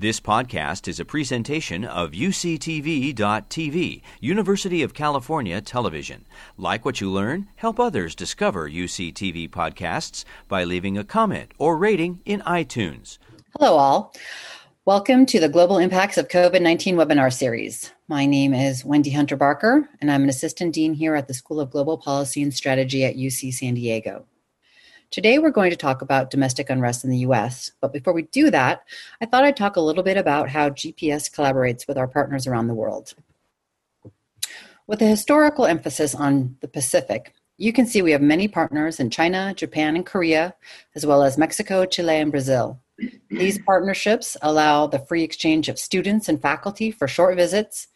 This 0.00 0.20
podcast 0.20 0.86
is 0.86 1.00
a 1.00 1.04
presentation 1.04 1.84
of 1.84 2.12
UCTV.tv, 2.12 4.02
University 4.20 4.82
of 4.84 4.94
California 4.94 5.60
Television. 5.60 6.24
Like 6.56 6.84
what 6.84 7.00
you 7.00 7.10
learn, 7.10 7.48
help 7.56 7.80
others 7.80 8.14
discover 8.14 8.70
UCTV 8.70 9.50
podcasts 9.50 10.24
by 10.46 10.62
leaving 10.62 10.96
a 10.96 11.02
comment 11.02 11.50
or 11.58 11.76
rating 11.76 12.20
in 12.24 12.42
iTunes. 12.42 13.18
Hello, 13.58 13.76
all. 13.76 14.14
Welcome 14.84 15.26
to 15.26 15.40
the 15.40 15.48
Global 15.48 15.78
Impacts 15.78 16.16
of 16.16 16.28
COVID 16.28 16.62
19 16.62 16.94
webinar 16.94 17.32
series. 17.32 17.92
My 18.06 18.24
name 18.24 18.54
is 18.54 18.84
Wendy 18.84 19.10
Hunter 19.10 19.34
Barker, 19.34 19.88
and 20.00 20.12
I'm 20.12 20.22
an 20.22 20.28
assistant 20.28 20.76
dean 20.76 20.94
here 20.94 21.16
at 21.16 21.26
the 21.26 21.34
School 21.34 21.58
of 21.58 21.72
Global 21.72 21.98
Policy 21.98 22.40
and 22.40 22.54
Strategy 22.54 23.04
at 23.04 23.16
UC 23.16 23.52
San 23.52 23.74
Diego. 23.74 24.26
Today, 25.10 25.38
we're 25.38 25.50
going 25.50 25.70
to 25.70 25.76
talk 25.76 26.02
about 26.02 26.30
domestic 26.30 26.68
unrest 26.68 27.02
in 27.02 27.08
the 27.08 27.18
US. 27.18 27.72
But 27.80 27.94
before 27.94 28.12
we 28.12 28.22
do 28.22 28.50
that, 28.50 28.82
I 29.22 29.24
thought 29.24 29.42
I'd 29.42 29.56
talk 29.56 29.76
a 29.76 29.80
little 29.80 30.02
bit 30.02 30.18
about 30.18 30.50
how 30.50 30.68
GPS 30.68 31.32
collaborates 31.34 31.88
with 31.88 31.96
our 31.96 32.06
partners 32.06 32.46
around 32.46 32.66
the 32.66 32.74
world. 32.74 33.14
With 34.86 35.00
a 35.00 35.06
historical 35.06 35.64
emphasis 35.64 36.14
on 36.14 36.56
the 36.60 36.68
Pacific, 36.68 37.32
you 37.56 37.72
can 37.72 37.86
see 37.86 38.02
we 38.02 38.12
have 38.12 38.20
many 38.20 38.48
partners 38.48 39.00
in 39.00 39.08
China, 39.08 39.54
Japan, 39.56 39.96
and 39.96 40.04
Korea, 40.04 40.54
as 40.94 41.06
well 41.06 41.22
as 41.22 41.38
Mexico, 41.38 41.86
Chile, 41.86 42.16
and 42.16 42.30
Brazil. 42.30 42.78
These 43.30 43.60
partnerships 43.62 44.36
allow 44.42 44.86
the 44.86 44.98
free 44.98 45.22
exchange 45.22 45.70
of 45.70 45.78
students 45.78 46.28
and 46.28 46.40
faculty 46.40 46.90
for 46.90 47.08
short 47.08 47.36
visits 47.36 47.88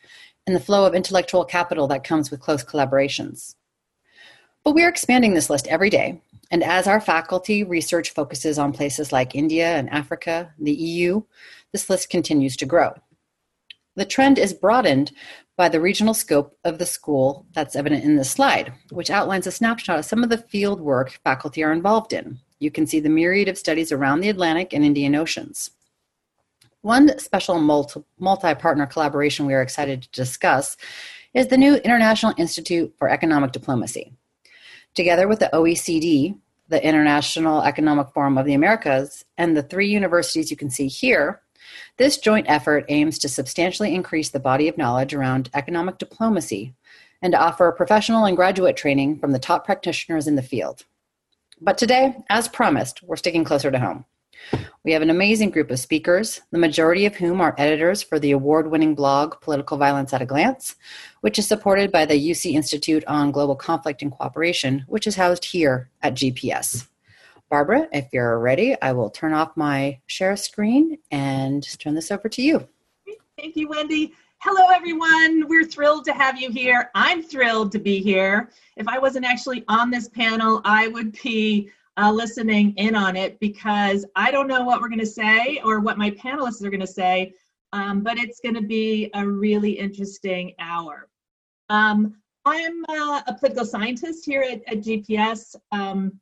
and 0.46 0.56
the 0.56 0.60
flow 0.60 0.86
of 0.86 0.94
intellectual 0.94 1.44
capital 1.44 1.86
that 1.88 2.04
comes 2.04 2.30
with 2.30 2.40
close 2.40 2.64
collaborations. 2.64 3.54
But 4.64 4.74
we're 4.74 4.88
expanding 4.88 5.34
this 5.34 5.50
list 5.50 5.66
every 5.68 5.90
day, 5.90 6.20
and 6.52 6.62
as 6.62 6.86
our 6.86 7.00
faculty 7.00 7.64
research 7.64 8.10
focuses 8.10 8.58
on 8.58 8.74
places 8.74 9.10
like 9.10 9.34
India 9.34 9.74
and 9.74 9.88
Africa, 9.88 10.52
the 10.58 10.72
EU, 10.72 11.22
this 11.72 11.88
list 11.88 12.10
continues 12.10 12.56
to 12.58 12.66
grow. 12.66 12.92
The 13.96 14.04
trend 14.04 14.38
is 14.38 14.52
broadened 14.52 15.12
by 15.56 15.70
the 15.70 15.80
regional 15.80 16.12
scope 16.12 16.58
of 16.64 16.76
the 16.78 16.84
school 16.84 17.46
that's 17.54 17.74
evident 17.74 18.04
in 18.04 18.16
this 18.16 18.30
slide, 18.30 18.74
which 18.90 19.10
outlines 19.10 19.46
a 19.46 19.50
snapshot 19.50 19.98
of 19.98 20.04
some 20.04 20.22
of 20.22 20.28
the 20.28 20.36
field 20.36 20.78
work 20.78 21.18
faculty 21.24 21.64
are 21.64 21.72
involved 21.72 22.12
in. 22.12 22.38
You 22.58 22.70
can 22.70 22.86
see 22.86 23.00
the 23.00 23.08
myriad 23.08 23.48
of 23.48 23.56
studies 23.56 23.90
around 23.90 24.20
the 24.20 24.28
Atlantic 24.28 24.74
and 24.74 24.84
Indian 24.84 25.14
Oceans. 25.14 25.70
One 26.82 27.18
special 27.18 27.58
multi 27.60 28.54
partner 28.54 28.86
collaboration 28.86 29.46
we 29.46 29.54
are 29.54 29.62
excited 29.62 30.02
to 30.02 30.10
discuss 30.10 30.76
is 31.32 31.46
the 31.46 31.56
new 31.56 31.76
International 31.76 32.34
Institute 32.36 32.92
for 32.98 33.08
Economic 33.08 33.52
Diplomacy. 33.52 34.12
Together 34.94 35.26
with 35.26 35.38
the 35.38 35.50
OECD, 35.54 36.38
the 36.68 36.84
International 36.86 37.62
Economic 37.62 38.08
Forum 38.12 38.36
of 38.36 38.44
the 38.44 38.52
Americas, 38.52 39.24
and 39.38 39.56
the 39.56 39.62
three 39.62 39.88
universities 39.88 40.50
you 40.50 40.56
can 40.56 40.68
see 40.68 40.86
here, 40.86 41.40
this 41.96 42.18
joint 42.18 42.46
effort 42.48 42.84
aims 42.88 43.18
to 43.20 43.28
substantially 43.28 43.94
increase 43.94 44.30
the 44.30 44.40
body 44.40 44.68
of 44.68 44.76
knowledge 44.76 45.14
around 45.14 45.48
economic 45.54 45.96
diplomacy 45.96 46.74
and 47.22 47.32
to 47.32 47.40
offer 47.40 47.72
professional 47.72 48.26
and 48.26 48.36
graduate 48.36 48.76
training 48.76 49.18
from 49.18 49.32
the 49.32 49.38
top 49.38 49.64
practitioners 49.64 50.26
in 50.26 50.36
the 50.36 50.42
field. 50.42 50.84
But 51.60 51.78
today, 51.78 52.16
as 52.28 52.48
promised, 52.48 53.02
we're 53.02 53.16
sticking 53.16 53.44
closer 53.44 53.70
to 53.70 53.78
home. 53.78 54.04
We 54.84 54.92
have 54.92 55.02
an 55.02 55.10
amazing 55.10 55.50
group 55.50 55.70
of 55.70 55.78
speakers, 55.78 56.40
the 56.50 56.58
majority 56.58 57.06
of 57.06 57.14
whom 57.14 57.40
are 57.40 57.54
editors 57.56 58.02
for 58.02 58.18
the 58.18 58.32
award 58.32 58.70
winning 58.70 58.94
blog 58.94 59.40
Political 59.40 59.78
Violence 59.78 60.12
at 60.12 60.20
a 60.20 60.26
Glance, 60.26 60.74
which 61.22 61.38
is 61.38 61.46
supported 61.46 61.90
by 61.90 62.04
the 62.04 62.30
UC 62.30 62.52
Institute 62.52 63.04
on 63.06 63.30
Global 63.30 63.56
Conflict 63.56 64.02
and 64.02 64.10
Cooperation, 64.10 64.84
which 64.88 65.06
is 65.06 65.14
housed 65.14 65.44
here 65.44 65.88
at 66.02 66.14
GPS. 66.14 66.88
Barbara, 67.48 67.86
if 67.92 68.08
you're 68.12 68.38
ready, 68.38 68.80
I 68.82 68.92
will 68.92 69.08
turn 69.08 69.32
off 69.32 69.56
my 69.56 70.00
share 70.06 70.36
screen 70.36 70.98
and 71.12 71.62
turn 71.78 71.94
this 71.94 72.10
over 72.10 72.28
to 72.28 72.42
you. 72.42 72.66
Thank 73.38 73.56
you, 73.56 73.68
Wendy. 73.68 74.14
Hello, 74.38 74.68
everyone. 74.74 75.46
We're 75.48 75.64
thrilled 75.64 76.04
to 76.06 76.12
have 76.12 76.40
you 76.40 76.50
here. 76.50 76.90
I'm 76.96 77.22
thrilled 77.22 77.70
to 77.72 77.78
be 77.78 78.00
here. 78.00 78.50
If 78.76 78.88
I 78.88 78.98
wasn't 78.98 79.24
actually 79.24 79.64
on 79.68 79.90
this 79.90 80.08
panel, 80.08 80.60
I 80.64 80.88
would 80.88 81.16
be 81.22 81.70
uh, 81.98 82.10
listening 82.10 82.74
in 82.78 82.96
on 82.96 83.14
it 83.14 83.38
because 83.38 84.04
I 84.16 84.32
don't 84.32 84.48
know 84.48 84.64
what 84.64 84.80
we're 84.80 84.88
going 84.88 84.98
to 84.98 85.06
say 85.06 85.60
or 85.64 85.78
what 85.78 85.98
my 85.98 86.10
panelists 86.10 86.64
are 86.64 86.70
going 86.70 86.80
to 86.80 86.86
say, 86.86 87.32
um, 87.72 88.00
but 88.00 88.18
it's 88.18 88.40
going 88.40 88.56
to 88.56 88.62
be 88.62 89.08
a 89.14 89.24
really 89.24 89.70
interesting 89.70 90.54
hour. 90.58 91.08
Um, 91.72 92.16
I'm 92.44 92.84
uh, 92.86 93.22
a 93.26 93.32
political 93.32 93.64
scientist 93.64 94.26
here 94.26 94.42
at, 94.42 94.60
at 94.70 94.84
GPS, 94.84 95.56
um, 95.70 96.20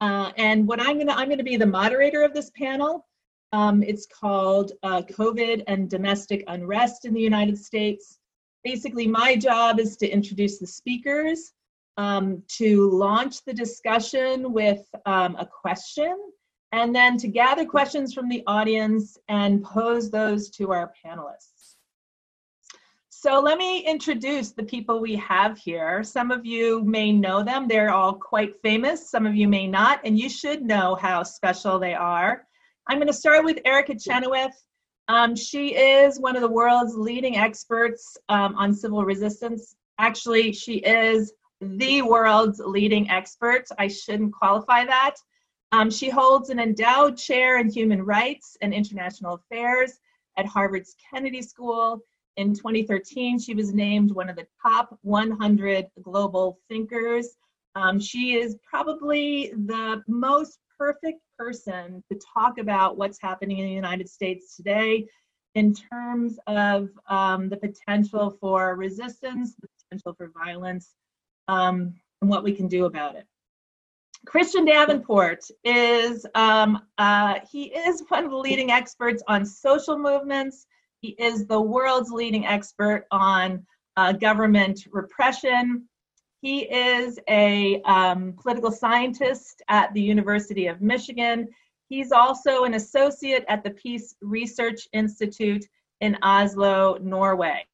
uh, 0.00 0.30
and 0.36 0.64
what 0.64 0.80
I'm 0.80 0.94
going 0.94 1.08
to 1.08 1.14
I'm 1.14 1.28
to 1.36 1.42
be 1.42 1.56
the 1.56 1.66
moderator 1.66 2.22
of 2.22 2.32
this 2.32 2.52
panel. 2.56 3.04
Um, 3.52 3.82
it's 3.82 4.06
called 4.06 4.72
uh, 4.84 5.02
COVID 5.02 5.64
and 5.66 5.90
Domestic 5.90 6.44
Unrest 6.46 7.04
in 7.04 7.14
the 7.14 7.20
United 7.20 7.58
States. 7.58 8.20
Basically, 8.62 9.08
my 9.08 9.34
job 9.34 9.80
is 9.80 9.96
to 9.96 10.08
introduce 10.08 10.60
the 10.60 10.68
speakers 10.68 11.52
um, 11.96 12.40
to 12.58 12.88
launch 12.90 13.44
the 13.44 13.52
discussion 13.52 14.52
with 14.52 14.86
um, 15.04 15.34
a 15.36 15.44
question 15.46 16.16
and 16.70 16.94
then 16.94 17.18
to 17.18 17.26
gather 17.26 17.64
questions 17.64 18.14
from 18.14 18.28
the 18.28 18.44
audience 18.46 19.18
and 19.28 19.64
pose 19.64 20.12
those 20.12 20.48
to 20.50 20.70
our 20.70 20.92
panelists. 21.04 21.51
So 23.22 23.38
let 23.38 23.56
me 23.56 23.86
introduce 23.86 24.50
the 24.50 24.64
people 24.64 24.98
we 24.98 25.14
have 25.14 25.56
here. 25.56 26.02
Some 26.02 26.32
of 26.32 26.44
you 26.44 26.82
may 26.82 27.12
know 27.12 27.44
them. 27.44 27.68
They're 27.68 27.92
all 27.92 28.14
quite 28.14 28.60
famous. 28.62 29.08
Some 29.08 29.26
of 29.26 29.36
you 29.36 29.46
may 29.46 29.68
not, 29.68 30.00
and 30.04 30.18
you 30.18 30.28
should 30.28 30.62
know 30.62 30.96
how 30.96 31.22
special 31.22 31.78
they 31.78 31.94
are. 31.94 32.44
I'm 32.88 32.98
going 32.98 33.06
to 33.06 33.12
start 33.12 33.44
with 33.44 33.60
Erica 33.64 33.96
Chenoweth. 33.96 34.60
Um, 35.06 35.36
she 35.36 35.76
is 35.76 36.18
one 36.18 36.34
of 36.34 36.42
the 36.42 36.48
world's 36.48 36.96
leading 36.96 37.36
experts 37.36 38.16
um, 38.28 38.56
on 38.56 38.74
civil 38.74 39.04
resistance. 39.04 39.76
Actually, 40.00 40.52
she 40.52 40.78
is 40.78 41.32
the 41.60 42.02
world's 42.02 42.58
leading 42.58 43.08
expert. 43.08 43.66
I 43.78 43.86
shouldn't 43.86 44.32
qualify 44.32 44.84
that. 44.84 45.14
Um, 45.70 45.92
she 45.92 46.10
holds 46.10 46.50
an 46.50 46.58
endowed 46.58 47.16
chair 47.16 47.60
in 47.60 47.70
human 47.70 48.02
rights 48.02 48.56
and 48.62 48.74
international 48.74 49.34
affairs 49.34 49.92
at 50.36 50.44
Harvard's 50.44 50.96
Kennedy 51.08 51.40
School. 51.42 52.02
In 52.36 52.54
2013, 52.54 53.38
she 53.38 53.54
was 53.54 53.74
named 53.74 54.10
one 54.10 54.28
of 54.28 54.36
the 54.36 54.46
top 54.66 54.98
100 55.02 55.86
global 56.02 56.58
thinkers. 56.68 57.36
Um, 57.74 58.00
she 58.00 58.34
is 58.34 58.56
probably 58.68 59.52
the 59.66 60.02
most 60.08 60.58
perfect 60.78 61.20
person 61.38 62.02
to 62.10 62.18
talk 62.34 62.58
about 62.58 62.96
what's 62.96 63.20
happening 63.20 63.58
in 63.58 63.66
the 63.66 63.72
United 63.72 64.08
States 64.08 64.56
today 64.56 65.06
in 65.54 65.74
terms 65.74 66.38
of 66.46 66.88
um, 67.08 67.48
the 67.48 67.56
potential 67.56 68.36
for 68.40 68.74
resistance, 68.76 69.54
the 69.60 69.68
potential 69.84 70.14
for 70.14 70.30
violence, 70.42 70.94
um, 71.48 71.94
and 72.20 72.30
what 72.30 72.44
we 72.44 72.52
can 72.52 72.68
do 72.68 72.86
about 72.86 73.16
it. 73.16 73.26
Christian 74.24 74.64
Davenport 74.64 75.44
is 75.64 76.24
um, 76.34 76.80
uh, 76.96 77.40
he 77.50 77.64
is 77.64 78.04
one 78.08 78.24
of 78.24 78.30
the 78.30 78.36
leading 78.36 78.70
experts 78.70 79.22
on 79.28 79.44
social 79.44 79.98
movements. 79.98 80.66
He 81.02 81.16
is 81.18 81.46
the 81.46 81.60
world's 81.60 82.10
leading 82.10 82.46
expert 82.46 83.06
on 83.10 83.66
uh, 83.96 84.12
government 84.12 84.86
repression. 84.92 85.88
He 86.40 86.60
is 86.60 87.18
a 87.28 87.82
um, 87.82 88.34
political 88.40 88.70
scientist 88.70 89.62
at 89.68 89.92
the 89.94 90.00
University 90.00 90.68
of 90.68 90.80
Michigan. 90.80 91.48
He's 91.88 92.12
also 92.12 92.64
an 92.64 92.74
associate 92.74 93.44
at 93.48 93.64
the 93.64 93.70
Peace 93.70 94.14
Research 94.22 94.88
Institute 94.92 95.66
in 96.00 96.16
Oslo, 96.22 96.98
Norway. 97.02 97.66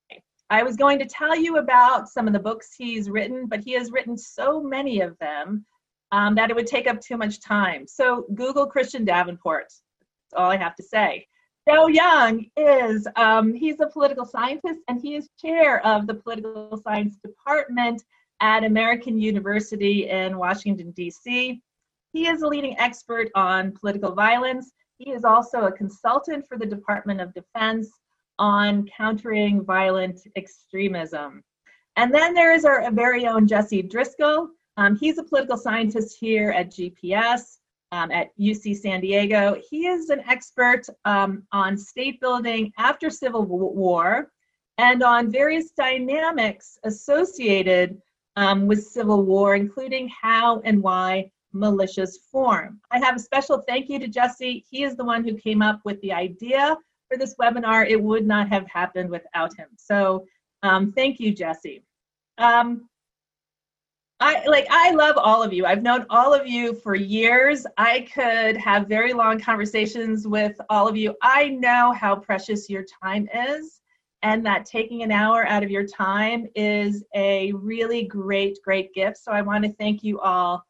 I 0.49 0.63
was 0.63 0.77
going 0.77 0.99
to 0.99 1.05
tell 1.05 1.37
you 1.37 1.59
about 1.59 2.09
some 2.09 2.27
of 2.27 2.33
the 2.33 2.39
books 2.39 2.75
he's 2.77 3.11
written, 3.11 3.47
but 3.47 3.61
he 3.61 3.73
has 3.73 3.93
written 3.93 4.17
so 4.17 4.63
many 4.63 5.03
of 5.03 5.19
them 5.19 5.67
um, 6.13 6.35
that 6.37 6.49
it 6.49 6.57
would 6.57 6.67
take 6.67 6.87
up 6.87 7.03
too 7.03 7.19
much 7.19 7.41
time. 7.41 7.87
So 7.87 8.27
Google 8.35 8.67
Christian 8.67 9.05
Davenport. 9.05 9.67
That's 9.69 10.35
all 10.35 10.51
I 10.51 10.57
have 10.57 10.75
to 10.77 10.83
say. 10.83 11.27
Joe 11.69 11.89
Young 11.89 12.47
is, 12.57 13.07
um, 13.17 13.53
he's 13.53 13.79
a 13.81 13.89
political 13.89 14.25
scientist 14.25 14.81
and 14.89 15.03
he 15.03 15.17
is 15.17 15.29
chair 15.39 15.85
of 15.87 16.07
the 16.07 16.15
political 16.15 16.81
science 16.83 17.17
department 17.23 18.03
at 18.41 18.65
American 18.65 19.21
University 19.21 20.09
in 20.09 20.39
Washington, 20.39 20.93
D.C. 20.93 21.61
He 22.15 22.27
is 22.27 22.41
a 22.41 22.47
leading 22.47 22.79
expert 22.79 23.29
on 23.35 23.73
political 23.73 24.13
violence. 24.13 24.73
He 24.97 25.11
is 25.11 25.25
also 25.25 25.65
a 25.65 25.73
consultant 25.73 26.47
for 26.49 26.57
the 26.57 26.65
Department 26.65 27.21
of 27.21 27.35
Defense 27.35 27.91
on 28.39 28.87
countering 28.87 29.63
violent 29.63 30.21
extremism. 30.37 31.45
And 31.97 32.15
then 32.15 32.33
there 32.33 32.55
is 32.55 32.65
our 32.65 32.91
very 32.93 33.27
own 33.27 33.47
Jesse 33.47 33.83
Driscoll. 33.83 34.49
Um, 34.79 34.97
he's 34.97 35.19
a 35.19 35.23
political 35.23 35.59
scientist 35.59 36.17
here 36.19 36.51
at 36.51 36.71
GPS 36.71 37.59
um, 37.93 38.11
at 38.11 38.37
UC 38.39 38.77
San 38.77 39.01
Diego. 39.01 39.57
He 39.71 39.87
is 39.87 40.11
an 40.11 40.21
expert 40.29 40.83
um, 41.05 41.45
on 41.53 41.77
state 41.77 42.21
building 42.21 42.73
after 42.79 43.11
Civil 43.11 43.45
War 43.45 44.31
and 44.79 45.03
on 45.03 45.31
various 45.31 45.71
dynamics 45.71 46.79
associated 46.85 48.01
um, 48.37 48.67
with 48.67 48.85
Civil 48.85 49.25
War, 49.25 49.57
including 49.57 50.09
how 50.09 50.61
and 50.61 50.83
why 50.83 51.31
militias 51.55 52.13
form. 52.31 52.81
I 52.91 52.99
have 52.99 53.17
a 53.17 53.21
special 53.21 53.65
thank 53.67 53.89
you 53.89 53.99
to 53.99 54.07
Jesse. 54.07 54.65
He 54.71 54.85
is 54.85 54.97
the 54.97 55.05
one 55.05 55.25
who 55.25 55.35
came 55.35 55.63
up 55.63 55.81
with 55.85 56.01
the 56.03 56.13
idea 56.13 56.77
for 57.09 57.17
this 57.17 57.35
webinar. 57.41 57.89
It 57.89 58.01
would 58.01 58.27
not 58.27 58.49
have 58.49 58.67
happened 58.69 59.11
without 59.11 59.57
him. 59.57 59.69
So 59.77 60.27
um, 60.63 60.93
thank 60.93 61.19
you, 61.19 61.35
Jesse. 61.35 61.83
Um, 62.37 62.89
I 64.21 64.45
like 64.47 64.67
I 64.69 64.91
love 64.91 65.17
all 65.17 65.45
of 65.45 65.53
you. 65.53 65.65
I've 65.65 65.83
known 65.83 66.05
all 66.11 66.35
of 66.35 66.47
you 66.47 66.75
for 66.75 66.97
years. 66.97 67.65
I 67.77 68.09
could 68.13 68.57
have 68.57 68.89
very 68.89 69.13
long 69.13 69.39
conversations 69.39 70.27
with 70.27 70.61
all 70.69 70.89
of 70.89 70.97
you. 70.97 71.15
I 71.23 71.51
know 71.51 71.93
how 71.93 72.17
precious 72.17 72.69
your 72.69 72.85
time 73.03 73.29
is 73.33 73.81
and 74.23 74.45
that 74.45 74.67
taking 74.67 75.05
an 75.05 75.13
hour 75.13 75.47
out 75.47 75.63
of 75.63 75.71
your 75.71 75.87
time 75.87 76.49
is 76.57 77.05
a 77.15 77.53
really 77.53 78.05
great 78.05 78.59
great 78.65 78.93
gift. 78.93 79.19
So 79.19 79.31
I 79.31 79.41
want 79.43 79.65
to 79.65 79.73
thank 79.75 80.03
you 80.03 80.19
all 80.19 80.67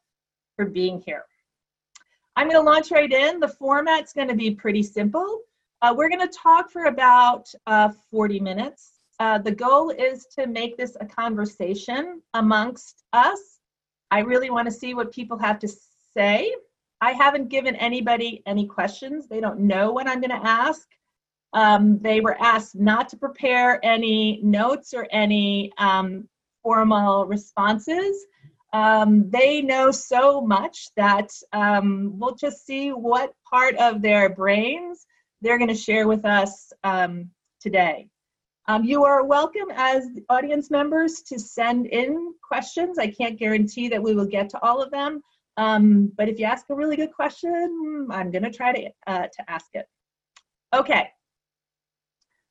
for 0.55 0.65
being 0.65 1.01
here. 1.03 1.23
I'm 2.35 2.47
going 2.49 2.63
to 2.63 2.69
launch 2.69 2.91
right 2.91 3.11
in. 3.11 3.39
The 3.39 3.47
format's 3.47 4.13
going 4.13 4.27
to 4.27 4.35
be 4.35 4.51
pretty 4.51 4.83
simple. 4.83 5.39
Uh, 5.81 5.93
we're 5.97 6.09
going 6.09 6.25
to 6.25 6.37
talk 6.37 6.69
for 6.69 6.85
about 6.85 7.47
uh, 7.65 7.89
40 8.11 8.39
minutes. 8.41 8.98
Uh, 9.19 9.37
the 9.37 9.51
goal 9.51 9.89
is 9.89 10.25
to 10.37 10.47
make 10.47 10.77
this 10.77 10.95
a 11.01 11.05
conversation 11.05 12.21
amongst 12.33 13.03
us. 13.11 13.59
I 14.11 14.19
really 14.19 14.49
want 14.49 14.67
to 14.67 14.73
see 14.73 14.93
what 14.93 15.11
people 15.11 15.37
have 15.37 15.59
to 15.59 15.69
say. 16.15 16.55
I 17.01 17.11
haven't 17.11 17.49
given 17.49 17.75
anybody 17.75 18.41
any 18.45 18.65
questions. 18.65 19.27
They 19.27 19.39
don't 19.41 19.59
know 19.59 19.91
what 19.91 20.07
I'm 20.07 20.21
going 20.21 20.29
to 20.41 20.47
ask. 20.47 20.87
Um, 21.53 21.99
they 21.99 22.21
were 22.21 22.39
asked 22.39 22.75
not 22.75 23.09
to 23.09 23.17
prepare 23.17 23.83
any 23.83 24.39
notes 24.43 24.93
or 24.93 25.07
any 25.11 25.71
um, 25.77 26.27
formal 26.63 27.25
responses. 27.25 28.25
Um, 28.71 29.29
they 29.29 29.61
know 29.61 29.91
so 29.91 30.41
much 30.41 30.89
that 30.95 31.31
um, 31.53 32.13
we'll 32.19 32.35
just 32.35 32.65
see 32.65 32.89
what 32.89 33.33
part 33.49 33.75
of 33.77 34.01
their 34.01 34.29
brains 34.29 35.05
they're 35.41 35.57
going 35.57 35.69
to 35.69 35.75
share 35.75 36.07
with 36.07 36.25
us 36.25 36.71
um, 36.83 37.31
today. 37.59 38.07
Um, 38.69 38.83
you 38.83 39.03
are 39.03 39.25
welcome 39.25 39.69
as 39.75 40.07
audience 40.29 40.69
members 40.69 41.23
to 41.23 41.39
send 41.39 41.87
in 41.87 42.35
questions. 42.47 42.99
I 42.99 43.07
can't 43.07 43.39
guarantee 43.39 43.87
that 43.87 44.03
we 44.03 44.13
will 44.13 44.27
get 44.27 44.47
to 44.49 44.63
all 44.63 44.79
of 44.79 44.91
them, 44.91 45.23
um, 45.57 46.11
but 46.15 46.29
if 46.29 46.37
you 46.37 46.45
ask 46.45 46.67
a 46.69 46.75
really 46.75 46.95
good 46.95 47.11
question, 47.11 48.07
I'm 48.11 48.29
going 48.29 48.43
to 48.43 48.51
try 48.51 48.71
to, 48.71 48.89
uh, 49.07 49.23
to 49.23 49.49
ask 49.49 49.69
it. 49.73 49.87
Okay, 50.71 51.09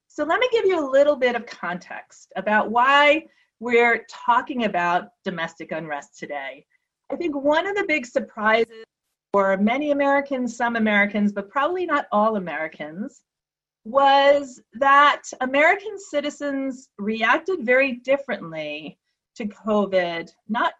so 0.08 0.24
let 0.24 0.40
me 0.40 0.48
give 0.50 0.64
you 0.64 0.84
a 0.84 0.90
little 0.90 1.14
bit 1.14 1.36
of 1.36 1.46
context 1.46 2.32
about 2.34 2.72
why 2.72 3.24
we're 3.60 4.04
talking 4.10 4.64
about 4.64 5.10
domestic 5.24 5.70
unrest 5.70 6.18
today. 6.18 6.66
I 7.12 7.14
think 7.14 7.36
one 7.36 7.64
of 7.64 7.76
the 7.76 7.84
big 7.86 8.04
surprises 8.04 8.84
for 9.32 9.56
many 9.58 9.92
Americans, 9.92 10.56
some 10.56 10.74
Americans, 10.74 11.30
but 11.30 11.48
probably 11.48 11.86
not 11.86 12.06
all 12.10 12.34
Americans, 12.34 13.22
was 13.88 14.60
that 14.74 15.22
American 15.40 15.98
citizens 15.98 16.90
reacted 16.98 17.64
very 17.64 17.94
differently 18.04 18.98
to 19.36 19.46
COVID, 19.46 20.30
not 20.48 20.74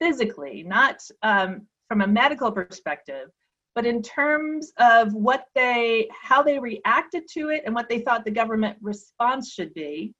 physically, 0.00 0.62
not 0.62 1.00
um, 1.22 1.66
from 1.88 2.02
a 2.02 2.06
medical 2.06 2.52
perspective, 2.52 3.28
but 3.74 3.84
in 3.84 4.02
terms 4.02 4.72
of 4.78 5.12
what 5.14 5.46
they, 5.54 6.08
how 6.12 6.42
they 6.42 6.58
reacted 6.58 7.24
to 7.32 7.48
it 7.48 7.62
and 7.66 7.74
what 7.74 7.88
they 7.88 7.98
thought 7.98 8.24
the 8.24 8.30
government 8.30 8.78
response 8.80 9.52
should 9.52 9.74
be, 9.74 10.14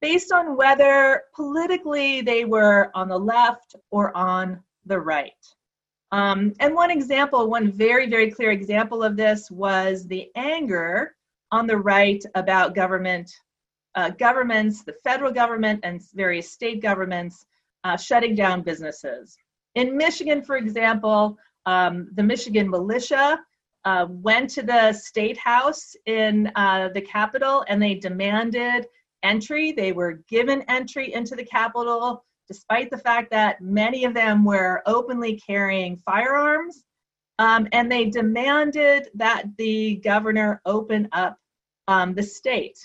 based 0.00 0.32
on 0.32 0.56
whether 0.56 1.24
politically 1.34 2.22
they 2.22 2.44
were 2.46 2.90
on 2.94 3.08
the 3.08 3.18
left 3.18 3.76
or 3.90 4.16
on 4.16 4.60
the 4.86 4.98
right. 4.98 5.32
Um, 6.12 6.54
and 6.60 6.74
one 6.74 6.90
example, 6.90 7.50
one 7.50 7.70
very, 7.70 8.08
very 8.08 8.30
clear 8.30 8.52
example 8.52 9.02
of 9.02 9.16
this 9.16 9.50
was 9.50 10.06
the 10.06 10.30
anger 10.36 11.15
on 11.56 11.66
the 11.66 11.76
right 11.76 12.22
about 12.34 12.74
government, 12.74 13.30
uh, 13.94 14.10
governments, 14.10 14.84
the 14.84 14.94
federal 15.02 15.32
government 15.32 15.80
and 15.84 16.02
various 16.14 16.52
state 16.52 16.82
governments 16.82 17.46
uh, 17.84 17.96
shutting 17.96 18.34
down 18.34 18.62
businesses. 18.62 19.36
In 19.74 19.96
Michigan, 19.96 20.42
for 20.42 20.56
example, 20.56 21.38
um, 21.64 22.08
the 22.14 22.22
Michigan 22.22 22.68
militia 22.68 23.40
uh, 23.86 24.06
went 24.08 24.50
to 24.50 24.62
the 24.62 24.92
state 24.92 25.38
house 25.38 25.96
in 26.06 26.52
uh, 26.56 26.90
the 26.92 27.00
Capitol 27.00 27.64
and 27.68 27.82
they 27.82 27.94
demanded 27.94 28.86
entry. 29.22 29.72
They 29.72 29.92
were 29.92 30.24
given 30.28 30.62
entry 30.68 31.14
into 31.14 31.34
the 31.34 31.44
Capitol, 31.44 32.22
despite 32.48 32.90
the 32.90 32.98
fact 32.98 33.30
that 33.30 33.60
many 33.60 34.04
of 34.04 34.12
them 34.12 34.44
were 34.44 34.82
openly 34.86 35.40
carrying 35.40 35.96
firearms. 35.96 36.84
Um, 37.38 37.68
and 37.72 37.90
they 37.90 38.06
demanded 38.06 39.08
that 39.14 39.44
the 39.56 39.96
governor 39.96 40.60
open 40.64 41.08
up 41.12 41.38
um, 41.88 42.14
the 42.14 42.22
state. 42.22 42.78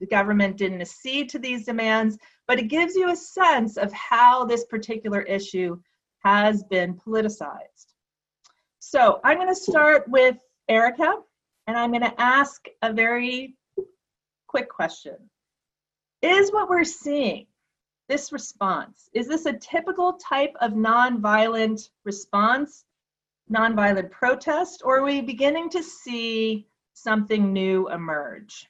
The 0.00 0.06
government 0.06 0.56
didn't 0.56 0.80
accede 0.80 1.28
to 1.30 1.38
these 1.38 1.64
demands, 1.64 2.18
but 2.48 2.58
it 2.58 2.68
gives 2.68 2.96
you 2.96 3.10
a 3.10 3.16
sense 3.16 3.76
of 3.76 3.92
how 3.92 4.44
this 4.44 4.64
particular 4.64 5.22
issue 5.22 5.78
has 6.24 6.64
been 6.64 6.94
politicized. 6.94 7.86
So 8.80 9.20
I'm 9.24 9.38
going 9.38 9.48
to 9.48 9.54
start 9.54 10.08
with 10.08 10.36
Erica, 10.68 11.14
and 11.66 11.76
I'm 11.76 11.90
going 11.90 12.02
to 12.02 12.20
ask 12.20 12.66
a 12.82 12.92
very 12.92 13.56
quick 14.48 14.68
question. 14.68 15.16
Is 16.20 16.52
what 16.52 16.68
we're 16.68 16.84
seeing, 16.84 17.46
this 18.08 18.32
response, 18.32 19.08
is 19.14 19.28
this 19.28 19.46
a 19.46 19.54
typical 19.54 20.14
type 20.14 20.54
of 20.60 20.72
nonviolent 20.72 21.88
response, 22.04 22.84
nonviolent 23.50 24.10
protest, 24.10 24.82
or 24.84 24.98
are 24.98 25.04
we 25.04 25.20
beginning 25.20 25.70
to 25.70 25.82
see 25.82 26.66
something 26.94 27.52
new 27.52 27.88
emerge? 27.88 28.68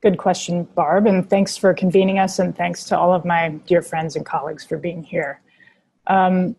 Good 0.00 0.18
question, 0.18 0.62
Barb, 0.62 1.06
and 1.06 1.28
thanks 1.28 1.56
for 1.56 1.74
convening 1.74 2.20
us, 2.20 2.38
and 2.38 2.56
thanks 2.56 2.84
to 2.84 2.98
all 2.98 3.12
of 3.12 3.24
my 3.24 3.48
dear 3.66 3.82
friends 3.82 4.14
and 4.14 4.24
colleagues 4.24 4.64
for 4.64 4.76
being 4.76 5.02
here. 5.02 5.40
Um, 6.06 6.54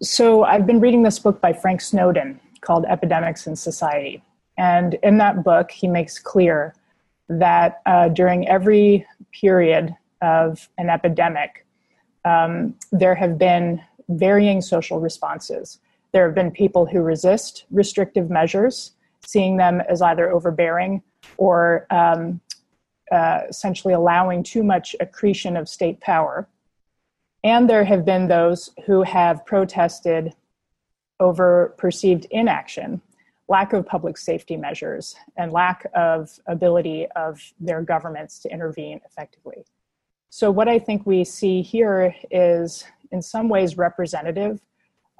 so 0.00 0.44
I've 0.44 0.66
been 0.66 0.80
reading 0.80 1.02
this 1.02 1.18
book 1.18 1.40
by 1.40 1.52
Frank 1.52 1.80
Snowden 1.80 2.40
called 2.60 2.86
Epidemics 2.86 3.46
and 3.46 3.58
Society. 3.58 4.22
And 4.56 4.94
in 5.02 5.18
that 5.18 5.44
book, 5.44 5.70
he 5.70 5.86
makes 5.86 6.18
clear 6.18 6.74
that 7.28 7.82
uh, 7.84 8.08
during 8.08 8.48
every 8.48 9.06
period 9.32 9.94
of 10.22 10.68
an 10.78 10.88
epidemic, 10.88 11.66
um, 12.24 12.74
there 12.90 13.14
have 13.14 13.38
been 13.38 13.82
varying 14.08 14.60
social 14.60 15.00
responses. 15.00 15.80
There 16.12 16.24
have 16.26 16.34
been 16.34 16.50
people 16.50 16.86
who 16.86 17.00
resist 17.00 17.64
restrictive 17.70 18.30
measures, 18.30 18.92
seeing 19.26 19.56
them 19.56 19.80
as 19.82 20.00
either 20.00 20.30
overbearing 20.30 21.02
or 21.36 21.86
um, 21.90 22.40
uh, 23.10 23.40
essentially 23.48 23.94
allowing 23.94 24.42
too 24.42 24.62
much 24.62 24.94
accretion 25.00 25.56
of 25.56 25.68
state 25.68 26.00
power. 26.00 26.48
And 27.44 27.68
there 27.68 27.84
have 27.84 28.04
been 28.04 28.28
those 28.28 28.70
who 28.86 29.02
have 29.02 29.44
protested 29.46 30.34
over 31.20 31.74
perceived 31.78 32.26
inaction, 32.30 33.00
lack 33.48 33.72
of 33.72 33.86
public 33.86 34.16
safety 34.18 34.56
measures, 34.56 35.16
and 35.36 35.52
lack 35.52 35.86
of 35.94 36.38
ability 36.46 37.06
of 37.16 37.40
their 37.60 37.82
governments 37.82 38.38
to 38.40 38.52
intervene 38.52 39.00
effectively. 39.04 39.64
So, 40.30 40.50
what 40.50 40.68
I 40.68 40.78
think 40.78 41.06
we 41.06 41.24
see 41.24 41.62
here 41.62 42.14
is, 42.30 42.84
in 43.10 43.22
some 43.22 43.48
ways, 43.48 43.78
representative 43.78 44.60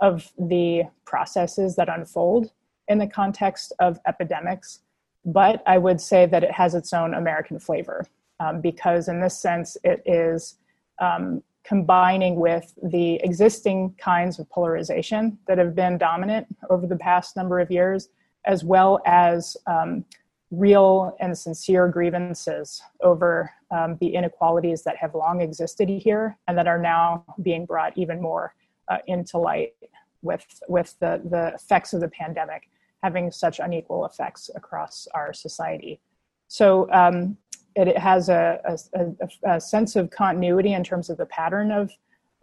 of 0.00 0.32
the 0.38 0.82
processes 1.04 1.76
that 1.76 1.88
unfold 1.88 2.52
in 2.88 2.98
the 2.98 3.06
context 3.06 3.72
of 3.80 3.98
epidemics. 4.06 4.80
But 5.24 5.62
I 5.66 5.78
would 5.78 6.00
say 6.00 6.26
that 6.26 6.44
it 6.44 6.52
has 6.52 6.74
its 6.74 6.92
own 6.92 7.14
American 7.14 7.58
flavor 7.58 8.06
um, 8.40 8.60
because, 8.60 9.08
in 9.08 9.20
this 9.20 9.38
sense, 9.38 9.76
it 9.84 10.02
is 10.06 10.56
um, 11.00 11.42
combining 11.64 12.36
with 12.36 12.72
the 12.82 13.16
existing 13.16 13.94
kinds 13.98 14.38
of 14.38 14.48
polarization 14.48 15.38
that 15.46 15.58
have 15.58 15.74
been 15.74 15.98
dominant 15.98 16.46
over 16.70 16.86
the 16.86 16.96
past 16.96 17.36
number 17.36 17.60
of 17.60 17.70
years, 17.70 18.08
as 18.46 18.64
well 18.64 19.00
as 19.04 19.56
um, 19.66 20.04
real 20.50 21.14
and 21.20 21.36
sincere 21.36 21.88
grievances 21.88 22.80
over 23.02 23.52
um, 23.70 23.98
the 24.00 24.14
inequalities 24.14 24.82
that 24.82 24.96
have 24.96 25.14
long 25.14 25.42
existed 25.42 25.88
here 25.90 26.38
and 26.46 26.56
that 26.56 26.66
are 26.66 26.80
now 26.80 27.22
being 27.42 27.66
brought 27.66 27.96
even 27.98 28.20
more 28.22 28.54
uh, 28.90 28.98
into 29.06 29.38
light 29.38 29.74
with, 30.22 30.46
with 30.68 30.94
the, 31.00 31.20
the 31.30 31.52
effects 31.54 31.92
of 31.92 32.00
the 32.00 32.08
pandemic 32.08 32.68
having 33.02 33.30
such 33.30 33.60
unequal 33.60 34.04
effects 34.06 34.50
across 34.56 35.06
our 35.14 35.32
society. 35.32 36.00
So, 36.48 36.90
um, 36.92 37.36
it, 37.76 37.96
has 37.96 38.28
a, 38.28 38.60
a, 38.94 39.54
a, 39.54 39.60
sense 39.60 39.94
of 39.94 40.10
continuity 40.10 40.72
in 40.72 40.82
terms 40.82 41.10
of 41.10 41.16
the 41.16 41.26
pattern 41.26 41.70
of 41.70 41.92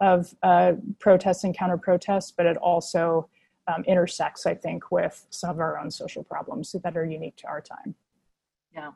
of 0.00 0.34
uh, 0.42 0.72
protests 0.98 1.44
and 1.44 1.56
counter 1.56 1.78
protests, 1.78 2.30
but 2.30 2.46
it 2.46 2.56
also 2.58 3.28
um, 3.66 3.82
intersects, 3.84 4.46
I 4.46 4.54
think, 4.54 4.90
with 4.90 5.26
some 5.30 5.50
of 5.50 5.60
our 5.60 5.78
own 5.78 5.90
social 5.90 6.22
problems 6.22 6.74
that 6.84 6.96
are 6.96 7.04
unique 7.04 7.36
to 7.36 7.46
our 7.46 7.60
time. 7.60 7.94
Yeah. 8.74 8.90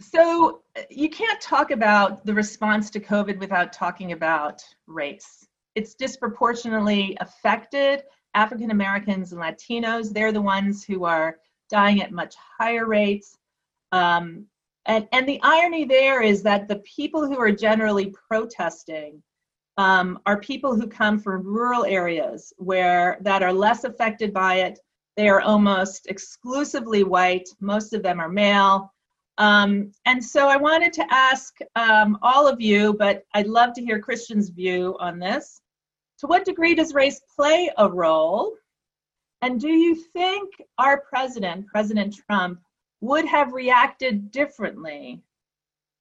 So 0.00 0.62
you 0.90 1.08
can't 1.10 1.40
talk 1.40 1.70
about 1.70 2.24
the 2.26 2.34
response 2.34 2.90
to 2.90 3.00
COVID 3.00 3.38
without 3.38 3.72
talking 3.72 4.12
about 4.12 4.62
race. 4.86 5.46
It's 5.74 5.94
disproportionately 5.94 7.16
affected 7.20 8.02
African 8.34 8.70
Americans 8.70 9.32
and 9.32 9.40
Latinos. 9.40 10.12
They're 10.12 10.32
the 10.32 10.40
ones 10.42 10.84
who 10.84 11.04
are 11.04 11.38
dying 11.70 12.02
at 12.02 12.12
much 12.12 12.34
higher 12.58 12.86
rates. 12.86 13.36
Um, 13.92 14.46
and, 14.86 15.06
and 15.12 15.28
the 15.28 15.40
irony 15.42 15.84
there 15.84 16.22
is 16.22 16.42
that 16.42 16.68
the 16.68 16.80
people 16.80 17.26
who 17.26 17.38
are 17.38 17.52
generally 17.52 18.14
protesting 18.28 19.22
um, 19.78 20.18
are 20.26 20.40
people 20.40 20.74
who 20.74 20.86
come 20.86 21.18
from 21.18 21.46
rural 21.46 21.84
areas 21.84 22.52
where 22.58 23.18
that 23.22 23.42
are 23.42 23.52
less 23.52 23.84
affected 23.84 24.32
by 24.32 24.56
it. 24.56 24.78
They 25.16 25.28
are 25.28 25.40
almost 25.40 26.06
exclusively 26.08 27.04
white. 27.04 27.48
Most 27.60 27.92
of 27.92 28.02
them 28.02 28.20
are 28.20 28.28
male. 28.28 28.91
Um, 29.42 29.90
and 30.06 30.24
so 30.24 30.46
I 30.46 30.56
wanted 30.56 30.92
to 30.92 31.06
ask 31.10 31.58
um, 31.74 32.16
all 32.22 32.46
of 32.46 32.60
you, 32.60 32.94
but 32.94 33.24
I'd 33.34 33.48
love 33.48 33.72
to 33.74 33.84
hear 33.84 33.98
Christian's 33.98 34.50
view 34.50 34.96
on 35.00 35.18
this. 35.18 35.60
To 36.20 36.28
what 36.28 36.44
degree 36.44 36.76
does 36.76 36.94
race 36.94 37.20
play 37.34 37.68
a 37.76 37.88
role? 37.90 38.54
And 39.40 39.60
do 39.60 39.70
you 39.70 39.96
think 39.96 40.48
our 40.78 41.00
president, 41.00 41.66
President 41.66 42.14
Trump, 42.14 42.60
would 43.00 43.24
have 43.24 43.52
reacted 43.52 44.30
differently 44.30 45.20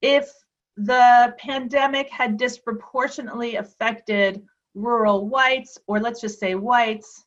if 0.03 0.31
the 0.77 1.33
pandemic 1.39 2.11
had 2.11 2.37
disproportionately 2.37 3.55
affected 3.55 4.43
rural 4.75 5.27
whites, 5.27 5.79
or 5.87 5.99
let's 5.99 6.21
just 6.21 6.39
say 6.39 6.53
whites, 6.53 7.25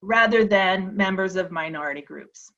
rather 0.00 0.44
than 0.44 0.96
members 0.96 1.34
of 1.34 1.50
minority 1.50 2.02
groups? 2.02 2.52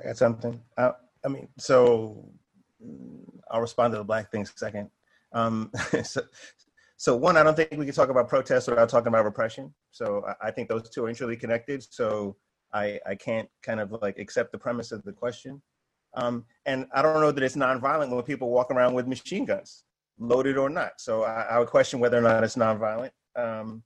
I 0.00 0.06
got 0.08 0.16
something. 0.16 0.60
Uh, 0.76 0.92
I 1.24 1.28
mean, 1.28 1.48
so 1.58 2.30
I'll 3.50 3.60
respond 3.60 3.92
to 3.92 3.98
the 3.98 4.04
black 4.04 4.30
thing 4.30 4.46
second. 4.46 4.90
Um, 5.32 5.70
so, 6.02 6.22
so 6.96 7.16
one, 7.16 7.36
I 7.36 7.42
don't 7.42 7.56
think 7.56 7.70
we 7.72 7.84
can 7.84 7.94
talk 7.94 8.08
about 8.08 8.28
protests 8.28 8.66
without 8.66 8.88
talking 8.88 9.08
about 9.08 9.24
repression. 9.24 9.72
So 9.90 10.24
I, 10.26 10.48
I 10.48 10.50
think 10.50 10.68
those 10.68 10.88
two 10.88 11.04
are 11.04 11.08
intricately 11.08 11.36
connected. 11.36 11.82
So 11.92 12.36
I, 12.72 12.98
I 13.06 13.14
can't 13.14 13.48
kind 13.62 13.80
of 13.80 13.92
like 14.00 14.18
accept 14.18 14.52
the 14.52 14.58
premise 14.58 14.92
of 14.92 15.02
the 15.02 15.12
question. 15.12 15.60
Um, 16.14 16.44
and 16.66 16.86
I 16.94 17.02
don't 17.02 17.20
know 17.20 17.32
that 17.32 17.42
it's 17.42 17.56
nonviolent 17.56 18.10
when 18.10 18.22
people 18.22 18.50
walk 18.50 18.70
around 18.70 18.94
with 18.94 19.06
machine 19.06 19.44
guns, 19.44 19.84
loaded 20.18 20.56
or 20.56 20.68
not. 20.68 20.92
So 20.98 21.22
I, 21.22 21.42
I 21.42 21.58
would 21.58 21.68
question 21.68 22.00
whether 22.00 22.18
or 22.18 22.22
not 22.22 22.42
it's 22.42 22.56
nonviolent. 22.56 23.12
Um, 23.36 23.82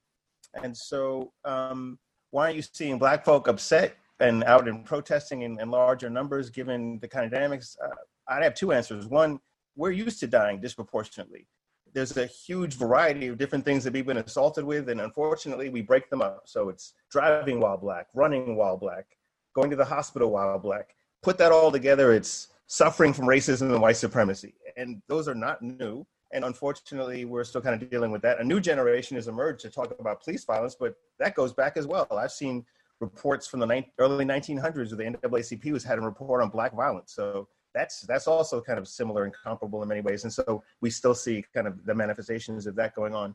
and 0.62 0.76
so 0.76 1.32
um, 1.44 1.98
why 2.30 2.44
aren't 2.44 2.56
you 2.56 2.62
seeing 2.62 2.98
black 2.98 3.24
folk 3.24 3.48
upset 3.48 3.96
and 4.20 4.44
out 4.44 4.68
and 4.68 4.84
protesting 4.84 5.42
in, 5.42 5.60
in 5.60 5.70
larger 5.70 6.08
numbers 6.08 6.50
given 6.50 6.98
the 7.00 7.08
kind 7.08 7.24
of 7.24 7.32
dynamics? 7.32 7.76
Uh, 7.82 7.88
I'd 8.28 8.42
have 8.42 8.54
two 8.54 8.72
answers. 8.72 9.06
One, 9.06 9.40
we're 9.76 9.90
used 9.90 10.20
to 10.20 10.26
dying 10.26 10.60
disproportionately. 10.60 11.46
There's 11.92 12.16
a 12.16 12.26
huge 12.26 12.74
variety 12.74 13.28
of 13.28 13.38
different 13.38 13.64
things 13.64 13.84
that 13.84 13.92
we've 13.92 14.06
been 14.06 14.16
assaulted 14.16 14.64
with, 14.64 14.88
and 14.88 15.00
unfortunately, 15.00 15.68
we 15.68 15.80
break 15.80 16.10
them 16.10 16.22
up. 16.22 16.42
So 16.46 16.68
it's 16.68 16.94
driving 17.10 17.60
while 17.60 17.76
black, 17.76 18.08
running 18.14 18.56
while 18.56 18.76
black, 18.76 19.06
going 19.54 19.70
to 19.70 19.76
the 19.76 19.84
hospital 19.84 20.30
while 20.30 20.58
black. 20.58 20.94
Put 21.22 21.38
that 21.38 21.52
all 21.52 21.70
together, 21.70 22.12
it's 22.12 22.48
suffering 22.66 23.12
from 23.12 23.26
racism 23.26 23.72
and 23.72 23.80
white 23.80 23.96
supremacy. 23.96 24.54
And 24.76 25.02
those 25.08 25.28
are 25.28 25.34
not 25.34 25.62
new. 25.62 26.04
And 26.32 26.44
unfortunately, 26.44 27.24
we're 27.24 27.44
still 27.44 27.60
kind 27.60 27.80
of 27.80 27.88
dealing 27.88 28.10
with 28.10 28.22
that. 28.22 28.40
A 28.40 28.44
new 28.44 28.60
generation 28.60 29.14
has 29.16 29.28
emerged 29.28 29.60
to 29.60 29.70
talk 29.70 29.94
about 30.00 30.20
police 30.20 30.44
violence, 30.44 30.74
but 30.74 30.96
that 31.20 31.36
goes 31.36 31.52
back 31.52 31.76
as 31.76 31.86
well. 31.86 32.08
I've 32.10 32.32
seen 32.32 32.64
reports 33.00 33.46
from 33.46 33.60
the 33.60 33.84
early 33.98 34.24
1900s 34.24 34.96
where 34.96 35.10
the 35.10 35.18
NAACP 35.18 35.72
was 35.72 35.84
had 35.84 35.98
a 35.98 36.00
report 36.00 36.42
on 36.42 36.48
black 36.48 36.74
violence. 36.74 37.12
So 37.14 37.48
that's 37.74 38.02
that's 38.02 38.28
also 38.28 38.60
kind 38.60 38.78
of 38.78 38.86
similar 38.86 39.24
and 39.24 39.34
comparable 39.34 39.82
in 39.82 39.88
many 39.88 40.00
ways. 40.00 40.24
And 40.24 40.32
so 40.32 40.62
we 40.80 40.90
still 40.90 41.14
see 41.14 41.44
kind 41.52 41.66
of 41.66 41.84
the 41.84 41.94
manifestations 41.94 42.66
of 42.66 42.76
that 42.76 42.94
going 42.94 43.14
on. 43.14 43.34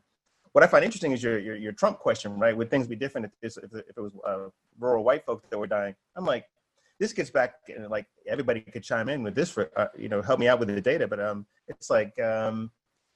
What 0.54 0.64
I 0.64 0.68
find 0.68 0.84
interesting 0.84 1.12
is 1.12 1.22
your 1.22 1.38
your, 1.40 1.56
your 1.56 1.74
Trump 1.74 2.00
question, 2.00 2.40
right? 2.40 2.56
Would 2.56 2.72
things 2.72 2.88
be 2.88 2.96
different 2.96 3.32
if, 3.42 3.58
if, 3.58 3.64
if 3.74 3.98
it 3.98 4.00
was 4.00 4.14
uh, 4.26 4.50
rural 4.80 5.04
white 5.04 5.26
folks 5.26 5.46
that 5.50 5.58
were 5.58 5.68
dying? 5.68 5.94
I'm 6.16 6.26
like, 6.26 6.46
this 7.00 7.14
gets 7.14 7.30
back 7.30 7.56
and 7.68 7.90
like 7.90 8.06
everybody 8.28 8.62
could 8.62 8.84
chime 8.84 9.10
in 9.10 9.24
with 9.24 9.36
this 9.36 9.50
for 9.50 9.70
uh, 9.76 9.88
you 9.98 10.10
know 10.10 10.22
help 10.22 10.40
me 10.40 10.48
out 10.48 10.60
with 10.60 10.70
the 10.70 10.82
data, 10.82 11.08
but 11.08 11.20
um, 11.20 11.46
it's 11.68 11.90
like 11.90 12.18
um, 12.20 12.72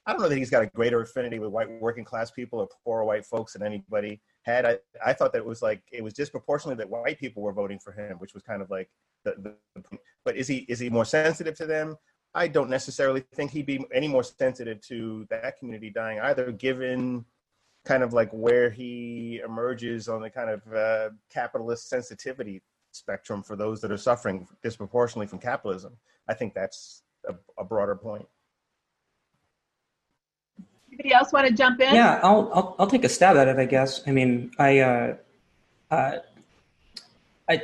I 0.05 0.11
don't 0.11 0.21
know 0.21 0.29
that 0.29 0.37
he's 0.37 0.49
got 0.49 0.63
a 0.63 0.67
greater 0.67 1.01
affinity 1.01 1.39
with 1.39 1.51
white 1.51 1.69
working 1.81 2.03
class 2.03 2.31
people 2.31 2.59
or 2.59 2.67
poor 2.83 3.03
white 3.03 3.25
folks 3.25 3.53
than 3.53 3.63
anybody 3.63 4.21
had. 4.43 4.65
I, 4.65 4.77
I 5.05 5.13
thought 5.13 5.33
that 5.33 5.39
it 5.39 5.45
was 5.45 5.61
like 5.61 5.81
it 5.91 6.03
was 6.03 6.13
disproportionately 6.13 6.81
that 6.81 6.89
white 6.89 7.19
people 7.19 7.43
were 7.43 7.53
voting 7.53 7.79
for 7.79 7.91
him, 7.91 8.17
which 8.19 8.33
was 8.33 8.43
kind 8.43 8.61
of 8.61 8.69
like 8.69 8.89
the, 9.23 9.55
the 9.75 9.97
but 10.23 10.35
is 10.37 10.47
he 10.47 10.59
is 10.69 10.79
he 10.79 10.89
more 10.89 11.05
sensitive 11.05 11.55
to 11.55 11.65
them? 11.65 11.97
I 12.35 12.47
don't 12.47 12.69
necessarily 12.69 13.23
think 13.35 13.51
he'd 13.51 13.65
be 13.65 13.85
any 13.93 14.07
more 14.07 14.23
sensitive 14.23 14.81
to 14.87 15.27
that 15.29 15.57
community 15.59 15.89
dying 15.89 16.19
either, 16.19 16.51
given 16.51 17.25
kind 17.85 18.01
of 18.01 18.13
like 18.13 18.31
where 18.31 18.69
he 18.69 19.41
emerges 19.45 20.07
on 20.07 20.21
the 20.21 20.29
kind 20.29 20.49
of 20.49 20.73
uh, 20.73 21.09
capitalist 21.29 21.89
sensitivity 21.89 22.61
spectrum 22.91 23.43
for 23.43 23.55
those 23.55 23.81
that 23.81 23.91
are 23.91 23.97
suffering 23.97 24.47
disproportionately 24.61 25.27
from 25.27 25.39
capitalism. 25.39 25.97
I 26.27 26.33
think 26.33 26.53
that's 26.53 27.03
a, 27.27 27.35
a 27.57 27.63
broader 27.63 27.95
point. 27.95 28.25
Anybody 30.93 31.13
else 31.13 31.33
want 31.33 31.47
to 31.47 31.53
jump 31.53 31.79
in? 31.79 31.95
Yeah, 31.95 32.19
I'll, 32.21 32.51
I'll, 32.53 32.75
I'll 32.79 32.87
take 32.87 33.03
a 33.03 33.09
stab 33.09 33.35
at 33.35 33.47
it. 33.47 33.57
I 33.57 33.65
guess. 33.65 34.01
I 34.05 34.11
mean, 34.11 34.51
I 34.59 34.79
uh, 34.79 35.15
uh, 35.89 36.17
I 37.49 37.61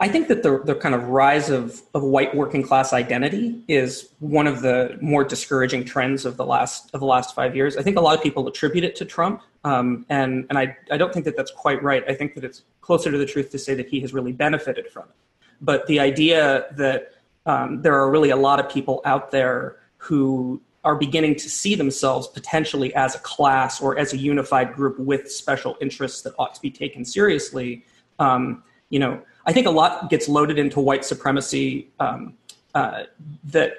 I 0.00 0.08
think 0.08 0.26
that 0.26 0.42
the 0.42 0.62
the 0.64 0.74
kind 0.74 0.96
of 0.96 1.04
rise 1.04 1.48
of 1.48 1.82
of 1.94 2.02
white 2.02 2.34
working 2.34 2.64
class 2.64 2.92
identity 2.92 3.62
is 3.68 4.08
one 4.18 4.48
of 4.48 4.62
the 4.62 4.98
more 5.00 5.22
discouraging 5.22 5.84
trends 5.84 6.24
of 6.24 6.36
the 6.36 6.44
last 6.44 6.92
of 6.92 6.98
the 6.98 7.06
last 7.06 7.36
five 7.36 7.54
years. 7.54 7.76
I 7.76 7.82
think 7.82 7.96
a 7.96 8.00
lot 8.00 8.16
of 8.16 8.22
people 8.22 8.48
attribute 8.48 8.82
it 8.82 8.96
to 8.96 9.04
Trump, 9.04 9.42
um, 9.62 10.04
and 10.08 10.44
and 10.48 10.58
I 10.58 10.76
I 10.90 10.96
don't 10.96 11.12
think 11.12 11.24
that 11.26 11.36
that's 11.36 11.52
quite 11.52 11.80
right. 11.84 12.02
I 12.08 12.14
think 12.14 12.34
that 12.34 12.42
it's 12.42 12.62
closer 12.80 13.12
to 13.12 13.18
the 13.18 13.26
truth 13.26 13.50
to 13.50 13.58
say 13.60 13.74
that 13.74 13.88
he 13.88 14.00
has 14.00 14.12
really 14.12 14.32
benefited 14.32 14.88
from 14.90 15.04
it. 15.04 15.14
But 15.60 15.86
the 15.86 16.00
idea 16.00 16.66
that 16.72 17.12
um, 17.46 17.80
there 17.82 17.94
are 17.94 18.10
really 18.10 18.30
a 18.30 18.36
lot 18.36 18.58
of 18.58 18.68
people 18.68 19.02
out 19.04 19.30
there 19.30 19.76
who 19.98 20.60
are 20.86 20.94
beginning 20.94 21.34
to 21.34 21.50
see 21.50 21.74
themselves 21.74 22.28
potentially 22.28 22.94
as 22.94 23.16
a 23.16 23.18
class 23.18 23.80
or 23.80 23.98
as 23.98 24.12
a 24.12 24.16
unified 24.16 24.72
group 24.72 24.96
with 25.00 25.30
special 25.30 25.76
interests 25.80 26.22
that 26.22 26.32
ought 26.38 26.54
to 26.54 26.62
be 26.62 26.70
taken 26.70 27.04
seriously. 27.04 27.84
Um, 28.20 28.62
you 28.88 29.00
know, 29.00 29.20
I 29.46 29.52
think 29.52 29.66
a 29.66 29.70
lot 29.70 30.08
gets 30.10 30.28
loaded 30.28 30.60
into 30.60 30.78
white 30.78 31.04
supremacy 31.04 31.88
um, 31.98 32.34
uh, 32.76 33.02
that 33.44 33.72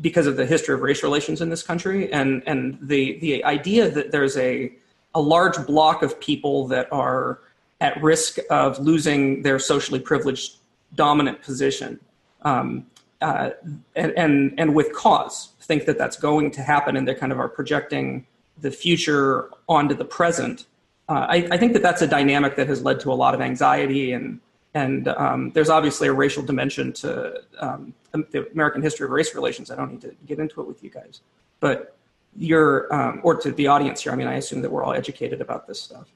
because 0.00 0.28
of 0.28 0.36
the 0.36 0.46
history 0.46 0.76
of 0.76 0.80
race 0.80 1.02
relations 1.02 1.40
in 1.40 1.50
this 1.50 1.64
country 1.64 2.12
and 2.12 2.44
and 2.46 2.78
the 2.80 3.18
the 3.18 3.44
idea 3.44 3.90
that 3.90 4.12
there's 4.12 4.36
a 4.36 4.72
a 5.16 5.20
large 5.20 5.66
block 5.66 6.04
of 6.04 6.20
people 6.20 6.68
that 6.68 6.86
are 6.92 7.40
at 7.80 8.00
risk 8.00 8.38
of 8.48 8.78
losing 8.78 9.42
their 9.42 9.58
socially 9.58 9.98
privileged 9.98 10.58
dominant 10.94 11.42
position 11.42 11.98
um, 12.42 12.86
uh, 13.20 13.50
and, 13.96 14.12
and 14.16 14.54
and 14.58 14.74
with 14.74 14.92
cause 14.92 15.50
think 15.68 15.84
that 15.84 15.98
that's 15.98 16.16
going 16.16 16.50
to 16.50 16.62
happen 16.62 16.96
and 16.96 17.06
they 17.06 17.14
kind 17.14 17.30
of 17.30 17.38
are 17.38 17.48
projecting 17.48 18.26
the 18.60 18.70
future 18.70 19.50
onto 19.68 19.94
the 19.94 20.04
present. 20.04 20.66
Uh, 21.08 21.26
I, 21.28 21.48
I, 21.52 21.56
think 21.58 21.74
that 21.74 21.82
that's 21.82 22.02
a 22.02 22.06
dynamic 22.06 22.56
that 22.56 22.66
has 22.66 22.82
led 22.82 22.98
to 23.00 23.12
a 23.12 23.14
lot 23.14 23.34
of 23.34 23.40
anxiety 23.40 24.12
and 24.12 24.40
and 24.74 25.08
um, 25.08 25.50
there's 25.52 25.70
obviously 25.70 26.08
a 26.08 26.12
racial 26.12 26.42
dimension 26.42 26.92
to 26.94 27.42
um, 27.58 27.94
the 28.12 28.48
American 28.52 28.82
history 28.82 29.04
of 29.06 29.10
race 29.10 29.34
relations. 29.34 29.70
I 29.70 29.76
don't 29.76 29.92
need 29.92 30.02
to 30.02 30.14
get 30.26 30.38
into 30.38 30.60
it 30.60 30.68
with 30.68 30.84
you 30.84 30.90
guys, 30.90 31.20
but 31.60 31.96
you're 32.36 32.92
um, 32.94 33.20
or 33.22 33.34
to 33.36 33.50
the 33.52 33.66
audience 33.66 34.02
here. 34.02 34.12
I 34.12 34.16
mean, 34.16 34.28
I 34.28 34.34
assume 34.34 34.60
that 34.62 34.70
we're 34.70 34.84
all 34.84 34.92
educated 34.92 35.40
about 35.40 35.66
this 35.66 35.80
stuff, 35.80 36.08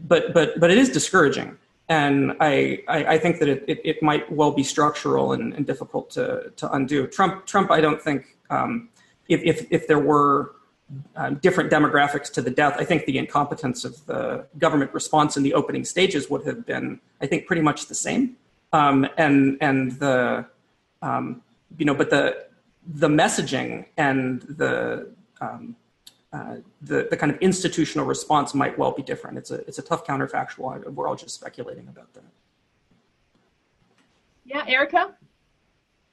but 0.00 0.34
but 0.34 0.60
but 0.60 0.70
it 0.70 0.78
is 0.78 0.90
discouraging 0.90 1.56
and 1.88 2.36
I, 2.40 2.82
I, 2.88 3.04
I, 3.04 3.18
think 3.18 3.38
that 3.40 3.48
it, 3.48 3.64
it, 3.66 3.80
it, 3.84 4.02
might 4.02 4.30
well 4.30 4.52
be 4.52 4.62
structural 4.62 5.32
and, 5.32 5.52
and, 5.52 5.66
difficult 5.66 6.10
to, 6.10 6.52
to 6.56 6.72
undo. 6.72 7.06
Trump, 7.06 7.44
Trump, 7.46 7.70
I 7.70 7.80
don't 7.80 8.00
think 8.00 8.38
um, 8.50 8.88
if, 9.28 9.42
if, 9.42 9.66
if 9.70 9.88
there 9.88 9.98
were 9.98 10.52
um, 11.16 11.36
different 11.36 11.70
demographics 11.70 12.32
to 12.34 12.42
the 12.42 12.50
death, 12.50 12.76
I 12.78 12.84
think 12.84 13.06
the 13.06 13.18
incompetence 13.18 13.84
of 13.84 14.04
the 14.06 14.46
government 14.58 14.94
response 14.94 15.36
in 15.36 15.42
the 15.42 15.54
opening 15.54 15.84
stages 15.84 16.30
would 16.30 16.46
have 16.46 16.64
been, 16.64 17.00
I 17.20 17.26
think, 17.26 17.46
pretty 17.46 17.62
much 17.62 17.86
the 17.86 17.94
same. 17.94 18.36
Um, 18.72 19.06
and 19.18 19.58
and 19.60 19.92
the 19.92 20.46
um, 21.02 21.42
you 21.76 21.84
know, 21.84 21.94
but 21.94 22.10
the 22.10 22.46
the 22.86 23.08
messaging 23.08 23.86
and 23.96 24.42
the 24.42 25.12
um, 25.40 25.76
uh, 26.32 26.56
the, 26.80 27.08
the 27.10 27.16
kind 27.16 27.30
of 27.30 27.38
institutional 27.40 28.06
response 28.06 28.54
might 28.54 28.78
well 28.78 28.92
be 28.92 29.02
different. 29.02 29.36
It's 29.36 29.50
a, 29.50 29.56
it's 29.68 29.78
a 29.78 29.82
tough 29.82 30.06
counterfactual. 30.06 30.90
We're 30.92 31.06
all 31.06 31.16
just 31.16 31.34
speculating 31.34 31.88
about 31.88 32.12
that. 32.14 32.24
Yeah, 34.44 34.64
Erica? 34.66 35.14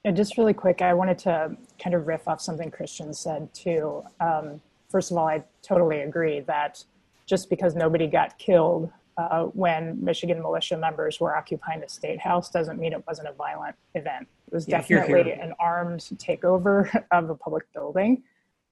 Yeah, 0.04 0.12
just 0.12 0.38
really 0.38 0.54
quick, 0.54 0.82
I 0.82 0.94
wanted 0.94 1.18
to 1.20 1.56
kind 1.82 1.96
of 1.96 2.08
riff 2.08 2.28
off 2.28 2.42
something 2.42 2.72
Christian 2.72 3.14
said 3.14 3.54
too. 3.54 4.04
Um, 4.20 4.62
first 4.90 5.12
of 5.12 5.18
all, 5.18 5.28
I 5.28 5.44
totally 5.62 6.02
agree 6.02 6.42
that 6.42 6.84
just 7.26 7.50
because 7.50 7.76
nobody 7.76 8.08
got 8.08 8.38
killed 8.38 8.92
uh, 9.18 9.44
when 9.46 10.02
Michigan 10.04 10.42
militia 10.42 10.78
members 10.78 11.20
were 11.20 11.36
occupying 11.36 11.82
the 11.82 11.90
state 11.90 12.20
house 12.20 12.50
doesn't 12.50 12.80
mean 12.80 12.94
it 12.94 13.04
wasn't 13.06 13.28
a 13.28 13.34
violent 13.34 13.76
event. 13.94 14.28
It 14.48 14.54
was 14.54 14.68
yeah, 14.68 14.78
definitely 14.78 15.24
here, 15.24 15.24
here. 15.36 15.40
an 15.42 15.54
armed 15.60 16.00
takeover 16.16 17.04
of 17.12 17.30
a 17.30 17.36
public 17.36 17.72
building. 17.74 18.24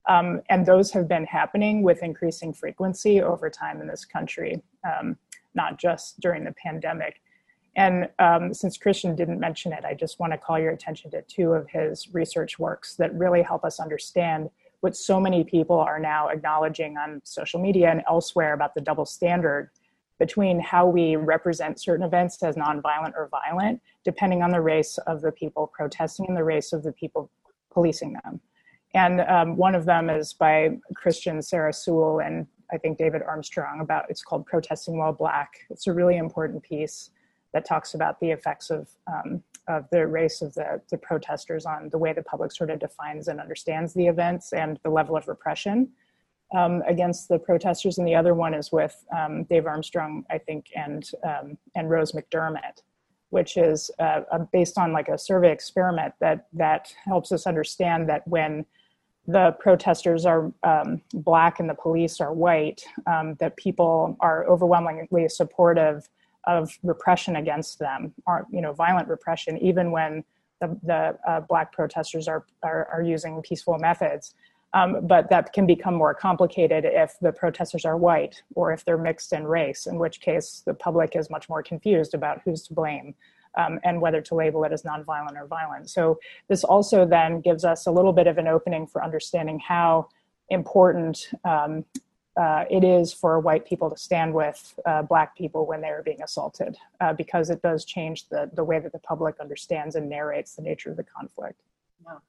Um, 0.07 0.41
and 0.49 0.65
those 0.65 0.91
have 0.91 1.07
been 1.07 1.25
happening 1.25 1.81
with 1.81 2.01
increasing 2.01 2.53
frequency 2.53 3.21
over 3.21 3.49
time 3.49 3.81
in 3.81 3.87
this 3.87 4.05
country, 4.05 4.61
um, 4.85 5.17
not 5.53 5.77
just 5.77 6.19
during 6.19 6.45
the 6.45 6.53
pandemic. 6.53 7.21
And 7.75 8.09
um, 8.17 8.53
since 8.53 8.77
Christian 8.77 9.15
didn't 9.15 9.39
mention 9.39 9.71
it, 9.71 9.85
I 9.85 9.93
just 9.93 10.19
want 10.19 10.33
to 10.33 10.37
call 10.37 10.57
your 10.57 10.71
attention 10.71 11.11
to 11.11 11.21
two 11.23 11.53
of 11.53 11.69
his 11.69 12.13
research 12.13 12.57
works 12.57 12.95
that 12.95 13.13
really 13.13 13.43
help 13.43 13.63
us 13.63 13.79
understand 13.79 14.49
what 14.79 14.95
so 14.95 15.19
many 15.19 15.43
people 15.43 15.79
are 15.79 15.99
now 15.99 16.29
acknowledging 16.29 16.97
on 16.97 17.21
social 17.23 17.59
media 17.59 17.91
and 17.91 18.01
elsewhere 18.07 18.53
about 18.53 18.73
the 18.73 18.81
double 18.81 19.05
standard 19.05 19.69
between 20.19 20.59
how 20.59 20.87
we 20.87 21.15
represent 21.15 21.79
certain 21.79 22.05
events 22.05 22.41
as 22.41 22.55
nonviolent 22.55 23.13
or 23.15 23.29
violent, 23.29 23.79
depending 24.03 24.41
on 24.41 24.51
the 24.51 24.61
race 24.61 24.97
of 25.05 25.21
the 25.21 25.31
people 25.31 25.67
protesting 25.67 26.25
and 26.27 26.37
the 26.37 26.43
race 26.43 26.73
of 26.73 26.81
the 26.81 26.91
people 26.91 27.29
policing 27.71 28.13
them. 28.23 28.39
And 28.93 29.21
um, 29.21 29.57
one 29.57 29.75
of 29.75 29.85
them 29.85 30.09
is 30.09 30.33
by 30.33 30.77
Christian 30.95 31.41
Sarah 31.41 31.73
Soule 31.73 32.19
and 32.19 32.47
I 32.71 32.77
think 32.77 32.97
David 32.97 33.21
Armstrong 33.21 33.79
about 33.81 34.05
it's 34.09 34.21
called 34.21 34.45
Protesting 34.45 34.97
While 34.97 35.13
Black. 35.13 35.53
It's 35.69 35.87
a 35.87 35.93
really 35.93 36.17
important 36.17 36.63
piece 36.63 37.11
that 37.53 37.65
talks 37.65 37.93
about 37.93 38.19
the 38.19 38.31
effects 38.31 38.69
of 38.69 38.89
um, 39.07 39.43
of 39.67 39.85
the 39.91 40.07
race 40.07 40.41
of 40.41 40.53
the, 40.53 40.81
the 40.89 40.97
protesters 40.97 41.65
on 41.65 41.89
the 41.91 41.97
way 41.97 42.13
the 42.13 42.23
public 42.23 42.51
sort 42.51 42.69
of 42.69 42.79
defines 42.79 43.27
and 43.27 43.39
understands 43.39 43.93
the 43.93 44.07
events 44.07 44.53
and 44.53 44.79
the 44.83 44.89
level 44.89 45.17
of 45.17 45.27
repression 45.27 45.89
um, 46.55 46.81
against 46.87 47.27
the 47.27 47.37
protesters. 47.37 47.97
And 47.97 48.07
the 48.07 48.15
other 48.15 48.33
one 48.33 48.53
is 48.53 48.71
with 48.71 48.95
um, 49.15 49.43
Dave 49.43 49.65
Armstrong, 49.65 50.23
I 50.29 50.37
think, 50.37 50.67
and 50.75 51.09
um, 51.23 51.57
and 51.75 51.89
Rose 51.89 52.13
McDermott, 52.13 52.81
which 53.29 53.57
is 53.57 53.91
uh, 53.99 54.21
based 54.51 54.77
on 54.77 54.93
like 54.93 55.09
a 55.09 55.17
survey 55.17 55.51
experiment 55.51 56.13
that 56.19 56.47
that 56.53 56.93
helps 57.05 57.31
us 57.31 57.47
understand 57.47 58.09
that 58.09 58.27
when 58.27 58.65
the 59.27 59.51
protesters 59.59 60.25
are 60.25 60.51
um, 60.63 61.01
black 61.13 61.59
and 61.59 61.69
the 61.69 61.75
police 61.75 62.21
are 62.21 62.33
white, 62.33 62.83
um, 63.05 63.35
that 63.35 63.57
people 63.57 64.15
are 64.21 64.45
overwhelmingly 64.47 65.27
supportive 65.27 66.07
of 66.45 66.77
repression 66.81 67.35
against 67.35 67.77
them, 67.77 68.13
or 68.25 68.47
you 68.51 68.61
know, 68.61 68.71
violent 68.71 69.09
repression, 69.09 69.57
even 69.57 69.91
when 69.91 70.23
the, 70.61 70.79
the 70.83 71.17
uh, 71.27 71.41
black 71.41 71.73
protesters 71.73 72.27
are, 72.27 72.45
are, 72.63 72.87
are 72.91 73.01
using 73.01 73.41
peaceful 73.41 73.77
methods. 73.77 74.33
Um, 74.73 75.07
but 75.07 75.29
that 75.29 75.53
can 75.53 75.65
become 75.65 75.95
more 75.95 76.13
complicated 76.13 76.83
if 76.85 77.17
the 77.21 77.31
protesters 77.31 77.85
are 77.85 77.97
white 77.97 78.41
or 78.53 78.73
if 78.73 78.83
they're 78.83 78.97
mixed 78.97 79.33
in 79.33 79.45
race, 79.45 79.87
in 79.87 79.97
which 79.97 80.19
case 80.19 80.61
the 80.65 80.73
public 80.73 81.15
is 81.15 81.29
much 81.29 81.49
more 81.49 81.63
confused 81.63 82.13
about 82.13 82.41
who's 82.43 82.63
to 82.63 82.73
blame 82.73 83.15
um, 83.57 83.79
and 83.83 83.99
whether 83.99 84.21
to 84.21 84.35
label 84.35 84.63
it 84.63 84.71
as 84.71 84.83
nonviolent 84.83 85.35
or 85.35 85.47
violent. 85.47 85.89
So 85.89 86.19
this 86.47 86.63
also 86.63 87.05
then 87.05 87.41
gives 87.41 87.65
us 87.65 87.87
a 87.87 87.91
little 87.91 88.13
bit 88.13 88.27
of 88.27 88.37
an 88.37 88.47
opening 88.47 88.87
for 88.87 89.03
understanding 89.03 89.59
how 89.59 90.07
important 90.49 91.29
um, 91.43 91.83
uh, 92.37 92.65
it 92.69 92.83
is 92.83 93.11
for 93.11 93.39
white 93.39 93.65
people 93.65 93.89
to 93.89 93.97
stand 93.97 94.33
with 94.33 94.79
uh, 94.85 95.01
black 95.01 95.35
people 95.35 95.65
when 95.65 95.81
they 95.81 95.87
are 95.87 96.03
being 96.03 96.21
assaulted, 96.21 96.77
uh, 97.01 97.11
because 97.11 97.49
it 97.49 97.61
does 97.63 97.83
change 97.83 98.29
the, 98.29 98.49
the 98.53 98.63
way 98.63 98.79
that 98.79 98.91
the 98.91 98.99
public 98.99 99.35
understands 99.41 99.95
and 99.95 100.07
narrates 100.07 100.55
the 100.55 100.61
nature 100.61 100.91
of 100.91 100.97
the 100.97 101.03
conflict. 101.03 101.59
Yeah. 102.05 102.19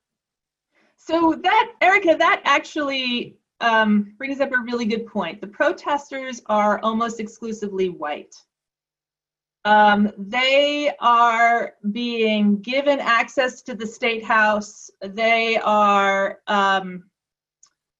So 0.97 1.39
that, 1.43 1.73
Erica, 1.83 2.17
that 2.19 2.41
actually 2.45 3.37
um, 3.61 4.15
brings 4.17 4.41
up 4.41 4.51
a 4.53 4.61
really 4.63 4.87
good 4.87 5.07
point. 5.07 5.41
The 5.41 5.47
protesters 5.47 6.41
are 6.47 6.81
almost 6.81 7.21
exclusively 7.21 7.91
white. 7.91 8.35
Um, 9.65 10.13
they 10.17 10.93
are 11.01 11.75
being 11.91 12.61
given 12.63 13.01
access 13.01 13.61
to 13.63 13.75
the 13.75 13.87
state 13.87 14.25
house. 14.25 14.91
They 15.03 15.57
are 15.59 16.41
um, 16.47 17.05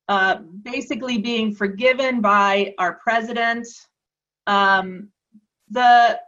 uh, 0.09 0.37
basically 0.63 1.19
being 1.19 1.55
forgiven 1.55 2.21
by 2.21 2.75
our 2.79 2.95
president. 2.95 3.69
Um, 4.47 5.09
the 5.71 6.21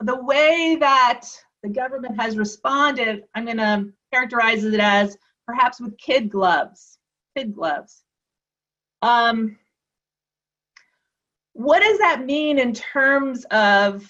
the 0.00 0.22
way 0.22 0.76
that 0.80 1.26
the 1.62 1.68
government 1.68 2.20
has 2.20 2.36
responded, 2.36 3.24
I'm 3.34 3.44
going 3.44 3.58
to 3.58 3.86
characterize 4.12 4.64
it 4.64 4.80
as 4.80 5.16
perhaps 5.46 5.80
with 5.80 5.96
kid 5.98 6.30
gloves. 6.30 6.98
Kid 7.36 7.54
gloves. 7.54 8.02
Um, 9.02 9.58
what 11.52 11.80
does 11.80 11.98
that 11.98 12.24
mean 12.24 12.58
in 12.58 12.72
terms 12.72 13.44
of 13.50 14.08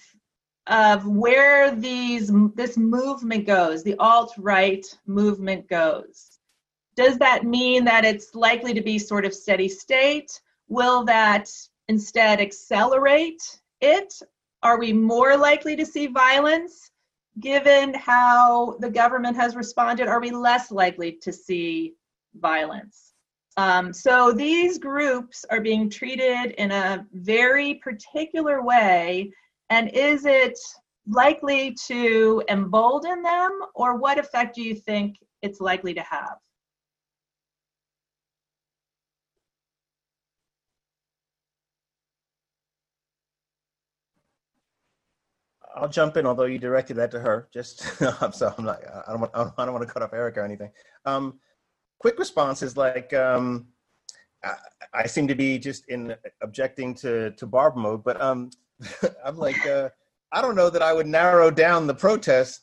of 0.69 1.07
where 1.07 1.75
these 1.75 2.31
this 2.55 2.77
movement 2.77 3.47
goes, 3.47 3.83
the 3.83 3.97
alt 3.99 4.35
right 4.39 4.85
movement 5.07 5.69
goes? 5.69 6.39
Does 6.95 7.19
that 7.19 7.45
mean 7.45 7.85
that 7.85 8.05
it's 8.05 8.35
likely 8.35 8.75
to 8.75 8.81
be 8.81 8.99
sort 8.99 9.25
of 9.25 9.35
steady 9.35 9.69
state? 9.69 10.41
Will 10.69 11.05
that 11.05 11.49
instead 11.89 12.41
accelerate 12.41 13.61
it? 13.81 14.21
Are 14.63 14.79
we 14.79 14.93
more 14.93 15.37
likely 15.37 15.77
to 15.77 15.87
see 15.87 16.09
violence 16.09 16.91
given 17.41 17.95
how 17.95 18.77
the 18.81 18.91
government 18.91 19.37
has 19.37 19.55
responded? 19.55 20.09
Are 20.09 20.21
we 20.21 20.31
less 20.31 20.71
likely 20.71 21.13
to 21.23 21.33
see 21.33 21.95
violence? 22.35 23.15
Um, 23.57 23.93
so 23.93 24.33
these 24.33 24.79
groups 24.79 25.45
are 25.51 25.61
being 25.61 25.91
treated 25.91 26.53
in 26.59 26.71
a 26.71 27.07
very 27.13 27.75
particular 27.75 28.63
way. 28.63 29.33
And 29.71 29.91
is 29.91 30.25
it 30.25 30.59
likely 31.07 31.75
to 31.87 32.43
embolden 32.49 33.23
them, 33.23 33.61
or 33.75 33.97
what 33.97 34.19
effect 34.19 34.55
do 34.55 34.63
you 34.63 34.75
think 34.75 35.17
it's 35.43 35.61
likely 35.61 35.95
to 35.95 36.03
have? 36.03 36.37
I'll 45.79 45.89
jump 45.89 46.17
in, 46.17 46.27
although 46.27 46.45
you 46.45 46.59
directed 46.59 46.95
that 46.95 47.11
to 47.13 47.21
her. 47.21 47.49
Just 47.53 47.81
so 48.33 48.55
I'm 48.57 48.65
not. 48.65 48.81
I 49.07 49.13
don't. 49.13 49.21
Want, 49.21 49.33
I 49.35 49.65
don't 49.65 49.75
want 49.75 49.87
to 49.87 49.93
cut 49.93 50.03
off 50.03 50.13
Eric 50.13 50.37
or 50.37 50.45
anything. 50.45 50.71
Um, 51.05 51.39
quick 52.01 52.19
response 52.19 52.63
is 52.63 52.77
like 52.77 53.13
um, 53.15 53.69
I, 54.45 54.55
I, 54.95 55.07
seem 55.07 55.29
to 55.29 55.35
be 55.35 55.59
just 55.59 55.89
in 55.89 56.17
objecting 56.43 56.95
to 56.97 57.31
to 57.33 57.47
Barb 57.47 57.77
mode, 57.77 58.03
but 58.03 58.21
um, 58.21 58.51
I'm 59.25 59.37
like 59.37 59.65
uh, 59.67 59.89
I 60.33 60.43
don't 60.43 60.57
know 60.57 60.71
that 60.71 60.83
I 60.83 60.93
would 60.93 61.07
narrow 61.07 61.51
down 61.51 61.87
the 61.87 61.95
protest 61.95 62.63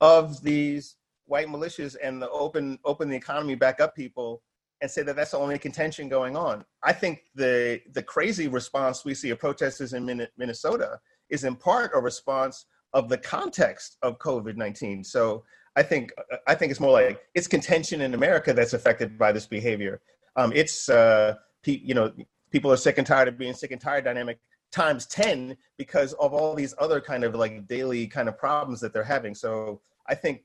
of 0.00 0.42
these 0.42 0.96
white 1.26 1.48
militias 1.48 1.96
and 2.02 2.20
the 2.20 2.30
open 2.30 2.78
open 2.84 3.08
the 3.08 3.16
economy 3.16 3.54
back 3.54 3.80
up 3.80 3.94
people 3.94 4.42
and 4.82 4.90
say 4.90 5.02
that 5.02 5.16
that's 5.16 5.30
the 5.30 5.38
only 5.38 5.58
contention 5.58 6.08
going 6.08 6.36
on. 6.36 6.64
I 6.82 6.92
think 6.92 7.24
the 7.34 7.80
the 7.92 8.02
crazy 8.02 8.48
response 8.48 9.04
we 9.04 9.14
see 9.14 9.30
of 9.30 9.38
protesters 9.38 9.92
in 9.92 10.26
Minnesota 10.36 11.00
is 11.30 11.44
in 11.44 11.56
part 11.56 11.92
a 11.94 12.00
response 12.00 12.66
of 12.92 13.08
the 13.08 13.18
context 13.18 13.96
of 14.02 14.18
COVID-19. 14.18 15.04
So 15.04 15.44
I 15.76 15.82
think 15.82 16.12
I 16.46 16.54
think 16.54 16.70
it's 16.70 16.80
more 16.80 16.92
like 16.92 17.20
it's 17.34 17.48
contention 17.48 18.00
in 18.00 18.14
America 18.14 18.52
that's 18.52 18.74
affected 18.74 19.18
by 19.18 19.32
this 19.32 19.46
behavior. 19.46 20.00
Um, 20.36 20.52
it's 20.54 20.88
uh, 20.88 21.34
you 21.64 21.94
know 21.94 22.12
people 22.50 22.70
are 22.70 22.76
sick 22.76 22.98
and 22.98 23.06
tired 23.06 23.28
of 23.28 23.38
being 23.38 23.54
sick 23.54 23.72
and 23.72 23.80
tired 23.80 24.04
dynamic 24.04 24.38
times 24.72 25.06
10 25.06 25.56
because 25.76 26.12
of 26.14 26.32
all 26.32 26.54
these 26.54 26.74
other 26.78 27.00
kind 27.00 27.24
of 27.24 27.34
like 27.34 27.66
daily 27.66 28.06
kind 28.06 28.28
of 28.28 28.38
problems 28.38 28.80
that 28.80 28.92
they're 28.92 29.04
having. 29.04 29.34
So 29.34 29.80
I 30.08 30.14
think 30.14 30.42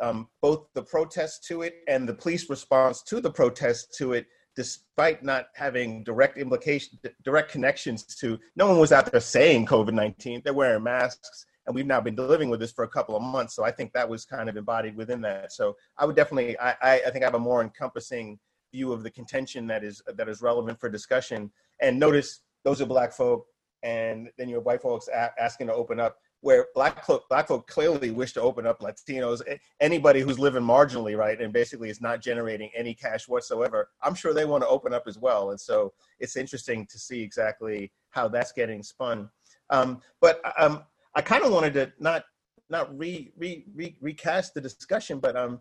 um, 0.00 0.28
both 0.40 0.66
the 0.74 0.82
protest 0.82 1.44
to 1.44 1.62
it 1.62 1.76
and 1.88 2.08
the 2.08 2.14
police 2.14 2.50
response 2.50 3.02
to 3.02 3.20
the 3.20 3.30
protest 3.30 3.94
to 3.98 4.12
it 4.12 4.26
despite 4.56 5.24
not 5.24 5.48
having 5.54 6.04
direct 6.04 6.38
implication, 6.38 6.98
direct 7.24 7.50
connections 7.50 8.04
to, 8.04 8.38
no 8.56 8.68
one 8.68 8.78
was 8.78 8.92
out 8.92 9.10
there 9.10 9.20
saying 9.20 9.66
COVID-19. 9.66 10.44
They're 10.44 10.54
wearing 10.54 10.82
masks, 10.82 11.46
and 11.66 11.74
we've 11.74 11.86
now 11.86 12.00
been 12.00 12.14
living 12.14 12.50
with 12.50 12.60
this 12.60 12.72
for 12.72 12.84
a 12.84 12.88
couple 12.88 13.16
of 13.16 13.22
months. 13.22 13.54
So 13.54 13.64
I 13.64 13.72
think 13.72 13.92
that 13.92 14.08
was 14.08 14.24
kind 14.24 14.48
of 14.48 14.56
embodied 14.56 14.96
within 14.96 15.20
that. 15.22 15.52
So 15.52 15.76
I 15.98 16.04
would 16.04 16.16
definitely, 16.16 16.58
I, 16.58 16.70
I, 16.70 17.02
I 17.06 17.10
think 17.10 17.24
I 17.24 17.26
have 17.26 17.34
a 17.34 17.38
more 17.38 17.62
encompassing 17.62 18.38
view 18.72 18.92
of 18.92 19.02
the 19.02 19.10
contention 19.10 19.66
that 19.68 19.84
is 19.84 20.02
that 20.06 20.28
is 20.28 20.42
relevant 20.42 20.78
for 20.80 20.88
discussion. 20.88 21.50
And 21.80 21.98
notice 21.98 22.40
those 22.64 22.80
are 22.80 22.86
black 22.86 23.12
folk, 23.12 23.46
and 23.84 24.30
then 24.38 24.48
you 24.48 24.56
have 24.56 24.64
white 24.64 24.82
folks 24.82 25.08
a- 25.08 25.40
asking 25.40 25.68
to 25.68 25.74
open 25.74 26.00
up 26.00 26.16
where 26.40 26.66
black 26.74 27.04
folk, 27.06 27.26
black 27.28 27.48
folk 27.48 27.66
clearly 27.66 28.10
wish 28.10 28.32
to 28.32 28.40
open 28.40 28.66
up 28.66 28.80
Latinos, 28.80 29.40
anybody 29.80 30.20
who's 30.20 30.38
living 30.38 30.62
marginally, 30.62 31.16
right, 31.16 31.40
and 31.40 31.52
basically 31.52 31.88
is 31.88 32.02
not 32.02 32.20
generating 32.20 32.70
any 32.76 32.92
cash 32.92 33.28
whatsoever. 33.28 33.88
I'm 34.02 34.14
sure 34.14 34.34
they 34.34 34.44
want 34.44 34.62
to 34.62 34.68
open 34.68 34.92
up 34.92 35.04
as 35.06 35.18
well, 35.18 35.50
and 35.50 35.60
so 35.60 35.92
it's 36.18 36.36
interesting 36.36 36.86
to 36.86 36.98
see 36.98 37.22
exactly 37.22 37.92
how 38.10 38.28
that's 38.28 38.52
getting 38.52 38.82
spun. 38.82 39.30
Um, 39.70 40.00
but 40.20 40.40
um, 40.58 40.82
I 41.14 41.22
kind 41.22 41.44
of 41.44 41.52
wanted 41.52 41.74
to 41.74 41.92
not 41.98 42.24
not 42.70 42.96
re, 42.98 43.32
re, 43.36 43.64
re, 43.74 43.96
recast 44.00 44.54
the 44.54 44.60
discussion, 44.60 45.20
but 45.20 45.36
um, 45.36 45.60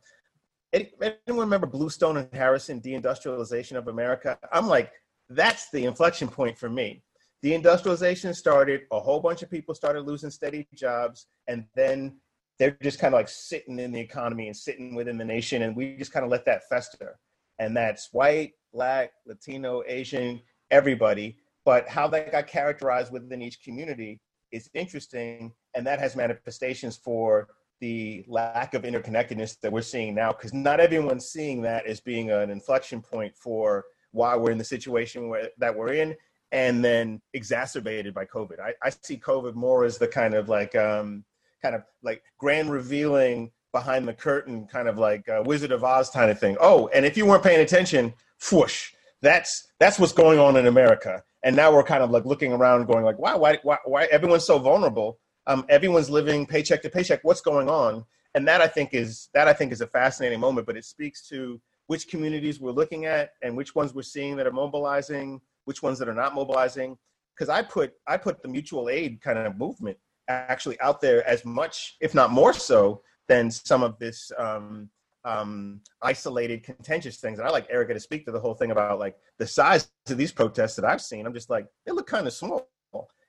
anyone 0.74 1.18
remember 1.28 1.68
Bluestone 1.68 2.18
and 2.18 2.34
Harrison, 2.34 2.82
deindustrialization 2.82 3.78
of 3.78 3.90
America? 3.90 4.38
I'm 4.52 4.68
like, 4.68 4.92
that's 5.30 5.70
the 5.70 5.86
inflection 5.86 6.28
point 6.28 6.58
for 6.58 6.70
me 6.70 7.04
deindustrialization 7.44 8.34
started, 8.36 8.82
a 8.92 9.00
whole 9.00 9.20
bunch 9.20 9.42
of 9.42 9.52
people 9.52 9.76
started 9.76 10.02
losing 10.02 10.32
steady 10.32 10.68
jobs, 10.74 11.28
and 11.48 11.66
then 11.76 12.18
they're 12.58 12.78
just 12.82 13.00
kind 13.00 13.14
of 13.14 13.18
like 13.18 13.28
sitting 13.28 13.80
in 13.80 13.92
the 13.92 14.00
economy 14.00 14.48
and 14.48 14.56
sitting 14.56 14.96
within 14.96 15.18
the 15.18 15.26
nation, 15.26 15.64
and 15.64 15.76
we 15.76 15.98
just 15.98 16.14
kind 16.14 16.24
of 16.24 16.32
let 16.32 16.46
that 16.46 16.68
fester. 16.70 17.20
And 17.60 17.76
that's 17.76 18.10
white, 18.14 18.54
black, 18.72 19.12
Latino, 19.26 19.84
Asian, 19.86 20.42
everybody. 20.72 21.38
But 21.66 21.88
how 21.88 22.08
that 22.10 22.32
got 22.32 22.48
characterized 22.48 23.12
within 23.12 23.42
each 23.42 23.62
community 23.64 24.20
is 24.52 24.70
interesting, 24.74 25.52
and 25.74 25.86
that 25.86 26.00
has 26.00 26.16
manifestations 26.16 26.96
for 26.96 27.50
the 27.82 28.24
lack 28.28 28.74
of 28.74 28.84
interconnectedness 28.84 29.60
that 29.60 29.72
we're 29.72 29.82
seeing 29.82 30.16
now, 30.16 30.32
because 30.32 30.54
not 30.54 30.80
everyone's 30.80 31.28
seeing 31.28 31.62
that 31.64 31.86
as 31.86 32.00
being 32.00 32.32
an 32.32 32.50
inflection 32.50 33.02
point 33.02 33.36
for 33.36 33.84
why 34.12 34.36
we're 34.38 34.52
in 34.52 34.58
the 34.58 34.64
situation 34.64 35.28
where, 35.28 35.50
that 35.58 35.76
we're 35.76 35.94
in, 35.94 36.16
and 36.54 36.86
then 36.86 37.20
exacerbated 37.34 38.14
by 38.14 38.26
COVID. 38.26 38.60
I, 38.62 38.74
I 38.82 38.92
see 39.02 39.18
COVID 39.18 39.56
more 39.56 39.84
as 39.84 39.98
the 39.98 40.08
kind 40.08 40.36
of 40.36 40.48
like 40.48 40.76
um, 40.76 41.26
kind 41.62 41.76
of 41.76 41.84
like 42.04 42.24
grand 42.38 42.72
revealing 42.72 43.52
behind 43.74 44.08
the 44.08 44.14
curtain, 44.14 44.68
kind 44.68 44.88
of 44.88 45.00
like 45.00 45.26
Wizard 45.46 45.72
of 45.72 45.84
Oz 45.84 46.12
kind 46.12 46.30
of 46.30 46.40
thing. 46.40 46.56
Oh, 46.62 46.88
and 46.94 47.06
if 47.06 47.18
you 47.18 47.26
weren't 47.26 47.44
paying 47.44 47.60
attention, 47.60 48.14
whoosh, 48.52 48.92
that's 49.22 49.68
that's 49.80 49.98
what's 49.98 50.14
going 50.14 50.38
on 50.38 50.56
in 50.56 50.68
America. 50.68 51.24
And 51.44 51.56
now 51.56 51.74
we're 51.74 51.84
kind 51.84 52.04
of 52.04 52.12
like 52.12 52.24
looking 52.24 52.54
around, 52.54 52.86
going 52.86 53.04
like, 53.04 53.18
wow, 53.18 53.38
why, 53.38 53.58
why, 53.64 53.78
why 53.84 54.06
everyone's 54.06 54.46
so 54.46 54.60
vulnerable? 54.60 55.18
Um, 55.48 55.66
everyone's 55.68 56.10
living 56.10 56.46
paycheck 56.46 56.82
to 56.84 56.90
paycheck. 56.90 57.20
What's 57.24 57.42
going 57.42 57.68
on? 57.68 58.06
And 58.36 58.48
that 58.48 58.62
I 58.62 58.68
think 58.68 58.94
is 58.94 59.30
that 59.34 59.48
I 59.48 59.54
think 59.54 59.72
is 59.72 59.82
a 59.82 59.88
fascinating 59.88 60.40
moment. 60.40 60.68
But 60.68 60.78
it 60.78 60.86
speaks 60.86 61.28
to 61.30 61.60
which 61.88 62.08
communities 62.08 62.60
we're 62.60 62.72
looking 62.72 63.06
at 63.06 63.32
and 63.42 63.58
which 63.58 63.76
ones 63.76 63.94
we're 63.94 64.04
seeing 64.04 64.38
that 64.38 64.48
are 64.48 64.52
mobilizing, 64.52 65.42
which 65.66 65.84
ones 65.84 66.00
that 66.00 66.10
are 66.10 66.14
not 66.14 66.36
mobilizing. 66.36 66.98
Because 67.36 67.50
I 67.50 67.62
put 67.64 67.94
I 68.08 68.18
put 68.18 68.42
the 68.42 68.48
mutual 68.48 68.90
aid 68.90 69.22
kind 69.22 69.40
of 69.40 69.58
movement 69.58 69.98
actually 70.28 70.80
out 70.80 71.02
there 71.02 71.28
as 71.28 71.44
much, 71.46 71.98
if 72.00 72.14
not 72.14 72.32
more 72.32 72.54
so, 72.54 73.02
than 73.28 73.50
some 73.50 73.84
of 73.84 73.98
this 74.00 74.32
um, 74.38 74.90
um, 75.26 75.82
isolated, 76.02 76.64
contentious 76.64 77.18
things. 77.18 77.40
And 77.40 77.48
I 77.48 77.52
like 77.52 77.68
Erica 77.70 77.94
to 77.94 78.00
speak 78.00 78.26
to 78.26 78.32
the 78.32 78.40
whole 78.40 78.54
thing 78.54 78.72
about 78.72 79.00
like 79.00 79.16
the 79.40 79.48
size 79.48 79.90
of 80.10 80.18
these 80.18 80.32
protests 80.32 80.76
that 80.76 80.86
I've 80.86 81.02
seen. 81.02 81.26
I'm 81.26 81.34
just 81.34 81.50
like, 81.50 81.68
they 81.86 81.92
look 81.92 82.08
kind 82.08 82.28
of 82.28 82.34
small. 82.34 82.70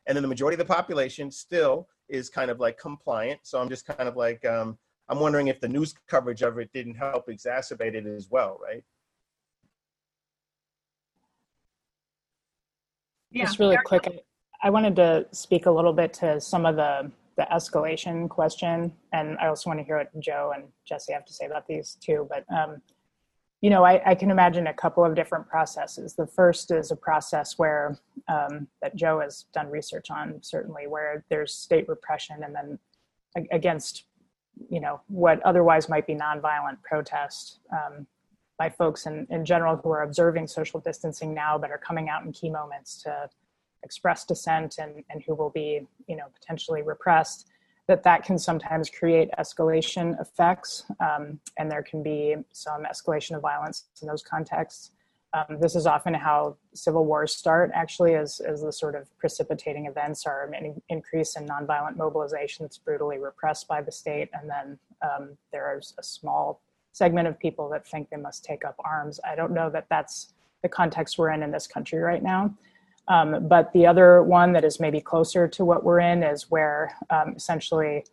And 0.07 0.15
then 0.15 0.23
the 0.23 0.29
majority 0.29 0.61
of 0.61 0.67
the 0.67 0.75
population 0.75 1.31
still 1.31 1.89
is 2.09 2.29
kind 2.29 2.51
of 2.51 2.61
like 2.61 2.79
compliant. 2.79 3.41
So 3.43 3.61
I'm 3.61 3.71
just 3.71 3.87
kind 3.87 4.09
of 4.09 4.17
like, 4.17 4.45
um, 4.45 4.77
I'm 5.09 5.19
wondering 5.19 5.49
if 5.49 5.61
the 5.61 5.69
news 5.69 5.95
coverage 6.09 6.43
of 6.43 6.59
it 6.59 6.71
didn't 6.73 6.95
help 6.95 7.29
exacerbate 7.29 7.95
it 7.95 8.07
as 8.07 8.29
well, 8.31 8.59
right? 8.63 8.85
Yeah. 13.35 13.45
Just 13.45 13.59
really 13.59 13.77
quick, 13.85 14.07
I 14.63 14.71
wanted 14.71 14.95
to 14.97 15.27
speak 15.33 15.67
a 15.67 15.71
little 15.71 15.93
bit 15.93 16.15
to 16.15 16.41
some 16.41 16.65
of 16.65 16.77
the 16.77 17.11
the 17.37 17.47
escalation 17.53 18.29
question, 18.29 18.93
and 19.13 19.37
I 19.39 19.49
also 19.49 19.69
want 19.69 19.81
to 19.81 19.85
hear 19.85 19.99
what 19.99 20.21
Joe 20.21 20.53
and 20.55 20.69
Jesse 20.85 21.13
have 21.13 21.25
to 21.25 21.33
say 21.33 21.47
about 21.47 21.67
these 21.67 21.99
too. 22.01 22.29
But 22.31 22.45
um, 22.55 22.81
you 23.61 23.71
know, 23.71 23.83
I, 23.83 24.11
I, 24.11 24.15
can 24.15 24.31
imagine 24.31 24.69
a 24.69 24.75
couple 24.75 25.05
of 25.05 25.17
different 25.17 25.49
processes. 25.49 26.15
The 26.15 26.29
first 26.29 26.71
is 26.71 26.93
a 26.93 26.97
process 26.97 27.59
where 27.59 27.99
um, 28.29 28.69
that 28.83 28.95
Joe 28.95 29.19
has 29.19 29.47
done 29.53 29.69
research 29.69 30.13
on, 30.13 30.39
certainly, 30.43 30.87
where 30.87 31.25
there's 31.29 31.53
state 31.53 31.89
repression, 31.89 32.45
and 32.45 32.55
then 32.55 32.79
against 33.51 34.05
you 34.71 34.81
know 34.81 35.01
what 35.09 35.43
otherwise 35.43 35.89
might 35.89 36.07
be 36.07 36.15
nonviolent 36.15 36.81
protest 36.85 37.59
um, 37.73 38.07
by 38.59 38.71
folks 38.71 39.07
in, 39.07 39.27
in 39.31 39.45
general 39.45 39.77
who 39.77 39.91
are 39.91 40.03
observing 40.03 40.47
social 40.47 40.81
distancing 40.81 41.35
now, 41.35 41.59
but 41.59 41.71
are 41.71 41.79
coming 41.79 42.09
out 42.09 42.25
in 42.25 42.33
key 42.33 42.51
moments 42.51 43.03
to 43.03 43.29
express 43.83 44.25
dissent 44.25 44.79
and, 44.79 45.05
and 45.11 45.23
who 45.27 45.35
will 45.35 45.51
be, 45.51 45.87
you 46.07 46.17
know, 46.17 46.27
potentially 46.33 46.83
repressed, 46.83 47.49
that 47.87 48.03
that 48.03 48.25
can 48.25 48.39
sometimes 48.39 48.89
create 48.89 49.29
escalation 49.39 50.19
effects. 50.21 50.85
Um, 51.01 51.39
and 51.59 51.71
there 51.71 51.83
can 51.83 52.03
be 52.03 52.37
some 52.53 52.85
escalation 52.85 53.37
of 53.37 53.43
violence 53.43 53.85
in 54.01 54.09
those 54.09 54.23
contexts. 54.23 54.93
Um, 55.35 55.59
this 55.61 55.75
is 55.75 55.87
often 55.87 56.15
how 56.15 56.57
civil 56.75 57.05
wars 57.05 57.35
start, 57.35 57.73
actually, 57.75 58.15
as, 58.15 58.41
as 58.41 58.63
the 58.63 58.73
sort 58.73 58.95
of 58.95 59.09
precipitating 59.19 59.87
events 59.87 60.27
are 60.27 60.51
an 60.55 60.81
increase 60.89 61.37
in 61.37 61.45
nonviolent 61.47 61.97
mobilization 61.97 62.65
that's 62.65 62.79
brutally 62.79 63.19
repressed 63.19 63.67
by 63.67 63.83
the 63.83 63.91
state. 63.91 64.31
And 64.33 64.49
then 64.49 64.79
um, 65.03 65.37
there's 65.53 65.93
a 65.99 66.05
small 66.05 66.63
segment 66.95 67.27
of 67.27 67.39
people 67.39 67.69
that 67.69 67.87
think 67.87 68.09
they 68.09 68.17
must 68.17 68.45
take 68.45 68.65
up 68.65 68.77
arms. 68.85 69.19
I 69.29 69.35
don't 69.35 69.53
know 69.53 69.69
that 69.69 69.87
that's 69.91 70.33
the 70.63 70.69
context 70.69 71.19
we're 71.19 71.31
in 71.31 71.43
in 71.43 71.51
this 71.51 71.67
country 71.67 71.99
right 71.99 72.23
now. 72.23 72.55
Um, 73.09 73.49
but 73.49 73.73
the 73.73 73.85
other 73.85 74.23
one 74.23 74.53
that 74.53 74.65
is 74.65 74.79
maybe 74.79 75.01
closer 75.01 75.47
to 75.49 75.65
what 75.65 75.85
we're 75.85 75.99
in 75.99 76.23
is 76.23 76.51
where 76.51 76.97
um, 77.11 77.35
essentially 77.37 78.05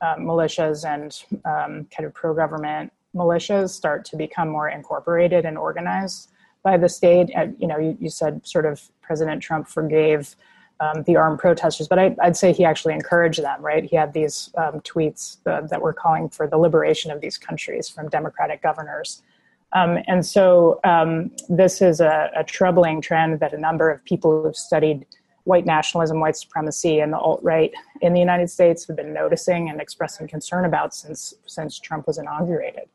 uh, 0.00 0.16
militias 0.16 0.84
and 0.84 1.22
um, 1.44 1.86
kind 1.94 2.06
of 2.06 2.14
pro 2.14 2.34
government 2.34 2.90
militias 3.14 3.68
start 3.68 4.04
to 4.06 4.16
become 4.16 4.48
more 4.48 4.70
incorporated 4.70 5.44
and 5.44 5.58
organized 5.58 6.30
by 6.62 6.78
the 6.78 6.88
state. 6.88 7.30
And, 7.34 7.54
you 7.58 7.66
know, 7.68 7.78
you, 7.78 7.96
you 8.00 8.08
said 8.08 8.44
sort 8.46 8.64
of 8.64 8.80
President 9.02 9.42
Trump 9.42 9.68
forgave 9.68 10.34
um, 10.82 11.04
the 11.04 11.14
armed 11.14 11.38
protesters, 11.38 11.86
but 11.86 11.98
I, 11.98 12.16
would 12.24 12.36
say 12.36 12.52
he 12.52 12.64
actually 12.64 12.94
encouraged 12.94 13.40
them, 13.40 13.62
right? 13.62 13.84
He 13.84 13.94
had 13.94 14.12
these 14.12 14.50
um, 14.56 14.80
tweets 14.80 15.36
uh, 15.46 15.60
that 15.68 15.80
were 15.80 15.92
calling 15.92 16.28
for 16.28 16.48
the 16.48 16.58
liberation 16.58 17.12
of 17.12 17.20
these 17.20 17.38
countries 17.38 17.88
from 17.88 18.08
democratic 18.08 18.62
governors. 18.62 19.22
Um, 19.74 19.98
and 20.08 20.26
so 20.26 20.80
um, 20.82 21.30
this 21.48 21.80
is 21.80 22.00
a, 22.00 22.30
a, 22.36 22.42
troubling 22.44 23.00
trend 23.00 23.38
that 23.40 23.54
a 23.54 23.58
number 23.58 23.90
of 23.90 24.04
people 24.04 24.42
who've 24.42 24.56
studied 24.56 25.06
white 25.44 25.64
nationalism, 25.64 26.18
white 26.18 26.36
supremacy, 26.36 26.98
and 26.98 27.12
the 27.12 27.18
alt 27.18 27.40
right 27.42 27.72
in 28.00 28.12
the 28.12 28.20
United 28.20 28.50
States 28.50 28.86
have 28.86 28.96
been 28.96 29.14
noticing 29.14 29.70
and 29.70 29.80
expressing 29.80 30.26
concern 30.26 30.64
about 30.64 30.94
since 30.94 31.32
since 31.46 31.78
Trump 31.78 32.06
was 32.06 32.18
inaugurated. 32.18 32.88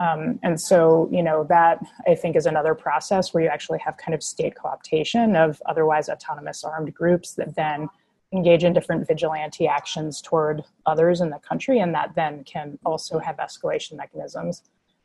Um, 0.00 0.40
and 0.42 0.58
so, 0.58 1.08
you 1.12 1.22
know, 1.22 1.44
that 1.44 1.78
I 2.08 2.14
think 2.14 2.34
is 2.34 2.46
another 2.46 2.74
process 2.74 3.32
where 3.32 3.44
you 3.44 3.50
actually 3.50 3.80
have 3.80 3.98
kind 3.98 4.14
of 4.14 4.22
state 4.22 4.54
co-optation 4.56 5.36
of 5.36 5.60
otherwise 5.66 6.08
autonomous 6.08 6.64
armed 6.64 6.92
groups 6.94 7.34
that 7.34 7.54
then 7.54 7.88
engage 8.32 8.64
in 8.64 8.72
different 8.72 9.06
vigilante 9.06 9.66
actions 9.66 10.22
toward 10.22 10.62
others 10.86 11.20
in 11.20 11.30
the 11.30 11.38
country, 11.38 11.80
and 11.80 11.94
that 11.94 12.14
then 12.14 12.44
can 12.44 12.78
also 12.84 13.18
have 13.18 13.36
escalation 13.36 13.96
mechanisms. 13.96 14.62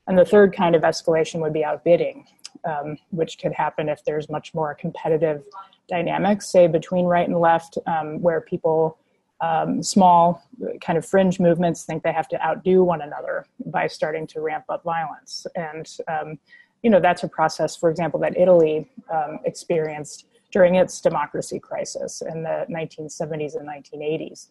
And 0.08 0.18
the 0.18 0.26
third 0.26 0.56
kind 0.56 0.76
of 0.76 0.84
escalation 0.84 1.42
would 1.42 1.52
be 1.52 1.66
outbidding, 1.66 2.28
um, 2.64 2.98
which 3.10 3.40
could 3.40 3.52
happen 3.52 3.90
if 3.90 4.06
there's 4.06 4.30
much 4.30 4.54
more 4.54 4.76
competitive 4.76 5.44
dynamics, 5.90 6.52
say 6.52 6.68
between 6.68 7.06
right 7.06 7.28
and 7.28 7.40
left, 7.40 7.78
um, 7.88 8.22
where 8.22 8.42
people, 8.42 8.98
um, 9.41 9.84
small 9.84 10.43
kind 10.82 10.98
of 10.98 11.06
fringe 11.06 11.39
movements, 11.39 11.84
think 11.84 12.04
they 12.04 12.13
have 12.13 12.28
to 12.30 12.45
outdo 12.45 12.84
one 12.84 13.02
another 13.02 13.45
by 13.65 13.88
starting 13.88 14.26
to 14.28 14.41
ramp 14.41 14.65
up 14.69 14.84
violence. 14.84 15.45
And, 15.56 15.89
um, 16.08 16.39
you 16.84 16.89
know, 16.89 17.00
that's 17.00 17.24
a 17.24 17.28
process, 17.28 17.76
for 17.76 17.89
example, 17.89 18.19
that 18.21 18.38
Italy 18.38 18.89
um, 19.12 19.39
experienced 19.45 20.28
during 20.52 20.76
its 20.76 21.02
democracy 21.02 21.60
crisis 21.60 22.21
in 22.21 22.43
the 22.43 22.65
1970s 22.69 23.56
and 23.56 23.67
1980s 23.67 24.50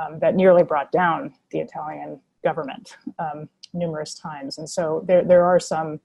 um, 0.00 0.18
that 0.20 0.36
nearly 0.36 0.62
brought 0.62 0.92
down 0.92 1.34
the 1.50 1.58
Italian 1.58 2.20
government 2.44 2.96
um, 3.18 3.48
numerous 3.72 4.14
times. 4.14 4.58
And 4.58 4.68
so 4.68 5.02
there, 5.06 5.24
there 5.24 5.44
are 5.44 5.58
some 5.58 6.00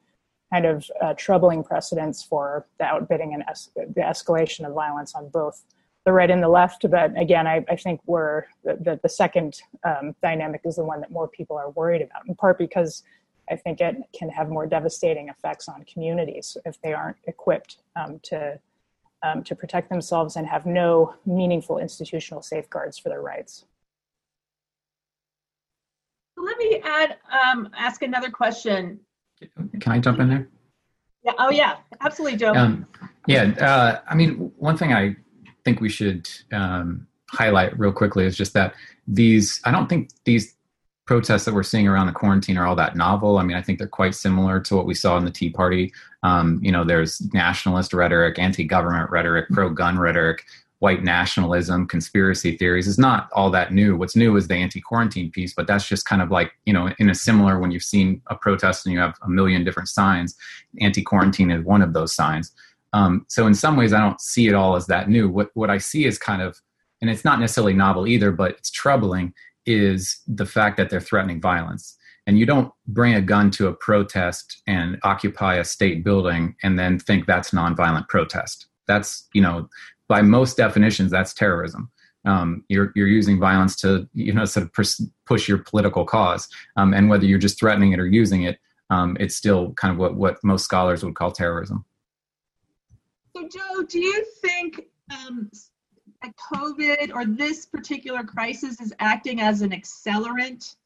kind 0.51 0.65
of 0.65 0.89
uh, 1.01 1.13
troubling 1.17 1.63
precedents 1.63 2.23
for 2.23 2.65
the 2.79 2.85
outbidding 2.85 3.33
and 3.33 3.43
es- 3.49 3.69
the 3.75 4.01
escalation 4.01 4.65
of 4.65 4.73
violence 4.73 5.15
on 5.15 5.29
both 5.29 5.63
the 6.05 6.13
right 6.13 6.29
and 6.29 6.41
the 6.41 6.49
left. 6.49 6.85
But 6.89 7.19
again, 7.19 7.47
I, 7.47 7.65
I 7.69 7.75
think 7.75 8.01
we're 8.05 8.43
the, 8.63 8.75
the, 8.75 8.99
the 9.01 9.09
second 9.09 9.61
um, 9.83 10.15
dynamic 10.21 10.61
is 10.65 10.75
the 10.75 10.83
one 10.83 11.01
that 11.01 11.11
more 11.11 11.27
people 11.27 11.57
are 11.57 11.69
worried 11.71 12.01
about, 12.01 12.27
in 12.27 12.35
part 12.35 12.57
because 12.57 13.03
I 13.49 13.55
think 13.55 13.81
it 13.81 13.95
can 14.17 14.29
have 14.29 14.49
more 14.49 14.65
devastating 14.65 15.29
effects 15.29 15.67
on 15.67 15.83
communities 15.85 16.57
if 16.65 16.81
they 16.81 16.93
aren't 16.93 17.17
equipped 17.27 17.77
um, 17.95 18.19
to 18.23 18.59
um, 19.23 19.43
to 19.43 19.55
protect 19.55 19.89
themselves 19.89 20.35
and 20.35 20.45
have 20.45 20.67
no 20.67 21.15
meaningful 21.25 21.79
institutional 21.79 22.43
safeguards 22.43 22.99
for 22.99 23.09
their 23.09 23.21
rights 23.21 23.65
let 26.45 26.57
me 26.57 26.81
add, 26.83 27.17
um, 27.31 27.69
ask 27.77 28.01
another 28.01 28.29
question. 28.29 28.99
Can 29.79 29.91
I 29.91 29.99
jump 29.99 30.19
in 30.19 30.29
there? 30.29 30.47
Yeah. 31.23 31.33
Oh, 31.39 31.49
yeah. 31.49 31.77
Absolutely, 32.01 32.37
Joe. 32.37 32.53
Um, 32.53 32.87
yeah. 33.27 33.43
Uh, 33.59 34.01
I 34.07 34.15
mean, 34.15 34.51
one 34.57 34.77
thing 34.77 34.93
I 34.93 35.15
think 35.65 35.81
we 35.81 35.89
should 35.89 36.29
um, 36.53 37.07
highlight 37.29 37.77
real 37.77 37.91
quickly 37.91 38.25
is 38.25 38.37
just 38.37 38.53
that 38.53 38.73
these. 39.07 39.59
I 39.65 39.71
don't 39.71 39.89
think 39.89 40.11
these 40.23 40.55
protests 41.05 41.45
that 41.45 41.53
we're 41.53 41.63
seeing 41.63 41.87
around 41.87 42.07
the 42.07 42.13
quarantine 42.13 42.57
are 42.57 42.65
all 42.65 42.75
that 42.75 42.95
novel. 42.95 43.37
I 43.37 43.43
mean, 43.43 43.57
I 43.57 43.61
think 43.61 43.77
they're 43.77 43.87
quite 43.87 44.15
similar 44.15 44.59
to 44.61 44.75
what 44.75 44.87
we 44.87 44.95
saw 44.95 45.17
in 45.17 45.25
the 45.25 45.31
Tea 45.31 45.51
Party. 45.51 45.93
Um, 46.23 46.59
you 46.63 46.71
know, 46.71 46.83
there's 46.83 47.21
nationalist 47.31 47.93
rhetoric, 47.93 48.39
anti-government 48.39 49.11
rhetoric, 49.11 49.45
pro-gun 49.51 49.99
rhetoric, 49.99 50.43
white 50.79 51.03
nationalism, 51.03 51.87
conspiracy 51.87 52.57
theories 52.57 52.87
is 52.87 52.97
not 52.97 53.29
all 53.33 53.51
that 53.51 53.71
new. 53.71 53.95
What's 53.95 54.15
new 54.15 54.35
is 54.35 54.47
the 54.47 54.55
anti-quarantine 54.55 55.29
piece, 55.29 55.53
but 55.53 55.67
that's 55.67 55.87
just 55.87 56.05
kind 56.05 56.21
of 56.23 56.31
like, 56.31 56.53
you 56.65 56.73
know, 56.73 56.89
in 56.97 57.09
a 57.09 57.15
similar 57.15 57.59
when 57.59 57.71
you've 57.71 57.83
seen 57.83 58.21
a 58.27 58.35
protest 58.35 58.85
and 58.85 58.93
you 58.93 58.99
have 58.99 59.15
a 59.21 59.29
million 59.29 59.63
different 59.63 59.89
signs, 59.89 60.35
anti-quarantine 60.81 61.51
is 61.51 61.63
one 61.63 61.83
of 61.83 61.93
those 61.93 62.13
signs. 62.13 62.51
Um, 62.95 63.25
so 63.27 63.45
in 63.45 63.53
some 63.53 63.75
ways, 63.75 63.91
I 63.91 63.99
don't 63.99 64.21
see 64.21 64.47
it 64.47 64.55
all 64.55 64.77
as 64.77 64.87
that 64.87 65.09
new. 65.09 65.27
What 65.27 65.49
what 65.53 65.69
I 65.69 65.77
see 65.77 66.05
is 66.05 66.17
kind 66.17 66.41
of, 66.41 66.61
and 67.01 67.09
it's 67.09 67.25
not 67.25 67.41
necessarily 67.41 67.73
novel 67.73 68.07
either, 68.07 68.31
but 68.31 68.51
it's 68.51 68.71
troubling. 68.71 69.33
Is 69.65 70.19
the 70.27 70.45
fact 70.45 70.77
that 70.77 70.89
they're 70.89 71.01
threatening 71.01 71.41
violence, 71.41 71.97
and 72.25 72.39
you 72.39 72.45
don't 72.45 72.71
bring 72.87 73.13
a 73.13 73.21
gun 73.21 73.51
to 73.51 73.67
a 73.67 73.73
protest 73.73 74.61
and 74.65 74.97
occupy 75.03 75.55
a 75.55 75.65
state 75.65 76.05
building 76.05 76.55
and 76.63 76.79
then 76.79 76.97
think 76.97 77.25
that's 77.25 77.51
nonviolent 77.51 78.07
protest. 78.07 78.67
That's 78.87 79.27
you 79.33 79.41
know, 79.41 79.67
by 80.07 80.21
most 80.21 80.55
definitions, 80.55 81.11
that's 81.11 81.33
terrorism. 81.33 81.91
Um, 82.23 82.63
you're 82.69 82.93
you're 82.95 83.07
using 83.07 83.41
violence 83.41 83.75
to 83.81 84.07
you 84.13 84.31
know 84.31 84.45
sort 84.45 84.67
of 84.67 84.71
push 85.25 85.49
your 85.49 85.57
political 85.57 86.05
cause, 86.05 86.47
um, 86.77 86.93
and 86.93 87.09
whether 87.09 87.25
you're 87.25 87.39
just 87.39 87.59
threatening 87.59 87.91
it 87.91 87.99
or 87.99 88.07
using 88.07 88.43
it, 88.43 88.57
um, 88.89 89.17
it's 89.19 89.35
still 89.35 89.73
kind 89.73 89.91
of 89.91 89.97
what 89.97 90.15
what 90.15 90.37
most 90.45 90.63
scholars 90.63 91.03
would 91.03 91.15
call 91.15 91.33
terrorism. 91.33 91.83
So, 93.35 93.45
Joe, 93.49 93.83
do 93.83 93.99
you 93.99 94.23
think 94.41 94.85
um, 95.11 95.51
COVID 96.23 97.13
or 97.13 97.25
this 97.25 97.65
particular 97.65 98.23
crisis 98.23 98.79
is 98.79 98.93
acting 98.99 99.41
as 99.41 99.61
an 99.61 99.71
accelerant 99.71 100.77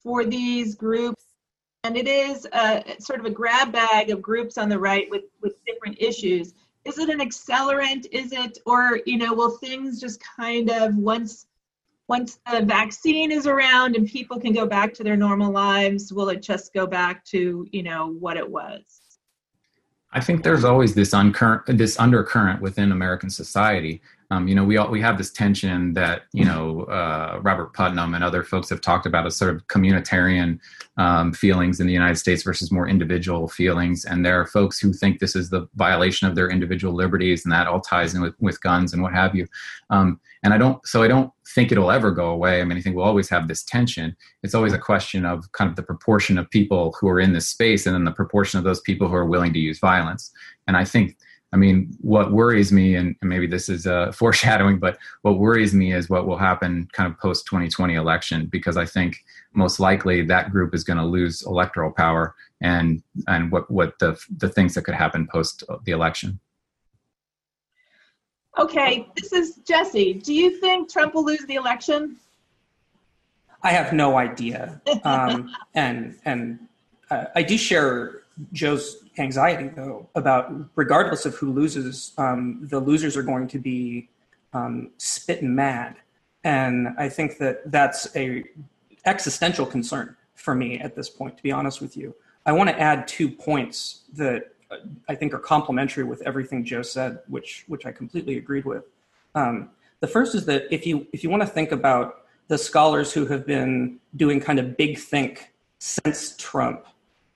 for 0.00 0.24
these 0.24 0.76
groups? 0.76 1.24
And 1.82 1.96
it 1.96 2.06
is 2.06 2.46
a, 2.52 2.84
sort 3.00 3.18
of 3.18 3.26
a 3.26 3.30
grab 3.30 3.72
bag 3.72 4.10
of 4.10 4.22
groups 4.22 4.58
on 4.58 4.68
the 4.68 4.78
right 4.78 5.10
with, 5.10 5.24
with 5.42 5.54
different 5.64 6.00
issues. 6.00 6.54
Is 6.84 6.98
it 6.98 7.08
an 7.08 7.18
accelerant? 7.18 8.06
Is 8.12 8.30
it, 8.32 8.58
or, 8.64 9.00
you 9.04 9.18
know, 9.18 9.34
will 9.34 9.58
things 9.58 10.00
just 10.00 10.22
kind 10.22 10.70
of 10.70 10.94
once 10.96 11.46
once 12.06 12.38
the 12.50 12.62
vaccine 12.64 13.30
is 13.32 13.46
around 13.46 13.94
and 13.94 14.08
people 14.08 14.40
can 14.40 14.54
go 14.54 14.66
back 14.66 14.94
to 14.94 15.04
their 15.04 15.16
normal 15.16 15.52
lives, 15.52 16.10
will 16.10 16.30
it 16.30 16.40
just 16.40 16.72
go 16.72 16.86
back 16.86 17.22
to, 17.26 17.66
you 17.70 17.82
know, 17.82 18.06
what 18.06 18.38
it 18.38 18.48
was? 18.48 18.97
I 20.12 20.20
think 20.20 20.42
there's 20.42 20.64
always 20.64 20.94
this 20.94 21.12
this 21.66 21.98
undercurrent 21.98 22.62
within 22.62 22.92
American 22.92 23.30
society. 23.30 24.00
Um, 24.30 24.46
you 24.46 24.54
know, 24.54 24.64
we 24.64 24.76
all, 24.76 24.90
we 24.90 25.00
have 25.00 25.16
this 25.16 25.30
tension 25.30 25.94
that 25.94 26.22
you 26.32 26.44
know 26.44 26.82
uh, 26.82 27.40
Robert 27.42 27.72
Putnam 27.72 28.14
and 28.14 28.22
other 28.22 28.44
folks 28.44 28.68
have 28.70 28.80
talked 28.80 29.06
about 29.06 29.26
as 29.26 29.36
sort 29.36 29.54
of 29.54 29.66
communitarian 29.68 30.58
um, 30.98 31.32
feelings 31.32 31.80
in 31.80 31.86
the 31.86 31.92
United 31.92 32.16
States 32.16 32.42
versus 32.42 32.70
more 32.70 32.86
individual 32.86 33.48
feelings. 33.48 34.04
And 34.04 34.26
there 34.26 34.38
are 34.40 34.46
folks 34.46 34.78
who 34.78 34.92
think 34.92 35.18
this 35.18 35.34
is 35.34 35.48
the 35.48 35.66
violation 35.76 36.28
of 36.28 36.34
their 36.34 36.50
individual 36.50 36.94
liberties, 36.94 37.44
and 37.44 37.52
that 37.52 37.66
all 37.66 37.80
ties 37.80 38.14
in 38.14 38.20
with, 38.20 38.34
with 38.38 38.60
guns 38.60 38.92
and 38.92 39.02
what 39.02 39.14
have 39.14 39.34
you. 39.34 39.46
Um, 39.90 40.20
and 40.42 40.54
I 40.54 40.58
don't, 40.58 40.86
so 40.86 41.02
I 41.02 41.08
don't 41.08 41.32
think 41.54 41.72
it'll 41.72 41.90
ever 41.90 42.10
go 42.10 42.28
away. 42.28 42.60
I 42.60 42.64
mean, 42.64 42.78
I 42.78 42.80
think 42.80 42.94
we'll 42.94 43.04
always 43.04 43.28
have 43.30 43.48
this 43.48 43.64
tension. 43.64 44.16
It's 44.42 44.54
always 44.54 44.72
a 44.72 44.78
question 44.78 45.24
of 45.24 45.50
kind 45.52 45.68
of 45.70 45.76
the 45.76 45.82
proportion 45.82 46.38
of 46.38 46.50
people 46.50 46.94
who 47.00 47.08
are 47.08 47.18
in 47.18 47.32
this 47.32 47.48
space 47.48 47.86
and 47.86 47.94
then 47.94 48.04
the 48.04 48.12
proportion 48.12 48.58
of 48.58 48.64
those 48.64 48.80
people 48.80 49.08
who 49.08 49.14
are 49.14 49.26
willing 49.26 49.52
to 49.54 49.58
use 49.58 49.78
violence. 49.78 50.30
And 50.66 50.76
I 50.76 50.84
think, 50.84 51.16
I 51.52 51.56
mean, 51.56 51.96
what 52.00 52.30
worries 52.30 52.72
me, 52.72 52.96
and 52.96 53.16
maybe 53.22 53.46
this 53.46 53.68
is 53.68 53.86
uh, 53.86 54.12
foreshadowing, 54.22 54.78
but 54.78 54.98
what 55.22 55.38
worries 55.38 55.72
me 55.72 55.94
is 55.94 56.10
what 56.10 56.26
will 56.26 56.36
happen 56.36 56.88
kind 56.92 57.10
of 57.10 57.18
post 57.18 57.46
2020 57.46 57.94
election, 57.94 58.46
because 58.46 58.76
I 58.76 58.84
think 58.84 59.16
most 59.54 59.80
likely 59.80 60.22
that 60.26 60.50
group 60.50 60.74
is 60.74 60.84
going 60.84 60.98
to 60.98 61.04
lose 61.04 61.42
electoral 61.46 61.90
power 61.90 62.34
and 62.60 63.02
and 63.28 63.52
what 63.52 63.70
what 63.70 63.98
the 63.98 64.18
the 64.36 64.48
things 64.48 64.74
that 64.74 64.82
could 64.82 64.94
happen 64.94 65.28
post 65.30 65.62
the 65.84 65.92
election. 65.92 66.38
Okay, 68.58 69.08
this 69.16 69.32
is 69.32 69.56
Jesse. 69.64 70.14
Do 70.14 70.34
you 70.34 70.58
think 70.58 70.90
Trump 70.90 71.14
will 71.14 71.24
lose 71.24 71.44
the 71.46 71.54
election? 71.54 72.16
I 73.62 73.70
have 73.70 73.92
no 73.92 74.18
idea, 74.18 74.80
um, 75.04 75.50
and 75.74 76.16
and 76.24 76.58
uh, 77.10 77.26
I 77.34 77.42
do 77.42 77.56
share 77.56 78.22
Joe's 78.52 79.04
anxiety 79.18 79.68
though 79.68 80.08
about 80.14 80.52
regardless 80.74 81.26
of 81.26 81.34
who 81.34 81.52
loses, 81.52 82.12
um, 82.18 82.60
the 82.62 82.80
losers 82.80 83.16
are 83.16 83.22
going 83.22 83.48
to 83.48 83.58
be 83.58 84.08
um, 84.52 84.90
spitting 84.98 85.54
mad, 85.54 85.96
and 86.44 86.88
I 86.98 87.08
think 87.08 87.38
that 87.38 87.70
that's 87.70 88.14
a 88.16 88.44
existential 89.04 89.66
concern 89.66 90.16
for 90.34 90.54
me 90.54 90.78
at 90.78 90.94
this 90.94 91.08
point. 91.10 91.36
To 91.36 91.42
be 91.42 91.52
honest 91.52 91.80
with 91.80 91.96
you, 91.96 92.14
I 92.46 92.52
want 92.52 92.70
to 92.70 92.80
add 92.80 93.06
two 93.06 93.28
points 93.28 94.02
that 94.14 94.52
I 95.08 95.14
think 95.14 95.34
are 95.34 95.38
complementary 95.38 96.04
with 96.04 96.22
everything 96.22 96.64
Joe 96.64 96.82
said, 96.82 97.20
which 97.28 97.64
which 97.68 97.86
I 97.86 97.92
completely 97.92 98.38
agreed 98.38 98.64
with. 98.64 98.84
Um, 99.34 99.70
the 100.00 100.06
first 100.06 100.34
is 100.34 100.46
that 100.46 100.64
if 100.70 100.86
you 100.86 101.06
if 101.12 101.22
you 101.22 101.30
want 101.30 101.42
to 101.42 101.48
think 101.48 101.72
about 101.72 102.24
the 102.48 102.58
scholars 102.58 103.12
who 103.12 103.26
have 103.26 103.46
been 103.46 103.98
doing 104.16 104.40
kind 104.40 104.58
of 104.58 104.76
big 104.76 104.98
think 104.98 105.52
since 105.78 106.36
Trump 106.36 106.86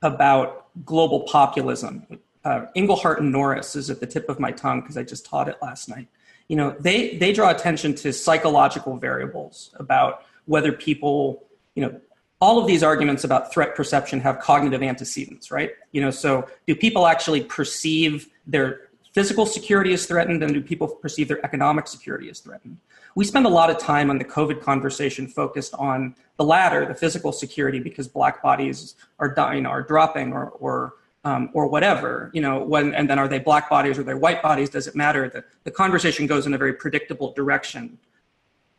about 0.03 0.67
global 0.85 1.21
populism, 1.21 2.05
uh, 2.45 2.65
Inglehart 2.75 3.19
and 3.19 3.31
Norris 3.31 3.75
is 3.75 3.89
at 3.89 3.99
the 3.99 4.07
tip 4.07 4.29
of 4.29 4.39
my 4.39 4.51
tongue 4.51 4.81
because 4.81 4.97
I 4.97 5.03
just 5.03 5.25
taught 5.25 5.47
it 5.47 5.57
last 5.61 5.89
night. 5.89 6.07
You 6.49 6.57
know, 6.57 6.75
they 6.79 7.17
they 7.17 7.31
draw 7.31 7.49
attention 7.49 7.95
to 7.95 8.11
psychological 8.13 8.97
variables 8.97 9.73
about 9.79 10.23
whether 10.45 10.71
people, 10.73 11.45
you 11.73 11.83
know, 11.83 11.99
all 12.41 12.59
of 12.59 12.67
these 12.67 12.83
arguments 12.83 13.23
about 13.23 13.53
threat 13.53 13.73
perception 13.75 14.19
have 14.19 14.39
cognitive 14.39 14.83
antecedents, 14.83 15.49
right? 15.49 15.71
You 15.93 16.01
know, 16.01 16.11
so 16.11 16.45
do 16.67 16.75
people 16.75 17.07
actually 17.07 17.41
perceive 17.41 18.27
their 18.45 18.89
physical 19.13 19.45
security 19.45 19.93
is 19.93 20.05
threatened 20.05 20.43
and 20.43 20.53
do 20.53 20.61
people 20.61 20.87
perceive 20.87 21.27
their 21.27 21.43
economic 21.45 21.87
security 21.87 22.29
is 22.29 22.39
threatened? 22.39 22.77
We 23.15 23.25
spend 23.25 23.45
a 23.45 23.49
lot 23.49 23.69
of 23.69 23.77
time 23.77 24.09
on 24.09 24.17
the 24.17 24.25
COVID 24.25 24.61
conversation 24.61 25.27
focused 25.27 25.73
on 25.75 26.15
the 26.37 26.43
latter, 26.43 26.85
the 26.85 26.95
physical 26.95 27.31
security, 27.31 27.79
because 27.79 28.07
black 28.07 28.41
bodies 28.41 28.95
are 29.19 29.33
dying, 29.33 29.65
are 29.65 29.83
dropping, 29.83 30.33
or 30.33 30.49
or 30.51 30.95
um, 31.25 31.49
or 31.53 31.67
whatever, 31.67 32.31
you 32.33 32.41
know, 32.41 32.63
when 32.63 32.93
and 32.93 33.09
then 33.09 33.17
are 33.17 33.27
they 33.27 33.39
black 33.39 33.69
bodies 33.69 33.97
or 33.97 34.03
they 34.03 34.13
white 34.13 34.41
bodies? 34.41 34.69
Does 34.69 34.87
it 34.87 34.95
matter? 34.95 35.29
The, 35.29 35.43
the 35.63 35.71
conversation 35.71 36.27
goes 36.27 36.45
in 36.47 36.53
a 36.53 36.57
very 36.57 36.73
predictable 36.73 37.31
direction 37.33 37.97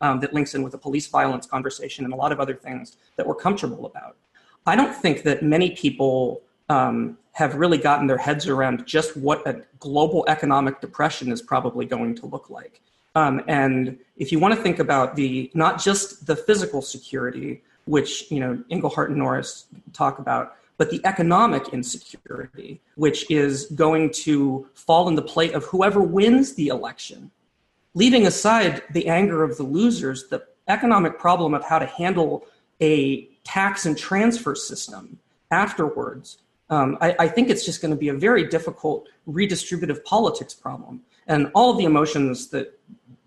um, 0.01 0.21
that 0.21 0.35
links 0.35 0.55
in 0.55 0.63
with 0.63 0.73
the 0.73 0.79
police 0.79 1.07
violence 1.07 1.47
conversation 1.47 2.05
and 2.05 2.13
a 2.13 2.17
lot 2.17 2.33
of 2.33 2.41
other 2.41 2.55
things 2.55 2.97
that 3.17 3.27
we're 3.27 3.35
comfortable 3.35 3.87
about. 3.87 4.17
I 4.67 4.77
don't 4.77 4.95
think 4.95 5.23
that 5.23 5.43
many 5.43 5.71
people 5.71 6.43
um, 6.69 7.19
have 7.35 7.55
really 7.55 7.79
gotten 7.79 8.07
their 8.07 8.19
heads 8.19 8.49
around 8.49 8.87
just 8.87 9.17
what 9.17 9.47
a 9.47 9.63
global 9.79 10.25
economic 10.29 10.81
depression 10.81 11.31
is 11.31 11.41
probably 11.41 11.85
going 11.85 12.15
to 12.15 12.27
look 12.27 12.51
like. 12.51 12.81
Um, 13.15 13.43
and 13.47 13.99
if 14.17 14.33
you 14.33 14.39
want 14.41 14.55
to 14.55 14.61
think 14.61 14.79
about 14.79 15.15
the 15.15 15.51
not 15.55 15.81
just 15.81 16.27
the 16.27 16.35
physical 16.35 16.83
security, 16.83 17.63
which 17.85 18.31
you 18.31 18.41
know 18.41 18.63
Inglehart 18.71 19.09
and 19.09 19.19
Norris 19.19 19.67
talk 19.93 20.19
about, 20.19 20.57
but 20.79 20.91
the 20.91 21.01
economic 21.05 21.69
insecurity, 21.69 22.81
which 22.97 23.31
is 23.31 23.67
going 23.67 24.11
to 24.25 24.67
fall 24.75 25.07
in 25.09 25.15
the 25.15 25.23
plate 25.23 25.53
of 25.55 25.65
whoever 25.67 26.01
wins 26.01 26.55
the 26.55 26.69
election 26.69 27.31
leaving 27.95 28.27
aside 28.27 28.83
the 28.93 29.09
anger 29.09 29.43
of 29.43 29.57
the 29.57 29.63
losers, 29.63 30.29
the 30.29 30.45
economic 30.69 31.19
problem 31.19 31.55
of 31.55 31.65
how 31.65 31.79
to 31.79 31.87
handle 31.87 32.45
a 32.81 33.25
tax 33.45 33.87
and 33.87 33.97
transfer 33.97 34.55
system 34.55 35.19
afterwards, 35.51 36.39
um, 36.71 36.97
I, 37.01 37.15
I, 37.19 37.29
think 37.29 37.51
it's 37.51 37.65
just 37.65 37.83
going 37.83 37.91
to 37.91 37.97
be 37.97 38.09
a 38.09 38.15
very 38.15 38.49
difficult 38.49 39.09
redistributive 39.29 40.03
politics 40.05 40.55
problem. 40.55 41.03
And 41.27 41.51
all 41.55 41.71
of 41.71 41.79
the 41.79 41.85
emotions 41.85 42.49
that 42.49 42.79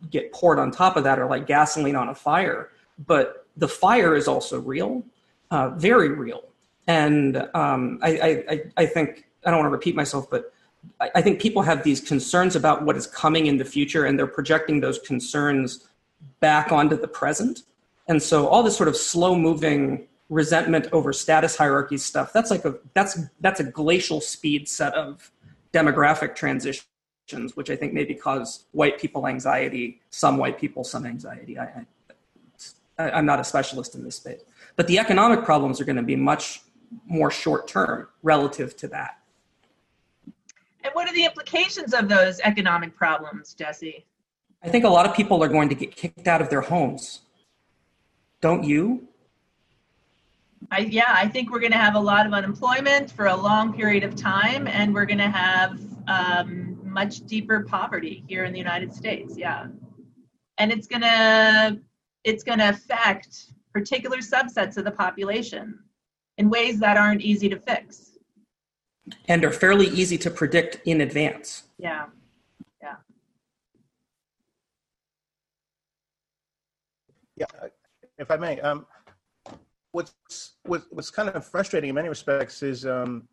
get 0.09 0.31
poured 0.31 0.59
on 0.59 0.71
top 0.71 0.97
of 0.97 1.03
that 1.03 1.19
are 1.19 1.29
like 1.29 1.45
gasoline 1.45 1.95
on 1.95 2.09
a 2.09 2.15
fire. 2.15 2.69
But 3.05 3.45
the 3.55 3.67
fire 3.67 4.15
is 4.15 4.27
also 4.27 4.59
real, 4.59 5.03
uh, 5.51 5.69
very 5.69 6.09
real. 6.09 6.43
And 6.87 7.37
um, 7.53 7.99
I, 8.01 8.43
I, 8.49 8.61
I 8.77 8.85
think, 8.85 9.27
I 9.45 9.51
don't 9.51 9.59
want 9.59 9.67
to 9.67 9.73
repeat 9.73 9.95
myself, 9.95 10.29
but 10.29 10.53
I 10.99 11.21
think 11.21 11.41
people 11.41 11.61
have 11.61 11.83
these 11.83 11.99
concerns 12.01 12.55
about 12.55 12.83
what 12.83 12.95
is 12.95 13.07
coming 13.07 13.47
in 13.47 13.57
the 13.57 13.65
future, 13.65 14.05
and 14.05 14.17
they're 14.17 14.25
projecting 14.25 14.79
those 14.79 14.99
concerns 14.99 15.87
back 16.39 16.71
onto 16.71 16.97
the 16.97 17.07
present. 17.07 17.61
And 18.07 18.21
so 18.23 18.47
all 18.47 18.63
this 18.63 18.77
sort 18.77 18.89
of 18.89 18.95
slow 18.95 19.35
moving 19.35 20.07
resentment 20.29 20.87
over 20.91 21.13
status 21.13 21.55
hierarchy 21.55 21.97
stuff, 21.97 22.33
that's 22.33 22.51
like 22.51 22.65
a 22.65 22.75
that's 22.93 23.19
that's 23.39 23.59
a 23.59 23.63
glacial 23.63 24.21
speed 24.21 24.67
set 24.67 24.93
of 24.93 25.31
demographic 25.73 26.35
transitions, 26.35 26.85
which 27.55 27.69
I 27.69 27.75
think 27.75 27.93
maybe 27.93 28.13
cause 28.13 28.65
white 28.71 28.99
people 28.99 29.27
anxiety, 29.27 30.01
some 30.09 30.37
white 30.37 30.59
people 30.59 30.83
some 30.83 31.05
anxiety. 31.05 31.57
I, 31.57 31.85
I, 32.97 33.11
I'm 33.11 33.25
not 33.25 33.39
a 33.39 33.43
specialist 33.43 33.95
in 33.95 34.03
this 34.03 34.15
space. 34.15 34.41
But 34.75 34.87
the 34.87 34.99
economic 34.99 35.43
problems 35.43 35.79
are 35.79 35.85
going 35.85 35.97
to 35.97 36.03
be 36.03 36.15
much 36.15 36.61
more 37.05 37.31
short 37.31 37.67
term 37.67 38.07
relative 38.23 38.75
to 38.77 38.87
that. 38.89 39.19
And 40.83 40.93
what 40.93 41.09
are 41.09 41.13
the 41.13 41.25
implications 41.25 41.93
of 41.93 42.07
those 42.07 42.39
economic 42.41 42.95
problems, 42.95 43.53
Jesse? 43.53 44.05
I 44.63 44.69
think 44.69 44.85
a 44.85 44.89
lot 44.89 45.05
of 45.05 45.15
people 45.15 45.43
are 45.43 45.47
going 45.47 45.69
to 45.69 45.75
get 45.75 45.95
kicked 45.95 46.27
out 46.27 46.41
of 46.41 46.49
their 46.49 46.61
homes. 46.61 47.21
Don't 48.41 48.63
you? 48.63 49.07
I, 50.69 50.79
yeah, 50.79 51.05
I 51.09 51.27
think 51.27 51.51
we're 51.51 51.59
going 51.59 51.71
to 51.71 51.77
have 51.77 51.95
a 51.95 51.99
lot 51.99 52.25
of 52.25 52.33
unemployment 52.33 53.11
for 53.11 53.27
a 53.27 53.35
long 53.35 53.73
period 53.73 54.03
of 54.03 54.15
time, 54.15 54.67
and 54.67 54.93
we're 54.93 55.05
going 55.05 55.17
to 55.19 55.29
have 55.29 55.79
um, 56.07 56.77
much 56.83 57.25
deeper 57.25 57.61
poverty 57.63 58.23
here 58.27 58.43
in 58.43 58.51
the 58.51 58.59
United 58.59 58.93
States. 58.93 59.37
Yeah, 59.37 59.67
and 60.57 60.71
it's 60.71 60.87
going 60.87 61.03
to 61.03 61.79
it's 62.23 62.43
going 62.43 62.59
to 62.59 62.69
affect 62.69 63.53
particular 63.73 64.17
subsets 64.17 64.75
of 64.77 64.83
the 64.83 64.91
population 64.91 65.79
in 66.37 66.49
ways 66.49 66.79
that 66.79 66.97
aren't 66.97 67.21
easy 67.21 67.47
to 67.49 67.57
fix. 67.59 68.17
and 69.29 69.45
are 69.45 69.51
fairly 69.51 69.87
easy 69.87 70.17
to 70.17 70.29
predict 70.29 70.81
in 70.85 71.01
advance. 71.01 71.63
Yeah. 71.77 72.05
Yeah. 72.81 72.95
Yeah, 77.37 77.45
if 78.17 78.31
I 78.31 78.35
may, 78.37 78.59
um, 78.61 78.85
what's 79.97 80.53
what's 80.91 81.09
kind 81.09 81.29
of 81.29 81.45
frustrating 81.45 81.89
in 81.89 81.95
many 81.95 82.09
respects 82.09 82.61
is 82.61 82.85
um, 82.85 83.27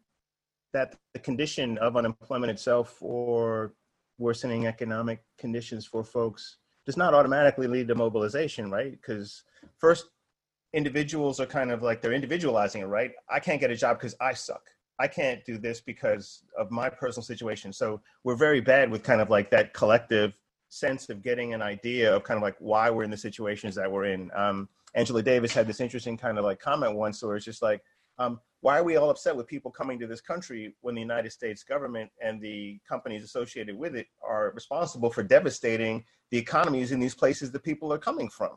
that 0.72 0.96
the 1.12 1.20
condition 1.20 1.76
of 1.78 1.96
unemployment 1.96 2.50
itself 2.50 2.96
or 3.00 3.74
worsening 4.18 4.66
economic 4.66 5.22
conditions 5.38 5.84
for 5.84 6.02
folks 6.02 6.58
does 6.86 6.96
not 6.96 7.12
automatically 7.14 7.66
lead 7.66 7.88
to 7.88 7.94
mobilization, 7.94 8.70
right? 8.70 8.92
Because 8.92 9.44
first, 9.78 10.06
individuals 10.72 11.38
are 11.40 11.46
kind 11.46 11.70
of 11.70 11.82
like 11.82 12.00
they're 12.00 12.12
individualizing 12.12 12.82
it, 12.82 12.86
right? 12.86 13.12
I 13.28 13.40
can't 13.40 13.60
get 13.60 13.70
a 13.70 13.76
job 13.76 13.98
because 13.98 14.14
I 14.20 14.32
suck. 14.34 14.70
I 14.98 15.08
can't 15.08 15.44
do 15.44 15.58
this 15.58 15.80
because 15.80 16.44
of 16.58 16.70
my 16.70 16.88
personal 16.88 17.24
situation. 17.24 17.72
So 17.72 18.00
we're 18.22 18.36
very 18.36 18.60
bad 18.60 18.90
with 18.90 19.02
kind 19.02 19.20
of 19.20 19.28
like 19.28 19.50
that 19.50 19.74
collective 19.74 20.32
sense 20.68 21.08
of 21.08 21.22
getting 21.22 21.52
an 21.52 21.62
idea 21.62 22.14
of 22.14 22.24
kind 22.24 22.36
of 22.38 22.42
like 22.42 22.56
why 22.58 22.90
we're 22.90 23.04
in 23.04 23.10
the 23.10 23.16
situations 23.16 23.74
that 23.74 23.90
we're 23.90 24.06
in. 24.06 24.30
Um, 24.34 24.68
Angela 24.94 25.22
Davis 25.22 25.52
had 25.52 25.66
this 25.66 25.80
interesting 25.80 26.16
kind 26.16 26.38
of 26.38 26.44
like 26.44 26.60
comment 26.60 26.94
once 26.94 27.22
where 27.22 27.36
it's 27.36 27.44
just 27.44 27.62
like, 27.62 27.82
um, 28.18 28.40
why 28.60 28.78
are 28.78 28.84
we 28.84 28.96
all 28.96 29.10
upset 29.10 29.36
with 29.36 29.46
people 29.46 29.70
coming 29.70 29.98
to 29.98 30.06
this 30.06 30.20
country 30.20 30.74
when 30.80 30.94
the 30.94 31.00
United 31.00 31.32
States 31.32 31.64
government 31.64 32.10
and 32.22 32.40
the 32.40 32.78
companies 32.88 33.24
associated 33.24 33.76
with 33.76 33.96
it 33.96 34.06
are 34.26 34.52
responsible 34.54 35.10
for 35.10 35.22
devastating 35.22 36.04
the 36.30 36.38
economies 36.38 36.92
in 36.92 37.00
these 37.00 37.14
places 37.14 37.50
that 37.50 37.62
people 37.64 37.92
are 37.92 37.98
coming 37.98 38.28
from? 38.28 38.56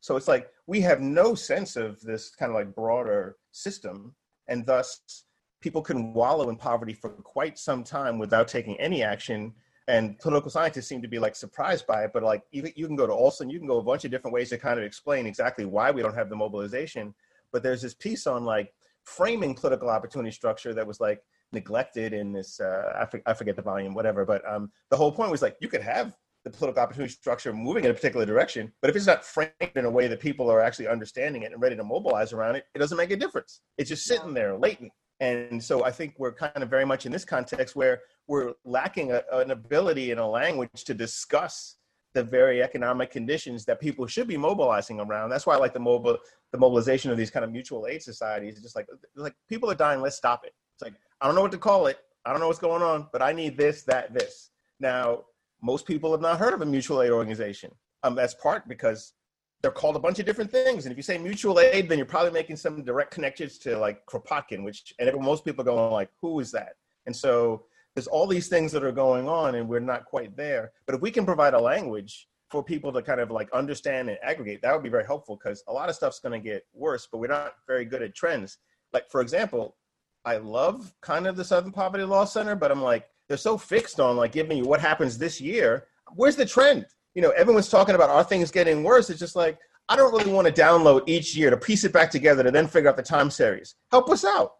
So 0.00 0.16
it's 0.16 0.28
like 0.28 0.50
we 0.66 0.80
have 0.82 1.00
no 1.00 1.34
sense 1.34 1.74
of 1.76 2.00
this 2.02 2.30
kind 2.30 2.50
of 2.50 2.54
like 2.54 2.74
broader 2.74 3.36
system, 3.50 4.14
and 4.46 4.64
thus 4.64 5.24
people 5.60 5.82
can 5.82 6.12
wallow 6.12 6.50
in 6.50 6.56
poverty 6.56 6.92
for 6.92 7.10
quite 7.10 7.58
some 7.58 7.82
time 7.82 8.18
without 8.18 8.46
taking 8.46 8.78
any 8.78 9.02
action. 9.02 9.52
And 9.88 10.18
political 10.18 10.50
scientists 10.50 10.86
seem 10.86 11.02
to 11.02 11.08
be 11.08 11.18
like 11.18 11.34
surprised 11.34 11.86
by 11.86 12.04
it, 12.04 12.10
but 12.12 12.22
like 12.22 12.42
you, 12.52 12.70
you 12.76 12.86
can 12.86 12.94
go 12.94 13.06
to 13.06 13.12
Olson, 13.12 13.48
you 13.48 13.58
can 13.58 13.66
go 13.66 13.78
a 13.78 13.82
bunch 13.82 14.04
of 14.04 14.10
different 14.10 14.34
ways 14.34 14.50
to 14.50 14.58
kind 14.58 14.78
of 14.78 14.84
explain 14.84 15.26
exactly 15.26 15.64
why 15.64 15.90
we 15.90 16.02
don't 16.02 16.14
have 16.14 16.28
the 16.28 16.36
mobilization. 16.36 17.14
But 17.52 17.62
there's 17.62 17.80
this 17.80 17.94
piece 17.94 18.26
on 18.26 18.44
like 18.44 18.72
framing 19.08 19.54
political 19.54 19.88
opportunity 19.88 20.30
structure 20.30 20.74
that 20.74 20.86
was 20.86 21.00
like 21.00 21.22
neglected 21.52 22.12
in 22.12 22.32
this 22.32 22.60
uh, 22.60 22.92
I, 23.00 23.06
for, 23.06 23.22
I 23.24 23.32
forget 23.32 23.56
the 23.56 23.62
volume 23.62 23.94
whatever 23.94 24.26
but 24.26 24.46
um, 24.46 24.70
the 24.90 24.96
whole 24.96 25.10
point 25.10 25.30
was 25.30 25.40
like 25.40 25.56
you 25.60 25.68
could 25.68 25.80
have 25.80 26.14
the 26.44 26.50
political 26.50 26.82
opportunity 26.82 27.12
structure 27.12 27.52
moving 27.52 27.84
in 27.84 27.90
a 27.90 27.94
particular 27.94 28.26
direction 28.26 28.70
but 28.82 28.90
if 28.90 28.96
it's 28.96 29.06
not 29.06 29.24
framed 29.24 29.52
in 29.74 29.86
a 29.86 29.90
way 29.90 30.08
that 30.08 30.20
people 30.20 30.50
are 30.50 30.60
actually 30.60 30.88
understanding 30.88 31.42
it 31.42 31.52
and 31.52 31.62
ready 31.62 31.74
to 31.74 31.82
mobilize 31.82 32.34
around 32.34 32.56
it 32.56 32.64
it 32.74 32.78
doesn't 32.78 32.98
make 32.98 33.10
a 33.10 33.16
difference 33.16 33.60
it's 33.78 33.88
just 33.88 34.04
sitting 34.04 34.34
there 34.34 34.56
latent 34.58 34.92
and 35.20 35.62
so 35.62 35.84
i 35.84 35.90
think 35.90 36.14
we're 36.18 36.32
kind 36.32 36.62
of 36.62 36.70
very 36.70 36.84
much 36.84 37.06
in 37.06 37.12
this 37.12 37.24
context 37.24 37.74
where 37.74 38.00
we're 38.28 38.52
lacking 38.64 39.12
a, 39.12 39.22
an 39.32 39.50
ability 39.50 40.10
and 40.10 40.20
a 40.20 40.26
language 40.26 40.84
to 40.84 40.94
discuss 40.94 41.76
the 42.14 42.22
very 42.22 42.62
economic 42.62 43.10
conditions 43.10 43.64
that 43.64 43.80
people 43.80 44.06
should 44.06 44.26
be 44.26 44.36
mobilizing 44.36 44.98
around. 44.98 45.30
That's 45.30 45.46
why 45.46 45.54
I 45.54 45.58
like 45.58 45.72
the 45.72 45.80
mobile 45.80 46.18
the 46.52 46.58
mobilization 46.58 47.10
of 47.10 47.18
these 47.18 47.30
kind 47.30 47.44
of 47.44 47.52
mutual 47.52 47.86
aid 47.86 48.02
societies. 48.02 48.54
It's 48.54 48.62
just 48.62 48.76
like 48.76 48.86
like 49.14 49.34
people 49.48 49.70
are 49.70 49.74
dying, 49.74 50.00
let's 50.00 50.16
stop 50.16 50.44
it. 50.44 50.54
It's 50.74 50.82
like 50.82 50.94
I 51.20 51.26
don't 51.26 51.34
know 51.34 51.42
what 51.42 51.52
to 51.52 51.58
call 51.58 51.86
it. 51.86 51.98
I 52.24 52.30
don't 52.30 52.40
know 52.40 52.48
what's 52.48 52.58
going 52.58 52.82
on, 52.82 53.08
but 53.12 53.22
I 53.22 53.32
need 53.32 53.56
this, 53.56 53.84
that, 53.84 54.12
this. 54.12 54.50
Now, 54.80 55.24
most 55.62 55.86
people 55.86 56.10
have 56.12 56.20
not 56.20 56.38
heard 56.38 56.52
of 56.52 56.60
a 56.60 56.66
mutual 56.66 57.02
aid 57.02 57.10
organization. 57.10 57.70
Um, 58.02 58.14
that's 58.14 58.34
part 58.34 58.68
because 58.68 59.14
they're 59.62 59.70
called 59.70 59.96
a 59.96 60.00
bunch 60.00 60.18
of 60.18 60.26
different 60.26 60.50
things. 60.50 60.84
And 60.84 60.92
if 60.92 60.96
you 60.96 61.02
say 61.02 61.18
mutual 61.18 61.58
aid, 61.58 61.88
then 61.88 61.98
you're 61.98 62.06
probably 62.06 62.30
making 62.30 62.56
some 62.56 62.84
direct 62.84 63.10
connections 63.10 63.58
to 63.58 63.76
like 63.76 64.04
Kropotkin, 64.06 64.62
which 64.62 64.94
and 64.98 65.20
most 65.20 65.44
people 65.44 65.64
going 65.64 65.92
like, 65.92 66.10
who 66.20 66.38
is 66.40 66.52
that? 66.52 66.74
And 67.06 67.14
so 67.14 67.64
there's 67.94 68.06
all 68.06 68.26
these 68.26 68.48
things 68.48 68.70
that 68.72 68.84
are 68.84 68.92
going 68.92 69.28
on 69.28 69.56
and 69.56 69.68
we're 69.68 69.80
not 69.80 70.04
quite 70.04 70.36
there. 70.36 70.72
But 70.86 70.94
if 70.94 71.00
we 71.00 71.10
can 71.10 71.26
provide 71.26 71.54
a 71.54 71.60
language 71.60 72.28
for 72.50 72.62
people 72.62 72.92
to 72.92 73.02
kind 73.02 73.20
of 73.20 73.30
like 73.30 73.50
understand 73.52 74.08
and 74.08 74.18
aggregate, 74.22 74.62
that 74.62 74.72
would 74.72 74.84
be 74.84 74.88
very 74.88 75.04
helpful 75.04 75.36
because 75.36 75.64
a 75.66 75.72
lot 75.72 75.88
of 75.88 75.96
stuff's 75.96 76.20
going 76.20 76.40
to 76.40 76.48
get 76.48 76.64
worse, 76.72 77.08
but 77.10 77.18
we're 77.18 77.26
not 77.26 77.54
very 77.66 77.84
good 77.84 78.02
at 78.02 78.14
trends. 78.14 78.58
Like, 78.92 79.10
for 79.10 79.20
example, 79.20 79.76
I 80.24 80.36
love 80.36 80.92
kind 81.00 81.26
of 81.26 81.36
the 81.36 81.44
Southern 81.44 81.72
Poverty 81.72 82.04
Law 82.04 82.24
Center, 82.24 82.54
but 82.54 82.70
I'm 82.70 82.82
like, 82.82 83.08
they're 83.28 83.36
so 83.36 83.58
fixed 83.58 84.00
on 84.00 84.16
like 84.16 84.32
giving 84.32 84.56
you 84.56 84.64
what 84.64 84.80
happens 84.80 85.18
this 85.18 85.40
year. 85.40 85.86
Where's 86.14 86.36
the 86.36 86.46
trend? 86.46 86.86
You 87.18 87.22
know, 87.22 87.30
everyone's 87.30 87.68
talking 87.68 87.96
about 87.96 88.10
are 88.10 88.22
things 88.22 88.52
getting 88.52 88.84
worse? 88.84 89.10
It's 89.10 89.18
just 89.18 89.34
like, 89.34 89.58
I 89.88 89.96
don't 89.96 90.14
really 90.14 90.30
want 90.30 90.46
to 90.46 90.52
download 90.52 91.02
each 91.08 91.34
year 91.34 91.50
to 91.50 91.56
piece 91.56 91.82
it 91.82 91.92
back 91.92 92.12
together 92.12 92.44
to 92.44 92.52
then 92.52 92.68
figure 92.68 92.88
out 92.88 92.96
the 92.96 93.02
time 93.02 93.28
series. 93.28 93.74
Help 93.90 94.08
us 94.08 94.24
out. 94.24 94.52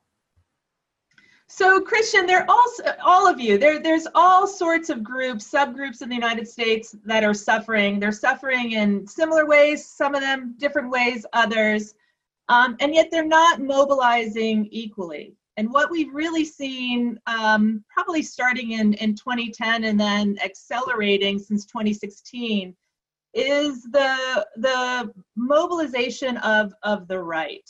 So 1.47 1.81
Christian, 1.81 2.27
there 2.27 2.44
also 2.51 2.83
all 3.01 3.29
of 3.29 3.38
you 3.38 3.59
there. 3.59 3.81
There's 3.81 4.09
all 4.12 4.49
sorts 4.49 4.90
of 4.90 5.05
groups, 5.05 5.49
subgroups 5.49 6.03
in 6.03 6.09
the 6.09 6.16
United 6.16 6.49
States 6.49 6.97
that 7.05 7.23
are 7.23 7.33
suffering. 7.33 8.01
They're 8.01 8.11
suffering 8.11 8.73
in 8.73 9.07
similar 9.07 9.47
ways, 9.47 9.87
some 9.87 10.16
of 10.16 10.21
them 10.21 10.57
different 10.59 10.90
ways, 10.90 11.25
others, 11.35 11.94
um, 12.49 12.77
and 12.81 12.92
yet 12.92 13.07
they're 13.12 13.25
not 13.25 13.61
mobilizing 13.61 14.66
equally. 14.73 15.37
And 15.59 15.73
what 15.73 15.90
we've 15.90 16.14
really 16.14 16.44
seen, 16.44 17.18
um, 17.27 17.85
probably 17.92 18.23
starting 18.23 18.73
in 18.73 18.94
in 18.94 19.14
2010 19.16 19.85
and 19.85 19.99
then 19.99 20.38
accelerating 20.42 21.38
since 21.38 21.66
2016, 21.66 22.75
is 23.35 23.83
the 23.83 24.47
the 24.57 25.12
mobilization 25.37 26.37
of 26.38 26.73
of 26.85 27.09
the 27.09 27.21
right. 27.21 27.68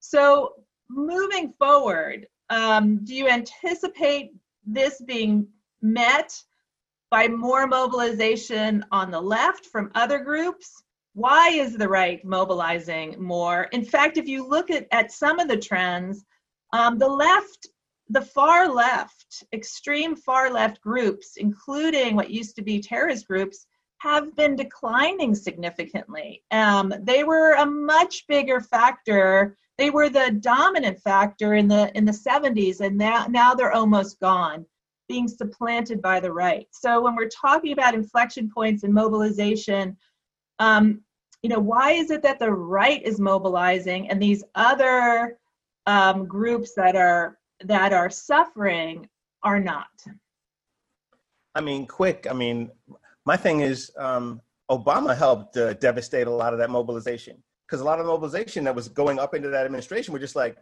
So 0.00 0.54
moving 0.90 1.54
forward 1.58 2.26
um, 2.50 3.04
do 3.04 3.14
you 3.14 3.28
anticipate 3.28 4.32
this 4.66 5.00
being 5.02 5.46
met 5.82 6.42
by 7.10 7.28
more 7.28 7.66
mobilization 7.66 8.84
on 8.90 9.10
the 9.10 9.20
left 9.20 9.66
from 9.66 9.90
other 9.94 10.18
groups? 10.18 10.82
Why 11.14 11.50
is 11.50 11.76
the 11.76 11.88
right 11.88 12.24
mobilizing 12.24 13.16
more? 13.22 13.64
In 13.72 13.84
fact, 13.84 14.16
if 14.16 14.28
you 14.28 14.46
look 14.46 14.70
at, 14.70 14.86
at 14.92 15.12
some 15.12 15.38
of 15.38 15.48
the 15.48 15.56
trends, 15.56 16.24
um, 16.72 16.98
the 16.98 17.08
left, 17.08 17.68
the 18.08 18.22
far 18.22 18.68
left, 18.68 19.44
extreme 19.52 20.16
far 20.16 20.50
left 20.50 20.80
groups, 20.80 21.36
including 21.36 22.16
what 22.16 22.30
used 22.30 22.56
to 22.56 22.62
be 22.62 22.80
terrorist 22.80 23.26
groups, 23.26 23.66
have 23.98 24.34
been 24.36 24.54
declining 24.56 25.34
significantly. 25.34 26.42
Um, 26.50 26.92
they 27.02 27.24
were 27.24 27.54
a 27.54 27.66
much 27.66 28.26
bigger 28.28 28.60
factor 28.60 29.56
they 29.78 29.90
were 29.90 30.08
the 30.08 30.36
dominant 30.40 31.00
factor 31.00 31.54
in 31.54 31.68
the 31.68 31.96
in 31.96 32.04
the 32.04 32.12
70s 32.12 32.80
and 32.80 32.98
now 32.98 33.26
now 33.30 33.54
they're 33.54 33.72
almost 33.72 34.20
gone 34.20 34.66
being 35.08 35.28
supplanted 35.28 36.02
by 36.02 36.20
the 36.20 36.30
right 36.30 36.66
so 36.70 37.00
when 37.00 37.16
we're 37.16 37.28
talking 37.28 37.72
about 37.72 37.94
inflection 37.94 38.50
points 38.50 38.82
and 38.82 38.92
mobilization 38.92 39.96
um, 40.58 41.00
you 41.42 41.48
know 41.48 41.60
why 41.60 41.92
is 41.92 42.10
it 42.10 42.22
that 42.22 42.38
the 42.38 42.50
right 42.50 43.02
is 43.04 43.20
mobilizing 43.20 44.10
and 44.10 44.20
these 44.20 44.44
other 44.56 45.37
um, 45.88 46.26
groups 46.26 46.74
that 46.74 46.94
are 46.94 47.38
that 47.64 47.92
are 47.92 48.10
suffering 48.10 49.08
are 49.42 49.60
not 49.60 49.88
i 51.54 51.60
mean 51.60 51.86
quick 51.86 52.26
i 52.30 52.34
mean 52.34 52.70
my 53.26 53.36
thing 53.36 53.60
is 53.60 53.90
um, 53.98 54.40
obama 54.70 55.16
helped 55.16 55.56
uh, 55.56 55.72
devastate 55.74 56.26
a 56.26 56.30
lot 56.30 56.52
of 56.52 56.58
that 56.60 56.70
mobilization 56.70 57.42
because 57.68 57.80
a 57.82 57.84
lot 57.84 58.00
of 58.00 58.06
the 58.06 58.12
mobilization 58.12 58.64
that 58.64 58.74
was 58.74 58.88
going 58.88 59.18
up 59.18 59.34
into 59.34 59.48
that 59.50 59.66
administration 59.66 60.12
were 60.12 60.18
just 60.18 60.36
like, 60.36 60.56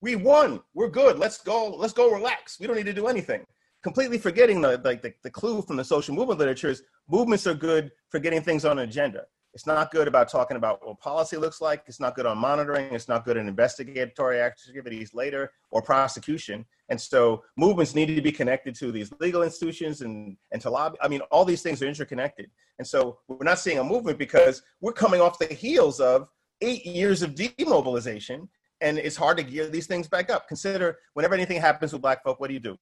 we 0.00 0.16
won, 0.16 0.60
we're 0.72 0.88
good, 0.88 1.18
let's 1.18 1.42
go, 1.42 1.68
let's 1.68 1.92
go 1.92 2.10
relax. 2.10 2.58
We 2.58 2.66
don't 2.66 2.76
need 2.76 2.86
to 2.86 2.94
do 2.94 3.08
anything. 3.08 3.44
Completely 3.82 4.16
forgetting 4.16 4.60
the 4.60 4.80
like 4.84 5.02
the, 5.02 5.12
the 5.22 5.30
clue 5.30 5.62
from 5.62 5.76
the 5.76 5.84
social 5.84 6.14
movement 6.14 6.38
literature 6.38 6.68
is 6.68 6.82
movements 7.08 7.46
are 7.46 7.54
good 7.54 7.90
for 8.10 8.18
getting 8.18 8.42
things 8.42 8.64
on 8.64 8.78
an 8.78 8.88
agenda. 8.88 9.24
It's 9.52 9.66
not 9.66 9.90
good 9.90 10.06
about 10.06 10.28
talking 10.28 10.56
about 10.56 10.86
what 10.86 11.00
policy 11.00 11.36
looks 11.36 11.60
like. 11.60 11.82
It's 11.86 11.98
not 11.98 12.14
good 12.14 12.26
on 12.26 12.38
monitoring. 12.38 12.94
It's 12.94 13.08
not 13.08 13.24
good 13.24 13.36
in 13.36 13.48
investigatory 13.48 14.40
activities 14.40 15.12
later 15.12 15.52
or 15.70 15.82
prosecution. 15.82 16.64
And 16.88 17.00
so 17.00 17.42
movements 17.56 17.94
need 17.94 18.06
to 18.06 18.20
be 18.20 18.30
connected 18.30 18.74
to 18.76 18.92
these 18.92 19.12
legal 19.18 19.42
institutions 19.42 20.02
and, 20.02 20.36
and 20.52 20.62
to 20.62 20.70
lobby. 20.70 20.98
I 21.00 21.08
mean, 21.08 21.20
all 21.32 21.44
these 21.44 21.62
things 21.62 21.82
are 21.82 21.86
interconnected. 21.86 22.50
And 22.78 22.86
so 22.86 23.18
we're 23.26 23.44
not 23.44 23.58
seeing 23.58 23.78
a 23.78 23.84
movement 23.84 24.18
because 24.18 24.62
we're 24.80 24.92
coming 24.92 25.20
off 25.20 25.38
the 25.38 25.46
heels 25.46 25.98
of 25.98 26.28
eight 26.60 26.86
years 26.86 27.22
of 27.22 27.34
demobilization. 27.34 28.48
And 28.80 28.98
it's 28.98 29.16
hard 29.16 29.36
to 29.38 29.42
gear 29.42 29.68
these 29.68 29.86
things 29.86 30.08
back 30.08 30.30
up. 30.30 30.46
Consider 30.46 30.98
whenever 31.14 31.34
anything 31.34 31.60
happens 31.60 31.92
with 31.92 32.02
black 32.02 32.22
folk, 32.22 32.40
what 32.40 32.48
do 32.48 32.54
you 32.54 32.60
do? 32.60 32.78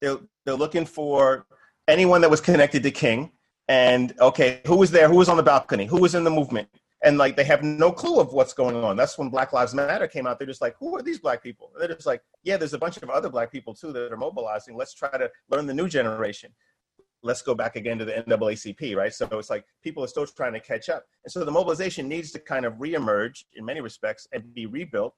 They're, 0.00 0.18
they're 0.44 0.54
looking 0.54 0.86
for 0.86 1.46
anyone 1.88 2.20
that 2.20 2.30
was 2.30 2.40
connected 2.40 2.82
to 2.84 2.90
King 2.90 3.32
and 3.68 4.14
okay, 4.20 4.60
who 4.66 4.76
was 4.76 4.90
there? 4.90 5.08
Who 5.08 5.16
was 5.16 5.28
on 5.28 5.36
the 5.36 5.42
balcony? 5.42 5.86
Who 5.86 6.00
was 6.00 6.14
in 6.14 6.24
the 6.24 6.30
movement? 6.30 6.68
And 7.04 7.18
like 7.18 7.36
they 7.36 7.44
have 7.44 7.62
no 7.62 7.92
clue 7.92 8.20
of 8.20 8.32
what's 8.32 8.52
going 8.52 8.76
on. 8.76 8.96
That's 8.96 9.18
when 9.18 9.28
Black 9.28 9.52
Lives 9.52 9.74
Matter 9.74 10.08
came 10.08 10.26
out. 10.26 10.38
They're 10.38 10.46
just 10.46 10.60
like, 10.62 10.76
who 10.78 10.96
are 10.96 11.02
these 11.02 11.18
black 11.18 11.42
people? 11.42 11.70
And 11.74 11.82
they're 11.82 11.94
just 11.94 12.06
like, 12.06 12.22
yeah, 12.42 12.56
there's 12.56 12.74
a 12.74 12.78
bunch 12.78 12.96
of 12.96 13.10
other 13.10 13.28
black 13.28 13.52
people 13.52 13.74
too 13.74 13.92
that 13.92 14.12
are 14.12 14.16
mobilizing. 14.16 14.76
Let's 14.76 14.94
try 14.94 15.10
to 15.10 15.30
learn 15.50 15.66
the 15.66 15.74
new 15.74 15.88
generation. 15.88 16.52
Let's 17.22 17.42
go 17.42 17.54
back 17.54 17.76
again 17.76 17.98
to 17.98 18.04
the 18.04 18.12
NAACP, 18.12 18.96
right? 18.96 19.12
So 19.12 19.26
it's 19.32 19.50
like 19.50 19.64
people 19.82 20.04
are 20.04 20.08
still 20.08 20.26
trying 20.26 20.52
to 20.52 20.60
catch 20.60 20.88
up. 20.88 21.04
And 21.24 21.32
so 21.32 21.44
the 21.44 21.50
mobilization 21.50 22.08
needs 22.08 22.30
to 22.32 22.38
kind 22.38 22.64
of 22.64 22.74
reemerge 22.74 23.44
in 23.54 23.64
many 23.64 23.80
respects 23.80 24.28
and 24.32 24.54
be 24.54 24.66
rebuilt 24.66 25.14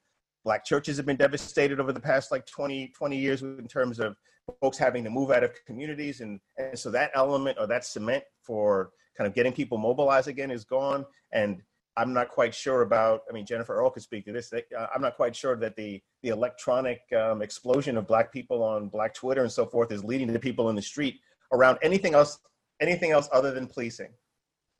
black 0.48 0.64
churches 0.64 0.96
have 0.96 1.04
been 1.04 1.14
devastated 1.14 1.78
over 1.78 1.92
the 1.92 2.00
past 2.00 2.32
like 2.32 2.46
20, 2.46 2.88
20 2.96 3.16
years 3.18 3.42
in 3.42 3.68
terms 3.68 4.00
of 4.00 4.16
folks 4.62 4.78
having 4.78 5.04
to 5.04 5.10
move 5.10 5.30
out 5.30 5.44
of 5.44 5.52
communities. 5.66 6.22
And, 6.22 6.40
and 6.56 6.78
so 6.78 6.90
that 6.90 7.10
element 7.14 7.58
or 7.60 7.66
that 7.66 7.84
cement 7.84 8.24
for 8.40 8.92
kind 9.14 9.28
of 9.28 9.34
getting 9.34 9.52
people 9.52 9.76
mobilized 9.76 10.26
again 10.26 10.50
is 10.50 10.64
gone. 10.64 11.04
And 11.32 11.60
I'm 11.98 12.14
not 12.14 12.30
quite 12.30 12.54
sure 12.54 12.80
about, 12.80 13.24
I 13.28 13.34
mean, 13.34 13.44
Jennifer 13.44 13.74
Earl 13.74 13.90
could 13.90 14.02
speak 14.02 14.24
to 14.24 14.32
this. 14.32 14.50
Uh, 14.54 14.86
I'm 14.94 15.02
not 15.02 15.16
quite 15.16 15.36
sure 15.36 15.54
that 15.56 15.76
the, 15.76 16.00
the 16.22 16.30
electronic 16.30 17.00
um, 17.14 17.42
explosion 17.42 17.98
of 17.98 18.06
black 18.06 18.32
people 18.32 18.62
on 18.62 18.88
black 18.88 19.12
Twitter 19.12 19.42
and 19.42 19.52
so 19.52 19.66
forth 19.66 19.92
is 19.92 20.02
leading 20.02 20.32
to 20.32 20.38
people 20.38 20.70
in 20.70 20.76
the 20.76 20.80
street 20.80 21.20
around 21.52 21.76
anything 21.82 22.14
else, 22.14 22.38
anything 22.80 23.10
else 23.10 23.28
other 23.34 23.52
than 23.52 23.66
policing. 23.66 24.14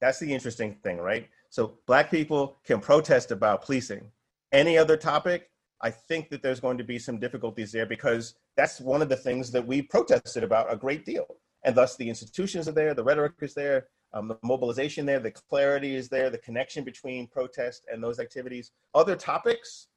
That's 0.01 0.19
the 0.19 0.33
interesting 0.33 0.77
thing, 0.83 0.97
right? 0.97 1.29
So 1.51 1.75
black 1.87 2.11
people 2.11 2.57
can 2.64 2.81
protest 2.81 3.33
about 3.33 3.66
policing. 3.66 4.11
Any 4.51 4.79
other 4.79 4.97
topic, 4.97 5.51
I 5.81 5.91
think 5.91 6.29
that 6.31 6.43
there's 6.43 6.61
going 6.61 6.79
to 6.79 6.85
be 6.85 6.99
some 6.99 7.18
difficulties 7.18 7.72
there 7.72 7.87
because 7.87 8.35
that's 8.57 8.81
one 8.81 9.03
of 9.03 9.09
the 9.09 9.16
things 9.16 9.51
that 9.53 9.66
we 9.66 9.83
protested 9.83 10.43
about 10.43 10.72
a 10.72 10.76
great 10.76 11.05
deal. 11.05 11.37
And 11.64 11.74
thus 11.74 11.97
the 11.97 12.09
institutions 12.09 12.68
are 12.68 12.72
there, 12.72 12.95
the 12.95 13.05
rhetoric 13.05 13.35
is 13.41 13.55
there, 13.55 13.89
um, 14.12 14.29
the 14.29 14.39
mobilization 14.43 15.07
there, 15.07 15.20
the 15.20 15.31
clarity 15.31 15.95
is 15.95 16.09
there, 16.09 16.31
the 16.31 16.39
connection 16.39 16.83
between 16.85 17.26
protest 17.26 17.87
and 17.93 18.03
those 18.03 18.18
activities. 18.18 18.72
Other 18.95 19.14
topics, 19.14 19.89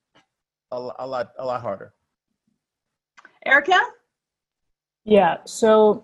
a, 0.71 0.89
a 0.99 1.07
lot, 1.07 1.31
a 1.37 1.45
lot 1.45 1.61
harder. 1.61 1.93
Erica? 3.45 3.79
Yeah, 5.03 5.37
so 5.45 6.03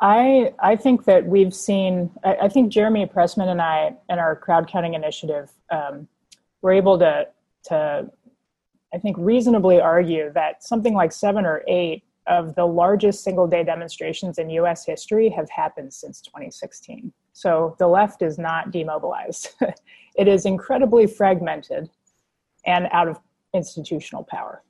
I 0.00 0.52
I 0.58 0.76
think 0.76 1.04
that 1.04 1.26
we've 1.26 1.54
seen. 1.54 2.10
I, 2.24 2.36
I, 2.42 2.48
think 2.48 2.72
Jeremy 2.72 3.06
Pressman 3.06 3.48
and 3.48 3.60
I, 3.60 3.94
and 4.08 4.18
our 4.18 4.34
crowd 4.34 4.68
counting 4.68 4.94
initiative, 4.94 5.50
um, 5.70 6.08
were 6.62 6.72
able 6.72 6.98
to 6.98 7.28
to 7.64 8.10
I 8.94 8.98
think 8.98 9.16
reasonably 9.18 9.80
argue 9.80 10.32
that 10.34 10.62
something 10.62 10.94
like 10.94 11.12
seven 11.12 11.44
or 11.44 11.62
eight 11.66 12.04
of 12.26 12.54
the 12.54 12.64
largest 12.64 13.22
single 13.22 13.46
day 13.46 13.64
demonstrations 13.64 14.38
in 14.38 14.48
U.S. 14.50 14.86
history 14.86 15.28
have 15.30 15.50
happened 15.50 15.92
since 15.92 16.20
2016. 16.22 17.12
So 17.32 17.76
the 17.78 17.86
left 17.86 18.22
is 18.22 18.38
not 18.38 18.70
demobilized. 18.70 19.48
it 20.16 20.28
is 20.28 20.46
incredibly 20.46 21.06
fragmented 21.06 21.90
and 22.64 22.88
out 22.92 23.08
of 23.08 23.18
institutional 23.52 24.24
power 24.24 24.62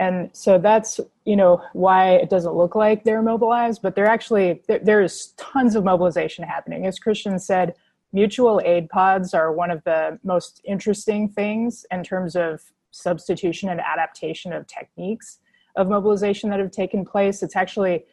and 0.00 0.30
so 0.32 0.58
that's 0.58 0.98
you 1.24 1.36
know 1.36 1.62
why 1.74 2.14
it 2.14 2.30
doesn't 2.30 2.54
look 2.54 2.74
like 2.74 3.04
they're 3.04 3.22
mobilized 3.22 3.82
but 3.82 3.94
they're 3.94 4.06
actually 4.06 4.62
there, 4.66 4.80
there's 4.82 5.34
tons 5.36 5.76
of 5.76 5.84
mobilization 5.84 6.42
happening 6.42 6.86
as 6.86 6.98
christian 6.98 7.38
said 7.38 7.74
mutual 8.12 8.60
aid 8.64 8.88
pods 8.88 9.34
are 9.34 9.52
one 9.52 9.70
of 9.70 9.84
the 9.84 10.18
most 10.24 10.60
interesting 10.64 11.28
things 11.28 11.84
in 11.92 12.02
terms 12.02 12.34
of 12.34 12.60
substitution 12.90 13.68
and 13.68 13.80
adaptation 13.80 14.52
of 14.52 14.66
techniques 14.66 15.38
of 15.76 15.88
mobilization 15.88 16.50
that 16.50 16.58
have 16.58 16.70
taken 16.70 17.04
place. 17.04 17.42
It's 17.42 17.56
actually 17.56 18.04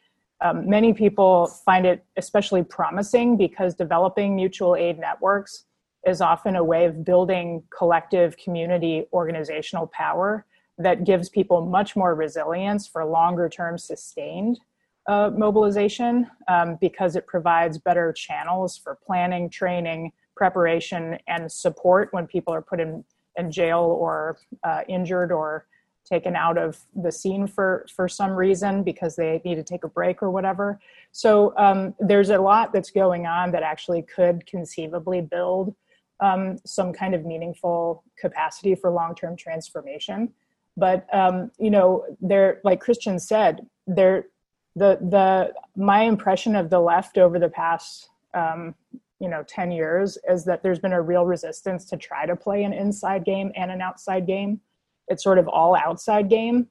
um, 0.42 0.70
many 0.70 0.94
people 0.94 1.48
find 1.48 1.86
it 1.86 2.06
especially 2.16 2.64
promising 2.64 3.38
because 3.38 3.74
developing 3.74 4.36
mutual 4.36 4.76
aid 4.76 5.00
networks 5.00 5.66
is 6.06 6.22
often 6.22 6.56
a 6.56 6.64
way 6.64 6.86
of 6.86 7.04
building 7.04 7.64
collective 7.76 8.38
community 8.38 9.08
organizational 9.12 9.88
power 9.88 10.46
that 10.78 11.04
gives 11.04 11.28
people 11.28 11.66
much 11.66 11.96
more 11.96 12.14
resilience 12.14 12.88
for 12.88 13.04
longer 13.04 13.50
term 13.50 13.78
sustained 13.78 14.60
uh, 15.08 15.32
mobilization 15.36 16.30
um, 16.48 16.78
because 16.80 17.16
it 17.16 17.26
provides 17.26 17.78
better 17.78 18.12
channels 18.14 18.78
for 18.78 18.98
planning, 19.06 19.50
training, 19.50 20.12
preparation, 20.36 21.18
and 21.28 21.52
support 21.52 22.10
when 22.12 22.28
people 22.28 22.54
are 22.54 22.62
put 22.62 22.80
in, 22.80 23.04
in 23.38 23.52
jail 23.52 23.80
or 23.80 24.38
uh, 24.64 24.82
injured 24.88 25.32
or 25.32 25.66
taken 26.08 26.36
out 26.36 26.58
of 26.58 26.80
the 26.96 27.12
scene 27.12 27.48
for 27.48 27.86
for 27.94 28.08
some 28.08 28.32
reason 28.32 28.84
because 28.84 29.16
they 29.16 29.42
need 29.44 29.56
to 29.56 29.64
take 29.64 29.84
a 29.84 29.90
break 29.90 30.24
or 30.24 30.32
whatever. 30.32 30.80
So 31.12 31.54
um, 31.58 31.94
there's 32.00 32.30
a 32.30 32.38
lot 32.38 32.74
that's 32.74 32.92
going 32.92 33.26
on 33.26 33.52
that 33.52 33.64
actually 33.64 34.04
could 34.04 34.46
conceivably 34.46 35.22
build 35.22 35.76
um, 36.20 36.58
some 36.66 36.94
kind 36.94 37.14
of 37.14 37.26
meaningful 37.26 38.04
capacity 38.18 38.76
for 38.76 38.90
long 38.90 39.16
term 39.16 39.36
transformation. 39.36 40.34
But 40.76 41.14
um, 41.14 41.52
you 41.60 41.72
know, 41.72 42.06
there, 42.22 42.62
like 42.64 42.80
Christian 42.80 43.20
said, 43.20 43.66
there, 43.86 44.28
the 44.76 44.98
the 45.02 45.54
my 45.76 46.04
impression 46.04 46.56
of 46.56 46.70
the 46.70 46.80
left 46.80 47.18
over 47.18 47.40
the 47.40 47.50
past 47.50 48.10
um, 48.34 48.76
you 49.20 49.30
know 49.30 49.44
10 49.48 49.72
years 49.72 50.18
is 50.30 50.46
that 50.46 50.64
there's 50.64 50.80
been 50.80 50.94
a 50.94 51.02
real 51.02 51.26
resistance 51.26 51.86
to 51.86 51.98
try 51.98 52.26
to 52.26 52.36
play 52.36 52.64
an 52.64 52.74
inside 52.74 53.26
game 53.26 53.52
and 53.56 53.72
an 53.72 53.82
outside 53.82 54.28
game. 54.28 54.62
It's 55.08 55.24
sort 55.24 55.40
of 55.40 55.48
all 55.48 55.76
outside 55.76 56.30
game. 56.30 56.68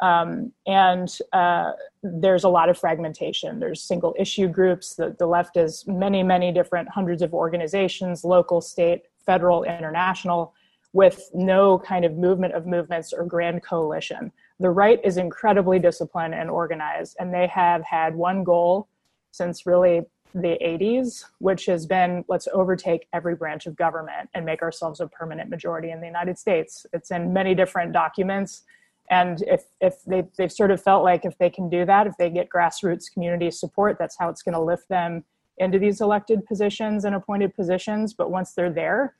Um, 0.00 0.52
and 0.66 1.14
uh, 1.32 1.72
there's 2.02 2.44
a 2.44 2.48
lot 2.48 2.68
of 2.68 2.78
fragmentation. 2.78 3.60
There's 3.60 3.82
single 3.82 4.14
issue 4.18 4.48
groups. 4.48 4.94
The, 4.94 5.14
the 5.18 5.26
left 5.26 5.56
is 5.56 5.84
many 5.86 6.22
many 6.22 6.52
different 6.52 6.88
hundreds 6.88 7.22
of 7.22 7.34
organizations 7.34 8.24
local 8.24 8.60
state 8.60 9.02
federal 9.26 9.64
international 9.64 10.54
with 10.92 11.30
no 11.34 11.78
kind 11.78 12.04
of 12.04 12.16
movement 12.16 12.54
of 12.54 12.66
movements 12.66 13.12
or 13.12 13.24
grand 13.24 13.62
coalition. 13.62 14.32
The 14.58 14.70
right 14.70 15.00
is 15.04 15.18
incredibly 15.18 15.78
disciplined 15.78 16.34
and 16.34 16.50
organized, 16.50 17.16
and 17.20 17.32
they 17.32 17.46
have 17.46 17.82
had 17.84 18.14
one 18.14 18.42
goal 18.42 18.88
since 19.30 19.66
really 19.66 20.02
the 20.34 20.58
80s, 20.62 21.24
which 21.38 21.66
has 21.66 21.86
been 21.86 22.24
let's 22.28 22.48
overtake 22.52 23.06
every 23.12 23.34
branch 23.34 23.66
of 23.66 23.76
government 23.76 24.30
and 24.34 24.44
make 24.44 24.62
ourselves 24.62 25.00
a 25.00 25.06
permanent 25.06 25.50
majority 25.50 25.90
in 25.90 26.00
the 26.00 26.06
United 26.06 26.38
States. 26.38 26.86
It's 26.92 27.10
in 27.10 27.32
many 27.32 27.54
different 27.54 27.92
documents. 27.92 28.62
And 29.10 29.42
if, 29.42 29.64
if 29.80 30.04
they, 30.04 30.24
they've 30.38 30.52
sort 30.52 30.70
of 30.70 30.80
felt 30.82 31.02
like 31.02 31.24
if 31.24 31.36
they 31.38 31.50
can 31.50 31.68
do 31.68 31.84
that, 31.84 32.06
if 32.06 32.16
they 32.16 32.30
get 32.30 32.48
grassroots 32.48 33.12
community 33.12 33.50
support, 33.50 33.96
that's 33.98 34.16
how 34.18 34.28
it's 34.28 34.42
going 34.42 34.54
to 34.54 34.60
lift 34.60 34.88
them 34.88 35.24
into 35.58 35.78
these 35.78 36.00
elected 36.00 36.46
positions 36.46 37.04
and 37.04 37.14
appointed 37.14 37.54
positions. 37.54 38.14
But 38.14 38.30
once 38.30 38.52
they're 38.52 38.72
there, 38.72 39.16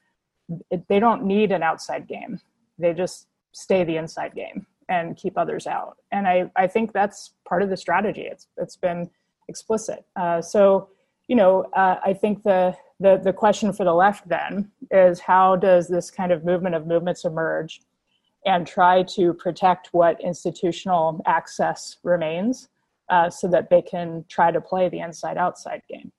it, 0.71 0.87
they 0.89 1.01
don't 1.01 1.25
need 1.25 1.53
an 1.53 1.63
outside 1.63 2.07
game. 2.07 2.41
They 2.79 2.95
just 2.95 3.27
stay 3.53 3.85
the 3.85 3.97
inside 3.97 4.35
game 4.35 4.67
and 4.89 5.17
keep 5.17 5.37
others 5.37 5.67
out. 5.67 5.97
And 6.13 6.27
I, 6.27 6.51
I 6.57 6.67
think 6.67 6.93
that's 6.93 7.33
part 7.49 7.63
of 7.63 7.69
the 7.69 7.77
strategy. 7.77 8.23
It's 8.23 8.49
it's 8.57 8.77
been 8.77 9.11
explicit. 9.49 10.05
Uh, 10.17 10.41
so, 10.41 10.89
you 11.31 11.37
know, 11.37 11.63
uh, 11.75 11.95
I 12.05 12.13
think 12.13 12.43
the, 12.43 12.77
the 12.99 13.21
the 13.23 13.33
question 13.33 13.73
for 13.73 13.85
the 13.85 13.95
left 13.95 14.29
then 14.29 14.69
is 14.91 15.21
how 15.21 15.55
does 15.55 15.87
this 15.87 16.11
kind 16.11 16.33
of 16.33 16.45
movement 16.45 16.75
of 16.75 16.89
movements 16.89 17.25
emerge 17.25 17.83
and 18.47 18.67
try 18.67 19.05
to 19.15 19.33
protect 19.35 19.91
what 19.93 20.21
institutional 20.21 21.23
access 21.27 21.99
remains 22.03 22.69
uh, 23.11 23.31
so 23.31 23.47
that 23.47 23.71
they 23.71 23.81
can 23.81 24.25
try 24.29 24.51
to 24.51 24.61
play 24.61 24.89
the 24.89 24.99
inside 24.99 25.37
outside 25.37 25.83
game. 25.89 26.11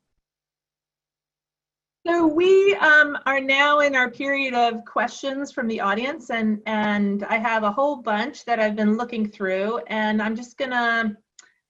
So 2.07 2.25
we 2.25 2.75
um, 2.75 3.17
are 3.25 3.41
now 3.41 3.81
in 3.81 3.97
our 3.97 4.09
period 4.09 4.53
of 4.53 4.85
questions 4.85 5.51
from 5.51 5.67
the 5.67 5.81
audience, 5.81 6.29
and 6.29 6.61
and 6.67 7.25
I 7.25 7.37
have 7.37 7.63
a 7.63 7.71
whole 7.71 7.97
bunch 7.97 8.45
that 8.45 8.61
I've 8.61 8.77
been 8.77 8.95
looking 8.95 9.27
through, 9.27 9.79
and 9.87 10.21
I'm 10.21 10.37
just 10.37 10.57
gonna 10.57 11.17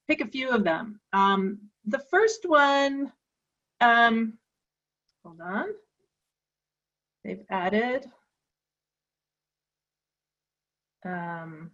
pick 0.07 0.21
a 0.21 0.27
few 0.27 0.51
of 0.51 0.63
them. 0.63 0.99
Um, 1.11 1.57
the 1.85 2.03
first 2.11 2.45
one, 2.47 3.11
um, 3.81 4.37
hold 5.25 5.41
on, 5.41 5.67
they've 7.23 7.43
added. 7.49 8.05
Um, 11.03 11.71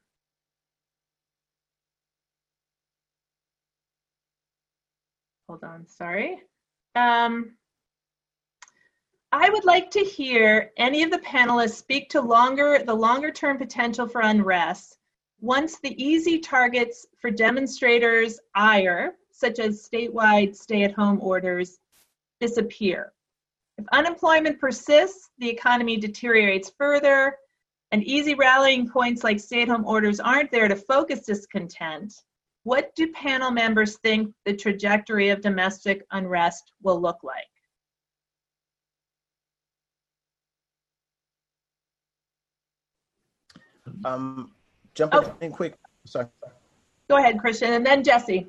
hold 5.47 5.63
on, 5.63 5.85
sorry. 5.85 6.41
Um, 6.95 7.57
I 9.31 9.49
would 9.49 9.65
like 9.65 9.91
to 9.91 9.99
hear 9.99 10.71
any 10.77 11.03
of 11.03 11.11
the 11.11 11.19
panelists 11.19 11.75
speak 11.75 12.09
to 12.11 12.21
longer 12.21 12.81
the 12.85 12.93
longer 12.93 13.31
term 13.31 13.57
potential 13.57 14.07
for 14.07 14.21
unrest 14.21 14.97
once 15.41 15.79
the 15.79 16.01
easy 16.01 16.39
targets 16.39 17.05
for 17.19 17.29
demonstrators' 17.29 18.39
ire, 18.55 19.15
such 19.31 19.59
as 19.59 19.87
statewide 19.87 20.55
stay 20.55 20.83
at 20.83 20.93
home 20.93 21.19
orders, 21.21 21.79
disappear. 22.39 23.13
If 23.77 23.85
unemployment 23.91 24.59
persists, 24.59 25.29
the 25.37 25.49
economy 25.49 25.97
deteriorates 25.97 26.71
further, 26.77 27.37
and 27.91 28.03
easy 28.03 28.35
rallying 28.35 28.89
points 28.89 29.23
like 29.23 29.39
stay 29.39 29.61
at 29.61 29.69
home 29.69 29.85
orders 29.85 30.19
aren't 30.19 30.51
there 30.51 30.67
to 30.67 30.75
focus 30.75 31.21
discontent. 31.21 32.13
What 32.63 32.93
do 32.95 33.11
panel 33.13 33.51
members 33.51 33.97
think 33.99 34.33
the 34.45 34.53
trajectory 34.53 35.29
of 35.29 35.41
domestic 35.41 36.05
unrest 36.11 36.73
will 36.81 36.99
look 36.99 37.19
like? 37.23 37.45
Um, 44.03 44.51
jumping 44.95 45.19
oh. 45.23 45.35
in 45.39 45.51
quick. 45.51 45.75
Sorry. 46.05 46.27
Go 47.09 47.17
ahead, 47.17 47.39
Christian, 47.39 47.73
and 47.73 47.85
then 47.85 48.03
Jesse. 48.03 48.47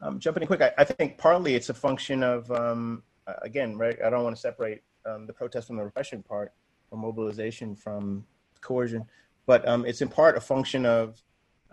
Um, 0.00 0.18
jumping 0.18 0.42
in 0.42 0.46
quick, 0.46 0.62
I, 0.62 0.72
I, 0.78 0.84
think 0.84 1.18
partly 1.18 1.54
it's 1.54 1.70
a 1.70 1.74
function 1.74 2.22
of, 2.22 2.50
um, 2.52 3.02
again, 3.42 3.76
right, 3.76 3.98
I 4.04 4.10
don't 4.10 4.22
want 4.22 4.36
to 4.36 4.40
separate 4.40 4.82
um, 5.04 5.26
the 5.26 5.32
protest 5.32 5.66
from 5.66 5.76
the 5.76 5.84
repression 5.84 6.22
part, 6.22 6.52
or 6.90 6.98
mobilization 6.98 7.74
from 7.74 8.24
coercion. 8.60 9.04
but 9.46 9.66
um, 9.66 9.84
it's 9.84 10.00
in 10.00 10.08
part 10.08 10.36
a 10.36 10.40
function 10.40 10.86
of 10.86 11.20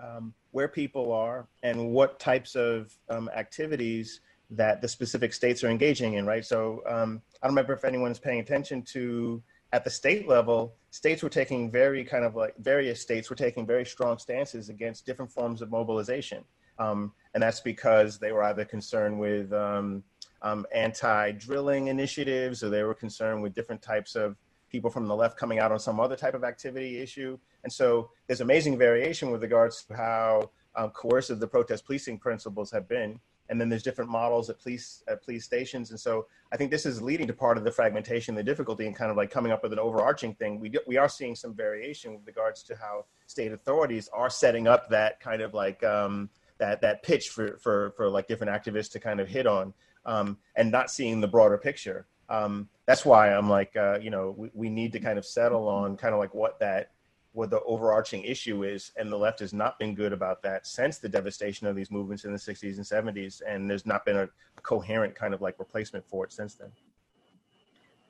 um, 0.01 0.33
where 0.51 0.67
people 0.67 1.11
are 1.11 1.47
and 1.63 1.91
what 1.91 2.19
types 2.19 2.55
of 2.55 2.97
um, 3.09 3.29
activities 3.35 4.21
that 4.49 4.81
the 4.81 4.87
specific 4.87 5.33
states 5.33 5.63
are 5.63 5.69
engaging 5.69 6.15
in, 6.15 6.25
right? 6.25 6.45
So 6.45 6.81
I 6.87 6.95
don't 6.95 7.21
remember 7.43 7.73
if 7.73 7.83
anyone's 7.83 8.19
paying 8.19 8.39
attention 8.39 8.81
to 8.93 9.41
at 9.73 9.83
the 9.83 9.89
state 9.89 10.27
level, 10.27 10.75
states 10.91 11.21
were 11.21 11.29
taking 11.29 11.69
very 11.69 12.05
kind 12.05 12.23
of 12.23 12.35
like 12.35 12.55
various 12.59 13.01
states 13.01 13.29
were 13.29 13.35
taking 13.35 13.65
very 13.65 13.85
strong 13.85 14.17
stances 14.17 14.69
against 14.69 15.05
different 15.05 15.29
forms 15.31 15.61
of 15.61 15.69
mobilization. 15.69 16.45
Um, 16.79 17.13
and 17.33 17.43
that's 17.43 17.59
because 17.59 18.17
they 18.17 18.31
were 18.31 18.43
either 18.43 18.65
concerned 18.65 19.19
with 19.19 19.51
um, 19.53 20.03
um, 20.41 20.65
anti-drilling 20.73 21.87
initiatives 21.87 22.63
or 22.63 22.69
they 22.69 22.83
were 22.83 22.93
concerned 22.93 23.41
with 23.41 23.53
different 23.53 23.81
types 23.81 24.15
of 24.15 24.37
people 24.69 24.89
from 24.89 25.07
the 25.07 25.15
left 25.15 25.37
coming 25.37 25.59
out 25.59 25.71
on 25.71 25.79
some 25.79 25.99
other 25.99 26.15
type 26.15 26.33
of 26.33 26.43
activity 26.43 26.99
issue. 26.99 27.37
And 27.63 27.71
so 27.71 28.09
there's 28.27 28.41
amazing 28.41 28.77
variation 28.77 29.31
with 29.31 29.41
regards 29.41 29.83
to 29.85 29.95
how 29.95 30.51
um, 30.75 30.89
coercive 30.89 31.39
the 31.39 31.47
protest 31.47 31.85
policing 31.85 32.19
principles 32.19 32.71
have 32.71 32.87
been. 32.87 33.19
And 33.49 33.61
then 33.61 33.69
there's 33.69 33.83
different 33.83 34.09
models 34.09 34.49
at 34.49 34.59
police 34.59 35.03
at 35.07 35.23
police 35.23 35.45
stations. 35.45 35.91
And 35.91 35.99
so 35.99 36.25
i 36.51 36.57
think 36.57 36.71
this 36.71 36.85
is 36.85 37.01
leading 37.01 37.27
to 37.27 37.33
part 37.33 37.57
of 37.57 37.63
the 37.63 37.71
fragmentation 37.71 38.33
the 38.33 38.43
difficulty 38.43 38.85
in 38.87 38.93
kind 38.93 39.11
of 39.11 39.17
like 39.17 39.29
coming 39.29 39.51
up 39.51 39.61
with 39.63 39.71
an 39.71 39.79
overarching 39.79 40.33
thing. 40.35 40.59
We, 40.59 40.69
do, 40.69 40.79
we 40.87 40.97
are 40.97 41.09
seeing 41.09 41.35
some 41.35 41.53
variation 41.53 42.13
with 42.13 42.25
regards 42.25 42.63
to 42.63 42.75
how 42.75 43.05
state 43.27 43.51
authorities 43.51 44.09
are 44.13 44.29
setting 44.29 44.67
up 44.67 44.89
that 44.89 45.19
kind 45.19 45.41
of 45.41 45.53
like 45.53 45.83
um, 45.83 46.29
that 46.57 46.81
that 46.81 47.03
pitch 47.03 47.29
for 47.29 47.57
for 47.57 47.91
for 47.97 48.09
like 48.09 48.27
different 48.27 48.51
activists 48.51 48.91
to 48.91 48.99
kind 48.99 49.19
of 49.19 49.27
hit 49.27 49.47
on 49.47 49.73
um, 50.05 50.37
and 50.55 50.71
not 50.71 50.89
seeing 50.89 51.21
the 51.21 51.27
broader 51.27 51.57
picture 51.57 52.05
um, 52.29 52.67
that's 52.85 53.05
why 53.05 53.33
i'm 53.33 53.49
like 53.49 53.75
uh, 53.75 53.97
you 54.01 54.09
know 54.09 54.33
we, 54.37 54.49
we 54.53 54.69
need 54.69 54.91
to 54.91 54.99
kind 54.99 55.17
of 55.17 55.25
settle 55.25 55.67
on 55.67 55.97
kind 55.97 56.13
of 56.13 56.19
like 56.19 56.33
what 56.33 56.59
that 56.59 56.91
what 57.35 57.49
the 57.49 57.61
overarching 57.63 58.23
issue 58.23 58.63
is, 58.63 58.91
and 58.95 59.11
the 59.11 59.17
left 59.17 59.39
has 59.39 59.53
not 59.53 59.77
been 59.77 59.93
good 59.93 60.13
about 60.13 60.41
that 60.41 60.65
since 60.65 60.99
the 60.99 61.09
devastation 61.09 61.67
of 61.67 61.75
these 61.75 61.91
movements 61.91 62.23
in 62.23 62.31
the 62.31 62.39
60s 62.39 62.77
and 62.77 62.85
70s, 62.85 63.41
and 63.45 63.69
there's 63.69 63.85
not 63.85 64.05
been 64.05 64.15
a 64.15 64.29
coherent 64.61 65.13
kind 65.13 65.33
of 65.33 65.41
like 65.41 65.59
replacement 65.59 66.07
for 66.07 66.23
it 66.23 66.31
since 66.31 66.55
then. 66.55 66.69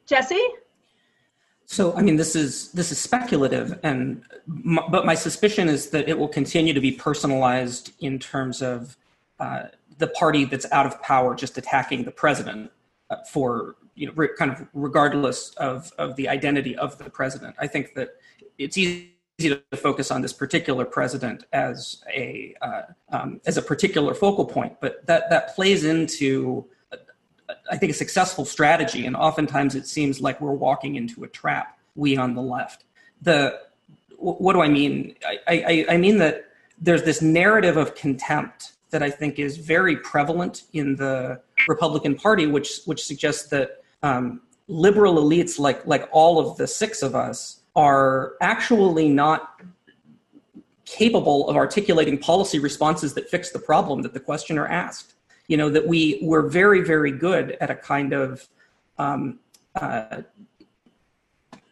Jesse? 0.05 0.47
So, 1.67 1.95
I 1.95 2.01
mean, 2.01 2.15
this 2.15 2.35
is 2.35 2.71
this 2.73 2.91
is 2.91 2.99
speculative, 2.99 3.79
and 3.83 4.23
but 4.47 5.05
my 5.05 5.15
suspicion 5.15 5.67
is 5.67 5.89
that 5.89 6.07
it 6.07 6.17
will 6.17 6.27
continue 6.27 6.73
to 6.73 6.79
be 6.79 6.91
personalized 6.91 7.91
in 7.99 8.19
terms 8.19 8.61
of 8.61 8.95
uh, 9.39 9.63
the 9.97 10.07
party 10.07 10.45
that's 10.45 10.71
out 10.71 10.85
of 10.85 11.01
power 11.01 11.35
just 11.35 11.57
attacking 11.57 12.03
the 12.03 12.11
president 12.11 12.71
uh, 13.09 13.17
for 13.31 13.75
you 13.95 14.07
know 14.07 14.13
re- 14.15 14.29
kind 14.37 14.51
of 14.51 14.67
regardless 14.73 15.49
of 15.55 15.91
of 15.97 16.15
the 16.17 16.29
identity 16.29 16.75
of 16.75 16.97
the 16.99 17.09
president. 17.09 17.55
I 17.59 17.67
think 17.67 17.95
that 17.95 18.09
it's 18.59 18.77
easy 18.77 19.11
to 19.39 19.61
focus 19.75 20.11
on 20.11 20.21
this 20.21 20.33
particular 20.33 20.85
president 20.85 21.45
as 21.51 22.03
a 22.13 22.53
uh, 22.61 22.81
um, 23.09 23.41
as 23.47 23.57
a 23.57 23.61
particular 23.61 24.13
focal 24.13 24.45
point, 24.45 24.79
but 24.81 25.05
that 25.07 25.29
that 25.31 25.55
plays 25.55 25.83
into 25.83 26.67
I 27.69 27.77
think 27.77 27.91
a 27.91 27.95
successful 27.95 28.45
strategy, 28.45 29.05
and 29.05 29.15
oftentimes 29.15 29.75
it 29.75 29.87
seems 29.87 30.21
like 30.21 30.39
we're 30.41 30.51
walking 30.51 30.95
into 30.95 31.23
a 31.23 31.27
trap. 31.27 31.77
We 31.95 32.17
on 32.17 32.35
the 32.35 32.41
left. 32.41 32.83
The 33.21 33.59
what 34.17 34.53
do 34.53 34.61
I 34.61 34.67
mean? 34.67 35.15
I, 35.25 35.39
I, 35.47 35.85
I 35.93 35.97
mean 35.97 36.17
that 36.19 36.45
there's 36.79 37.03
this 37.03 37.21
narrative 37.21 37.77
of 37.77 37.95
contempt 37.95 38.73
that 38.91 39.01
I 39.03 39.09
think 39.09 39.39
is 39.39 39.57
very 39.57 39.97
prevalent 39.97 40.63
in 40.73 40.95
the 40.95 41.41
Republican 41.67 42.15
Party, 42.15 42.47
which 42.47 42.81
which 42.85 43.03
suggests 43.03 43.49
that 43.49 43.83
um, 44.03 44.41
liberal 44.67 45.15
elites, 45.15 45.59
like 45.59 45.85
like 45.85 46.07
all 46.11 46.39
of 46.39 46.57
the 46.57 46.67
six 46.67 47.01
of 47.01 47.15
us, 47.15 47.61
are 47.75 48.33
actually 48.41 49.09
not 49.09 49.61
capable 50.85 51.49
of 51.49 51.55
articulating 51.55 52.17
policy 52.17 52.59
responses 52.59 53.15
that 53.15 53.29
fix 53.29 53.51
the 53.51 53.59
problem 53.59 54.01
that 54.03 54.13
the 54.13 54.19
questioner 54.19 54.67
asked. 54.67 55.14
You 55.47 55.57
know, 55.57 55.69
that 55.69 55.87
we 55.87 56.19
were 56.21 56.41
very, 56.41 56.81
very 56.81 57.11
good 57.11 57.57
at 57.61 57.69
a 57.69 57.75
kind 57.75 58.13
of 58.13 58.47
um, 58.97 59.39
uh, 59.75 60.21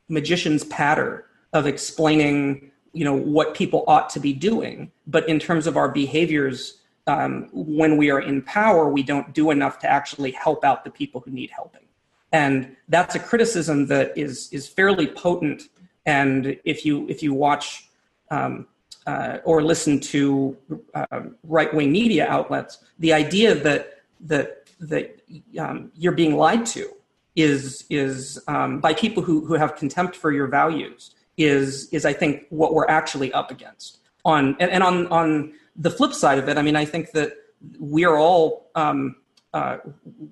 magician's 0.07 0.63
patter 0.65 1.25
of 1.53 1.65
explaining, 1.65 2.71
you 2.93 3.03
know, 3.03 3.15
what 3.15 3.55
people 3.55 3.83
ought 3.87 4.09
to 4.11 4.19
be 4.19 4.33
doing. 4.33 4.91
But 5.07 5.27
in 5.27 5.39
terms 5.39 5.67
of 5.67 5.77
our 5.77 5.89
behaviors, 5.89 6.79
um, 7.07 7.49
when 7.51 7.97
we 7.97 8.11
are 8.11 8.19
in 8.19 8.41
power, 8.43 8.89
we 8.89 9.03
don't 9.03 9.33
do 9.33 9.51
enough 9.51 9.79
to 9.79 9.89
actually 9.89 10.31
help 10.31 10.63
out 10.63 10.83
the 10.83 10.91
people 10.91 11.21
who 11.21 11.31
need 11.31 11.49
helping. 11.49 11.81
And 12.31 12.75
that's 12.89 13.15
a 13.15 13.19
criticism 13.19 13.87
that 13.87 14.17
is, 14.17 14.51
is 14.51 14.67
fairly 14.67 15.07
potent 15.07 15.63
and 16.05 16.57
if 16.65 16.85
you 16.85 17.07
if 17.07 17.23
you 17.23 17.33
watch 17.33 17.89
um, 18.31 18.67
uh, 19.05 19.37
or 19.43 19.61
listen 19.61 19.99
to 19.99 20.57
uh, 20.93 21.21
right 21.43 21.73
wing 21.73 21.91
media 21.91 22.27
outlets, 22.27 22.83
the 22.99 23.13
idea 23.13 23.55
that 23.55 24.01
that 24.21 24.69
that 24.79 25.21
um, 25.59 25.91
you're 25.95 26.13
being 26.13 26.35
lied 26.35 26.65
to 26.65 26.89
is 27.35 27.85
is 27.89 28.39
um, 28.47 28.79
by 28.79 28.93
people 28.93 29.23
who 29.23 29.45
who 29.45 29.53
have 29.55 29.75
contempt 29.75 30.15
for 30.15 30.31
your 30.31 30.47
values 30.47 31.15
is 31.37 31.89
is 31.89 32.05
I 32.05 32.13
think 32.13 32.45
what 32.49 32.73
we're 32.73 32.87
actually 32.87 33.31
up 33.33 33.51
against. 33.51 33.99
On 34.25 34.55
and, 34.59 34.71
and 34.71 34.83
on 34.83 35.07
on 35.07 35.53
the 35.75 35.89
flip 35.89 36.13
side 36.13 36.37
of 36.37 36.47
it, 36.47 36.57
I 36.57 36.61
mean, 36.61 36.75
I 36.75 36.85
think 36.85 37.11
that 37.11 37.33
we 37.79 38.05
are 38.05 38.17
all 38.17 38.69
um, 38.75 39.15
uh, 39.53 39.77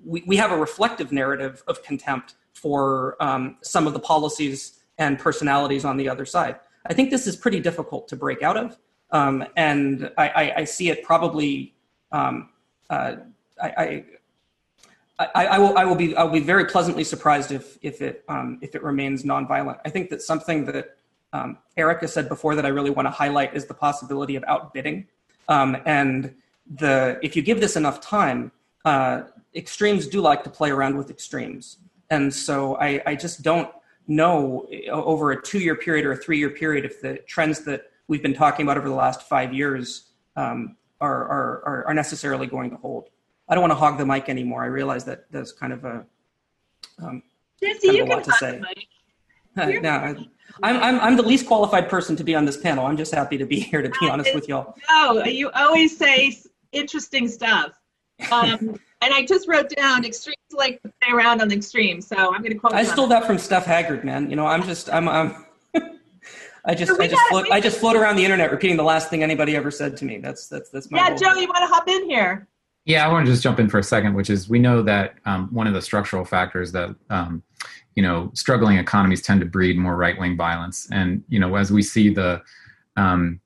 we 0.04 0.22
we 0.26 0.36
have 0.36 0.52
a 0.52 0.56
reflective 0.56 1.12
narrative 1.12 1.62
of 1.66 1.82
contempt 1.82 2.34
for 2.54 3.16
um, 3.20 3.56
some 3.62 3.86
of 3.86 3.92
the 3.92 3.98
policies 3.98 4.78
and 4.98 5.18
personalities 5.18 5.84
on 5.84 5.96
the 5.96 6.08
other 6.08 6.24
side. 6.24 6.58
I 6.86 6.94
think 6.94 7.10
this 7.10 7.26
is 7.26 7.36
pretty 7.36 7.60
difficult 7.60 8.08
to 8.08 8.16
break 8.16 8.42
out 8.42 8.56
of, 8.56 8.78
um, 9.10 9.44
and 9.56 10.10
I, 10.16 10.28
I, 10.28 10.54
I, 10.58 10.64
see 10.64 10.88
it 10.88 11.04
probably. 11.04 11.74
Um, 12.10 12.50
uh, 12.90 13.16
I, 15.18 15.46
I, 15.46 15.58
will 15.58 15.78
I 15.78 15.84
will 15.84 15.94
be 15.94 16.16
I 16.16 16.24
will 16.24 16.32
be 16.32 16.40
very 16.40 16.64
pleasantly 16.64 17.04
surprised 17.04 17.52
if 17.52 17.78
if 17.82 18.00
it 18.00 18.24
um, 18.28 18.58
if 18.60 18.74
it 18.74 18.82
remains 18.82 19.22
nonviolent. 19.22 19.78
I 19.84 19.90
think 19.90 20.10
that 20.10 20.22
something 20.22 20.64
that 20.66 20.96
um, 21.32 21.58
Erica 21.76 22.08
said 22.08 22.28
before 22.28 22.54
that 22.54 22.66
I 22.66 22.68
really 22.68 22.90
want 22.90 23.06
to 23.06 23.10
highlight 23.10 23.54
is 23.54 23.66
the 23.66 23.74
possibility 23.74 24.36
of 24.36 24.44
outbidding, 24.44 25.06
um, 25.48 25.76
and 25.86 26.34
the 26.76 27.18
if 27.22 27.36
you 27.36 27.42
give 27.42 27.60
this 27.60 27.76
enough 27.76 28.00
time, 28.00 28.52
uh, 28.84 29.22
extremes 29.54 30.06
do 30.06 30.20
like 30.20 30.42
to 30.44 30.50
play 30.50 30.70
around 30.70 30.96
with 30.96 31.10
extremes, 31.10 31.78
and 32.10 32.32
so 32.32 32.76
I, 32.76 33.02
I 33.06 33.14
just 33.14 33.42
don't 33.42 33.70
know 34.08 34.66
over 34.90 35.32
a 35.32 35.42
two 35.42 35.58
year 35.58 35.74
period 35.74 36.04
or 36.04 36.12
a 36.12 36.16
three 36.16 36.38
year 36.38 36.50
period 36.50 36.84
if 36.84 37.00
the 37.00 37.18
trends 37.26 37.60
that 37.64 37.90
we've 38.08 38.22
been 38.22 38.34
talking 38.34 38.66
about 38.66 38.76
over 38.76 38.88
the 38.88 38.94
last 38.94 39.22
five 39.22 39.54
years 39.54 40.10
um, 40.36 40.76
are, 41.00 41.24
are, 41.64 41.84
are, 41.88 41.94
necessarily 41.94 42.46
going 42.46 42.70
to 42.70 42.76
hold. 42.76 43.08
I 43.48 43.54
don't 43.54 43.62
want 43.62 43.72
to 43.72 43.76
hog 43.76 43.98
the 43.98 44.06
mic 44.06 44.28
anymore. 44.28 44.62
I 44.62 44.66
realize 44.66 45.04
that 45.04 45.30
that's 45.30 45.52
kind 45.52 45.72
of 45.72 45.84
a, 45.84 46.04
um, 47.02 47.22
Jesse, 47.60 47.88
kind 47.88 48.00
of 48.00 48.08
a 48.08 48.10
lot 48.10 48.24
to 48.24 48.32
say. 48.32 48.60
no, 49.80 49.90
I'm, 50.62 50.82
I'm, 50.82 51.00
I'm 51.00 51.16
the 51.16 51.22
least 51.22 51.46
qualified 51.46 51.88
person 51.88 52.16
to 52.16 52.24
be 52.24 52.34
on 52.34 52.44
this 52.44 52.56
panel. 52.56 52.86
I'm 52.86 52.96
just 52.96 53.14
happy 53.14 53.36
to 53.38 53.44
be 53.44 53.60
here, 53.60 53.82
to 53.82 53.90
be 54.00 54.08
honest 54.08 54.34
with 54.34 54.48
y'all. 54.48 54.74
No, 54.88 55.24
you 55.24 55.50
always 55.50 55.96
say 55.96 56.36
interesting 56.72 57.28
stuff. 57.28 57.72
Um, 58.30 58.78
and 59.02 59.12
I 59.12 59.24
just 59.26 59.48
wrote 59.48 59.68
down 59.70 60.04
extremes 60.04 60.36
like 60.52 60.80
to 60.82 60.92
play 61.02 61.12
around 61.12 61.42
on 61.42 61.48
the 61.48 61.56
extremes. 61.56 62.06
So 62.06 62.16
I'm 62.16 62.40
going 62.40 62.52
to 62.52 62.58
quote. 62.58 62.72
I 62.72 62.84
stole 62.84 63.08
that 63.08 63.26
from 63.26 63.38
Steph 63.38 63.66
Haggard, 63.66 64.04
man. 64.04 64.30
You 64.30 64.36
know, 64.36 64.46
I'm 64.46 64.62
just, 64.62 64.88
I'm, 64.90 65.08
I'm 65.08 65.44
I 66.64 66.74
just, 66.74 66.94
so 66.94 67.02
I 67.02 67.08
just, 67.08 67.22
float, 67.28 67.50
I 67.50 67.60
just 67.60 67.78
float 67.78 67.96
around 67.96 68.16
the 68.16 68.24
internet 68.24 68.52
repeating 68.52 68.76
the 68.76 68.84
last 68.84 69.10
thing 69.10 69.22
anybody 69.22 69.56
ever 69.56 69.70
said 69.70 69.96
to 69.98 70.04
me. 70.04 70.18
That's, 70.18 70.46
that's, 70.48 70.70
that's 70.70 70.90
my. 70.90 70.98
Yeah, 70.98 71.08
goal. 71.10 71.18
Joe, 71.18 71.40
you 71.40 71.48
want 71.48 71.62
to 71.62 71.66
hop 71.66 71.88
in 71.88 72.08
here? 72.08 72.46
Yeah, 72.84 73.06
I 73.06 73.12
want 73.12 73.26
to 73.26 73.32
just 73.32 73.42
jump 73.42 73.60
in 73.60 73.68
for 73.68 73.78
a 73.78 73.82
second, 73.82 74.14
which 74.14 74.30
is 74.30 74.48
we 74.48 74.58
know 74.58 74.82
that 74.82 75.14
um, 75.24 75.48
one 75.52 75.66
of 75.66 75.74
the 75.74 75.82
structural 75.82 76.24
factors 76.24 76.72
that 76.72 76.94
um, 77.10 77.42
you 77.94 78.02
know 78.02 78.32
struggling 78.34 78.78
economies 78.78 79.22
tend 79.22 79.40
to 79.40 79.46
breed 79.46 79.78
more 79.78 79.96
right 79.96 80.18
wing 80.18 80.36
violence, 80.36 80.88
and 80.90 81.22
you 81.28 81.38
know 81.38 81.54
as 81.54 81.70
we 81.70 81.80
see 81.80 82.12
the 82.12 82.42
um, 82.96 83.40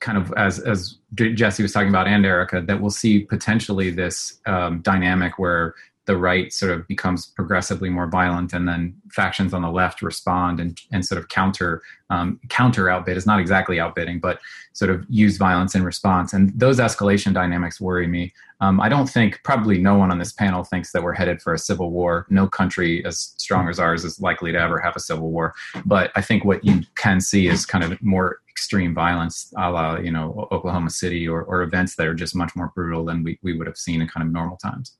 kind 0.00 0.18
of 0.18 0.32
as 0.36 0.58
as 0.58 0.98
Jesse 1.14 1.62
was 1.62 1.72
talking 1.72 1.88
about 1.88 2.06
and 2.06 2.24
Erica 2.24 2.62
that 2.62 2.80
we'll 2.80 2.90
see 2.90 3.20
potentially 3.20 3.90
this 3.90 4.40
um, 4.46 4.80
dynamic 4.80 5.38
where 5.38 5.74
the 6.06 6.16
right 6.16 6.52
sort 6.52 6.72
of 6.72 6.86
becomes 6.88 7.26
progressively 7.26 7.88
more 7.88 8.08
violent 8.08 8.52
and 8.52 8.66
then 8.66 8.94
factions 9.10 9.54
on 9.54 9.62
the 9.62 9.70
left 9.70 10.02
respond 10.02 10.58
and, 10.58 10.80
and 10.90 11.06
sort 11.06 11.20
of 11.20 11.28
counter 11.28 11.82
um, 12.10 12.40
counter 12.48 12.90
outbid. 12.90 13.16
Is 13.16 13.26
not 13.26 13.40
exactly 13.40 13.78
outbidding 13.78 14.18
but 14.18 14.40
sort 14.72 14.90
of 14.90 15.04
use 15.08 15.36
violence 15.36 15.74
in 15.74 15.84
response. 15.84 16.32
And 16.32 16.58
those 16.58 16.78
escalation 16.78 17.32
dynamics 17.32 17.80
worry 17.80 18.06
me. 18.06 18.32
Um, 18.60 18.80
i 18.80 18.88
don't 18.88 19.08
think 19.08 19.40
probably 19.42 19.78
no 19.78 19.96
one 19.96 20.10
on 20.10 20.18
this 20.18 20.32
panel 20.32 20.62
thinks 20.62 20.92
that 20.92 21.02
we're 21.02 21.14
headed 21.14 21.40
for 21.40 21.54
a 21.54 21.58
civil 21.58 21.90
war. 21.90 22.26
No 22.30 22.48
country 22.48 23.04
as 23.04 23.34
strong 23.36 23.68
as 23.68 23.78
ours 23.78 24.04
is 24.04 24.20
likely 24.20 24.52
to 24.52 24.58
ever 24.58 24.78
have 24.78 24.96
a 24.96 25.00
civil 25.00 25.30
war. 25.30 25.54
But 25.84 26.10
i 26.16 26.20
think 26.20 26.44
what 26.44 26.64
you 26.64 26.82
can 26.96 27.20
see 27.20 27.46
is 27.46 27.64
kind 27.64 27.84
of 27.84 28.00
more 28.02 28.40
extreme 28.48 28.94
violence 28.94 29.52
a 29.56 29.70
la 29.70 29.96
you 29.96 30.10
know 30.10 30.46
oklahoma 30.52 30.90
city 30.90 31.26
or, 31.26 31.42
or 31.44 31.62
events 31.62 31.96
that 31.96 32.06
are 32.06 32.14
just 32.14 32.36
much 32.36 32.54
more 32.54 32.70
brutal 32.74 33.02
than 33.04 33.22
we, 33.22 33.38
we 33.42 33.56
would 33.56 33.66
have 33.66 33.78
seen 33.78 34.02
in 34.02 34.06
kind 34.06 34.26
of 34.26 34.32
normal 34.32 34.58
times 34.58 34.96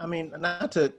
I 0.00 0.06
mean, 0.06 0.32
not 0.38 0.72
to 0.72 0.92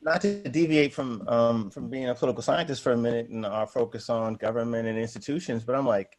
not 0.00 0.22
to 0.22 0.48
deviate 0.48 0.94
from 0.94 1.26
um, 1.28 1.70
from 1.70 1.88
being 1.90 2.08
a 2.08 2.14
political 2.14 2.42
scientist 2.42 2.82
for 2.82 2.92
a 2.92 2.96
minute 2.96 3.28
and 3.28 3.44
our 3.44 3.66
focus 3.66 4.08
on 4.08 4.34
government 4.34 4.88
and 4.88 4.98
institutions, 4.98 5.62
but 5.62 5.76
I'm 5.76 5.86
like, 5.86 6.18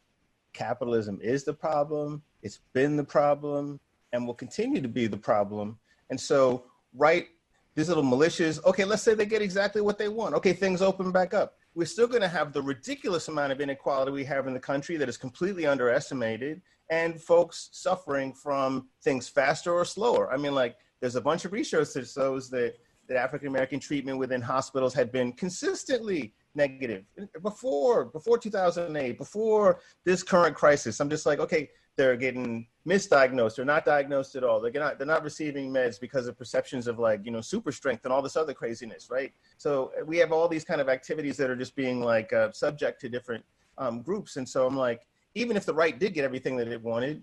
capitalism 0.52 1.18
is 1.20 1.44
the 1.44 1.52
problem. 1.52 2.22
It's 2.42 2.60
been 2.72 2.96
the 2.96 3.04
problem, 3.04 3.80
and 4.12 4.26
will 4.26 4.34
continue 4.34 4.80
to 4.80 4.88
be 4.88 5.08
the 5.08 5.16
problem. 5.16 5.78
And 6.10 6.20
so, 6.20 6.64
right, 6.94 7.26
these 7.74 7.88
little 7.88 8.04
militias. 8.04 8.64
Okay, 8.64 8.84
let's 8.84 9.02
say 9.02 9.14
they 9.14 9.26
get 9.26 9.42
exactly 9.42 9.80
what 9.80 9.98
they 9.98 10.08
want. 10.08 10.34
Okay, 10.36 10.52
things 10.52 10.80
open 10.80 11.10
back 11.10 11.34
up. 11.34 11.56
We're 11.74 11.86
still 11.86 12.06
going 12.06 12.22
to 12.22 12.28
have 12.28 12.52
the 12.52 12.62
ridiculous 12.62 13.28
amount 13.28 13.52
of 13.52 13.60
inequality 13.60 14.12
we 14.12 14.24
have 14.24 14.46
in 14.46 14.54
the 14.54 14.60
country 14.60 14.96
that 14.96 15.08
is 15.08 15.16
completely 15.16 15.66
underestimated, 15.66 16.62
and 16.90 17.20
folks 17.20 17.68
suffering 17.72 18.32
from 18.32 18.88
things 19.02 19.28
faster 19.28 19.72
or 19.72 19.84
slower. 19.84 20.32
I 20.32 20.36
mean, 20.36 20.54
like, 20.54 20.76
there's 21.00 21.16
a 21.16 21.20
bunch 21.20 21.44
of 21.44 21.52
research 21.52 21.92
that 21.94 22.06
shows 22.06 22.50
that 22.50 22.74
that 23.08 23.16
African 23.16 23.48
American 23.48 23.80
treatment 23.80 24.18
within 24.18 24.40
hospitals 24.42 24.92
had 24.92 25.10
been 25.10 25.32
consistently 25.32 26.34
negative. 26.54 27.04
Before 27.42 28.06
before 28.06 28.38
2008 28.38 29.16
before 29.16 29.80
this 30.04 30.22
current 30.22 30.56
crisis 30.56 30.98
i'm 31.00 31.08
just 31.08 31.24
like 31.24 31.38
okay 31.38 31.68
they're 31.98 32.16
getting 32.16 32.66
misdiagnosed. 32.86 33.56
They're 33.56 33.64
not 33.64 33.84
diagnosed 33.84 34.36
at 34.36 34.44
all. 34.44 34.60
They're 34.60 34.72
not 34.72 34.98
they're 34.98 35.06
not 35.06 35.24
receiving 35.24 35.70
meds 35.70 36.00
because 36.00 36.28
of 36.28 36.38
perceptions 36.38 36.86
of 36.86 36.98
like 36.98 37.20
you 37.24 37.32
know 37.32 37.42
super 37.42 37.72
strength 37.72 38.04
and 38.04 38.12
all 38.12 38.22
this 38.22 38.36
other 38.36 38.54
craziness 38.54 39.10
right? 39.10 39.32
So 39.58 39.90
we 40.06 40.16
have 40.18 40.32
all 40.32 40.48
these 40.48 40.64
kind 40.64 40.80
of 40.80 40.88
activities 40.88 41.36
that 41.36 41.50
are 41.50 41.56
just 41.56 41.74
being 41.76 42.00
like 42.00 42.32
uh, 42.32 42.52
subject 42.52 43.00
to 43.02 43.08
different 43.08 43.44
um, 43.76 44.00
groups. 44.00 44.36
And 44.36 44.48
so 44.48 44.66
i'm 44.66 44.76
like 44.76 45.06
even 45.34 45.56
if 45.56 45.66
the 45.66 45.74
right 45.74 45.98
did 45.98 46.14
get 46.14 46.24
everything 46.24 46.56
that 46.56 46.68
it 46.68 46.82
wanted 46.82 47.22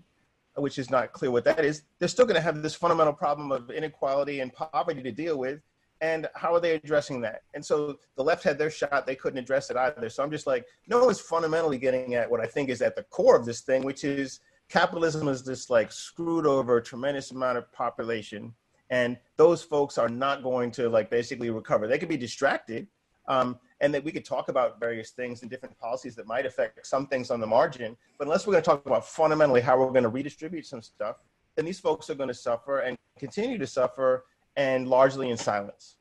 which 0.56 0.78
is 0.78 0.90
not 0.90 1.12
clear 1.12 1.30
what 1.30 1.44
that 1.44 1.64
is 1.64 1.82
they're 1.98 2.08
still 2.08 2.26
going 2.26 2.34
to 2.34 2.40
have 2.40 2.62
this 2.62 2.74
fundamental 2.74 3.12
problem 3.12 3.52
of 3.52 3.70
inequality 3.70 4.40
and 4.40 4.52
poverty 4.52 5.02
to 5.02 5.12
deal 5.12 5.38
with 5.38 5.60
and 6.00 6.28
how 6.34 6.54
are 6.54 6.60
they 6.60 6.74
addressing 6.74 7.20
that? 7.22 7.42
And 7.54 7.64
so 7.64 7.98
the 8.16 8.24
left 8.24 8.42
had 8.44 8.58
their 8.58 8.70
shot; 8.70 9.06
they 9.06 9.14
couldn't 9.14 9.38
address 9.38 9.70
it 9.70 9.76
either. 9.76 10.08
So 10.08 10.22
I'm 10.22 10.30
just 10.30 10.46
like, 10.46 10.66
no 10.86 11.04
one's 11.04 11.20
fundamentally 11.20 11.78
getting 11.78 12.14
at 12.14 12.30
what 12.30 12.40
I 12.40 12.46
think 12.46 12.68
is 12.68 12.82
at 12.82 12.96
the 12.96 13.04
core 13.04 13.36
of 13.36 13.46
this 13.46 13.62
thing, 13.62 13.82
which 13.82 14.04
is 14.04 14.40
capitalism 14.68 15.28
is 15.28 15.42
this 15.42 15.70
like 15.70 15.90
screwed 15.92 16.46
over 16.46 16.80
tremendous 16.80 17.30
amount 17.30 17.58
of 17.58 17.72
population, 17.72 18.52
and 18.90 19.16
those 19.36 19.62
folks 19.62 19.96
are 19.96 20.08
not 20.08 20.42
going 20.42 20.70
to 20.72 20.88
like 20.88 21.10
basically 21.10 21.50
recover. 21.50 21.88
They 21.88 21.98
could 21.98 22.08
be 22.08 22.16
distracted, 22.16 22.86
um, 23.26 23.58
and 23.80 23.92
that 23.92 24.02
we 24.02 24.10
could 24.12 24.24
talk 24.24 24.48
about 24.48 24.80
various 24.80 25.10
things 25.10 25.42
and 25.42 25.50
different 25.50 25.78
policies 25.78 26.14
that 26.16 26.26
might 26.26 26.46
affect 26.46 26.86
some 26.86 27.06
things 27.06 27.30
on 27.30 27.40
the 27.40 27.46
margin. 27.46 27.96
But 28.18 28.26
unless 28.26 28.46
we're 28.46 28.52
going 28.52 28.62
to 28.62 28.70
talk 28.70 28.86
about 28.86 29.06
fundamentally 29.06 29.60
how 29.60 29.78
we're 29.78 29.90
going 29.90 30.02
to 30.02 30.08
redistribute 30.08 30.66
some 30.66 30.82
stuff, 30.82 31.16
then 31.56 31.64
these 31.64 31.80
folks 31.80 32.08
are 32.08 32.14
going 32.14 32.28
to 32.28 32.34
suffer 32.34 32.80
and 32.80 32.96
continue 33.18 33.58
to 33.58 33.66
suffer 33.66 34.24
and 34.56 34.88
largely 34.88 35.30
in 35.30 35.36
silence. 35.36 35.96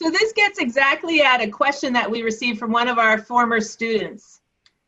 So 0.00 0.10
this 0.10 0.32
gets 0.32 0.58
exactly 0.58 1.22
at 1.22 1.40
a 1.40 1.48
question 1.48 1.92
that 1.92 2.10
we 2.10 2.22
received 2.22 2.58
from 2.58 2.72
one 2.72 2.88
of 2.88 2.98
our 2.98 3.18
former 3.18 3.60
students. 3.60 4.40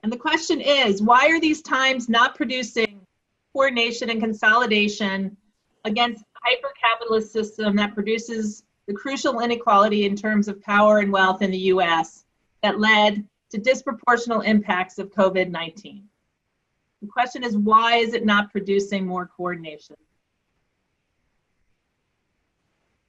And 0.03 0.13
the 0.13 0.17
question 0.17 0.61
is, 0.61 1.01
why 1.03 1.29
are 1.29 1.41
these 1.41 1.63
times 1.63 2.09
not 2.09 2.35
producing 2.35 3.01
coordination 3.53 4.11
and 4.11 4.21
consolidation 4.21 5.37
against 5.85 6.25
hyper-capitalist 6.43 7.33
system 7.33 7.77
that 7.77 7.95
produces 7.95 8.65
the 8.87 8.93
crucial 8.93 9.41
inequality 9.41 10.05
in 10.05 10.17
terms 10.17 10.49
of 10.49 10.61
power 10.61 10.99
and 10.99 11.13
wealth 11.13 11.43
in 11.43 11.51
the 11.51 11.59
US 11.59 12.24
that 12.65 12.81
led 12.81 13.23
to 13.51 13.61
disproportional 13.61 14.43
impacts 14.43 14.99
of 14.99 15.13
COVID-19? 15.13 16.03
The 17.03 17.09
question 17.09 17.45
is, 17.45 17.59
why 17.59 17.97
is 17.97 18.15
it 18.15 18.25
not 18.25 18.51
producing 18.51 19.07
more 19.07 19.27
coordination? 19.37 19.97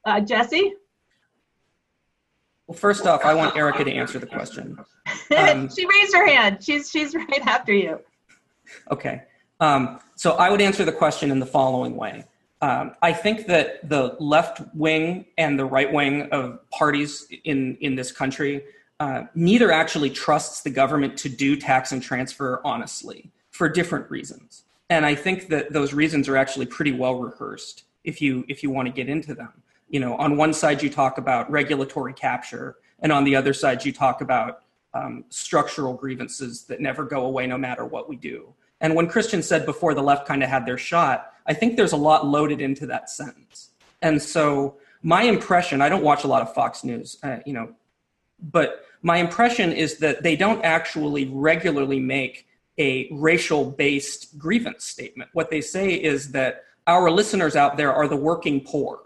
Uh, 0.04 0.20
Jesse? 0.20 0.74
Well, 2.66 2.76
first 2.76 3.06
off, 3.06 3.24
I 3.24 3.32
want 3.32 3.56
Erica 3.56 3.84
to 3.84 3.92
answer 3.92 4.18
the 4.20 4.26
question. 4.26 4.78
Um, 5.36 5.68
she 5.68 5.84
raised 5.86 6.14
her 6.14 6.24
hand. 6.24 6.62
She's 6.62 6.88
she's 6.88 7.12
right 7.12 7.44
after 7.46 7.72
you. 7.72 7.98
Okay. 8.92 9.22
Um, 9.58 9.98
so 10.14 10.32
I 10.32 10.50
would 10.50 10.60
answer 10.60 10.84
the 10.84 10.92
question 10.92 11.32
in 11.32 11.40
the 11.40 11.46
following 11.46 11.96
way. 11.96 12.24
Um, 12.60 12.92
I 13.02 13.12
think 13.12 13.46
that 13.48 13.88
the 13.88 14.16
left 14.20 14.62
wing 14.72 15.26
and 15.36 15.58
the 15.58 15.64
right 15.64 15.92
wing 15.92 16.28
of 16.30 16.60
parties 16.70 17.26
in 17.42 17.76
in 17.80 17.96
this 17.96 18.12
country 18.12 18.62
uh, 19.00 19.24
neither 19.34 19.70
actually 19.70 20.10
trusts 20.10 20.62
the 20.62 20.70
government 20.70 21.16
to 21.18 21.28
do 21.28 21.56
tax 21.56 21.92
and 21.92 22.02
transfer 22.02 22.60
honestly 22.64 23.30
for 23.50 23.68
different 23.68 24.10
reasons. 24.10 24.64
And 24.88 25.04
I 25.04 25.14
think 25.14 25.48
that 25.48 25.72
those 25.72 25.92
reasons 25.92 26.28
are 26.28 26.36
actually 26.36 26.66
pretty 26.66 26.92
well 26.92 27.16
rehearsed 27.16 27.84
if 28.04 28.22
you 28.22 28.44
if 28.48 28.62
you 28.62 28.70
want 28.70 28.86
to 28.86 28.92
get 28.92 29.08
into 29.08 29.34
them 29.34 29.62
you 29.88 30.00
know, 30.00 30.16
on 30.16 30.36
one 30.36 30.52
side 30.52 30.82
you 30.82 30.90
talk 30.90 31.18
about 31.18 31.50
regulatory 31.50 32.12
capture, 32.12 32.76
and 33.00 33.12
on 33.12 33.24
the 33.24 33.36
other 33.36 33.52
side 33.52 33.84
you 33.84 33.92
talk 33.92 34.20
about 34.20 34.62
um, 34.94 35.24
structural 35.28 35.94
grievances 35.94 36.64
that 36.64 36.80
never 36.80 37.04
go 37.04 37.26
away 37.26 37.46
no 37.46 37.58
matter 37.58 37.84
what 37.84 38.08
we 38.08 38.16
do. 38.16 38.52
And 38.80 38.94
when 38.94 39.06
Christian 39.06 39.42
said 39.42 39.64
before 39.64 39.94
the 39.94 40.02
left 40.02 40.26
kind 40.26 40.42
of 40.42 40.48
had 40.48 40.66
their 40.66 40.78
shot, 40.78 41.32
I 41.46 41.54
think 41.54 41.76
there's 41.76 41.92
a 41.92 41.98
lot 41.98 42.26
loaded 42.26 42.60
into 42.60 42.86
that 42.86 43.10
sentence. 43.10 43.70
And 44.02 44.20
so 44.20 44.76
my 45.02 45.22
impression, 45.22 45.80
I 45.80 45.88
don't 45.88 46.02
watch 46.02 46.24
a 46.24 46.26
lot 46.26 46.42
of 46.42 46.52
Fox 46.52 46.82
News, 46.84 47.18
uh, 47.22 47.38
you 47.46 47.52
know, 47.52 47.74
but 48.40 48.85
my 49.02 49.18
impression 49.18 49.72
is 49.72 49.98
that 49.98 50.22
they 50.22 50.36
don't 50.36 50.64
actually 50.64 51.28
regularly 51.28 52.00
make 52.00 52.46
a 52.78 53.08
racial 53.12 53.70
based 53.70 54.38
grievance 54.38 54.84
statement. 54.84 55.30
What 55.32 55.50
they 55.50 55.60
say 55.60 55.94
is 55.94 56.32
that 56.32 56.64
our 56.86 57.10
listeners 57.10 57.56
out 57.56 57.76
there 57.76 57.92
are 57.92 58.08
the 58.08 58.16
working 58.16 58.60
poor 58.60 59.00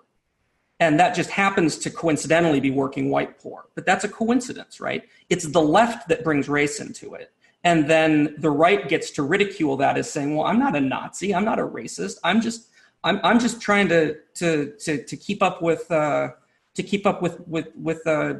and 0.80 0.98
that 0.98 1.14
just 1.14 1.30
happens 1.30 1.76
to 1.78 1.90
coincidentally 1.90 2.58
be 2.58 2.70
working 2.70 3.10
white 3.10 3.38
poor. 3.38 3.66
But 3.74 3.84
that's 3.84 4.04
a 4.04 4.08
coincidence, 4.08 4.80
right? 4.80 5.04
It's 5.28 5.46
the 5.46 5.60
left 5.60 6.08
that 6.08 6.24
brings 6.24 6.48
race 6.48 6.80
into 6.80 7.14
it. 7.14 7.32
And 7.62 7.88
then 7.88 8.34
the 8.38 8.50
right 8.50 8.88
gets 8.88 9.10
to 9.12 9.22
ridicule 9.22 9.76
that 9.76 9.98
as 9.98 10.10
saying, 10.10 10.34
well, 10.34 10.46
I'm 10.46 10.58
not 10.58 10.74
a 10.74 10.80
Nazi, 10.80 11.34
I'm 11.34 11.44
not 11.44 11.58
a 11.58 11.66
racist, 11.66 12.16
I'm 12.24 12.40
just 12.40 12.68
I'm 13.04 13.20
I'm 13.22 13.38
just 13.38 13.60
trying 13.60 13.88
to 13.88 14.16
to 14.34 14.72
to, 14.80 15.04
to 15.04 15.16
keep 15.16 15.42
up 15.42 15.62
with 15.62 15.90
uh, 15.90 16.30
to 16.74 16.82
keep 16.82 17.06
up 17.06 17.22
with 17.22 17.46
with 17.46 17.68
with 17.76 18.06
uh, 18.06 18.34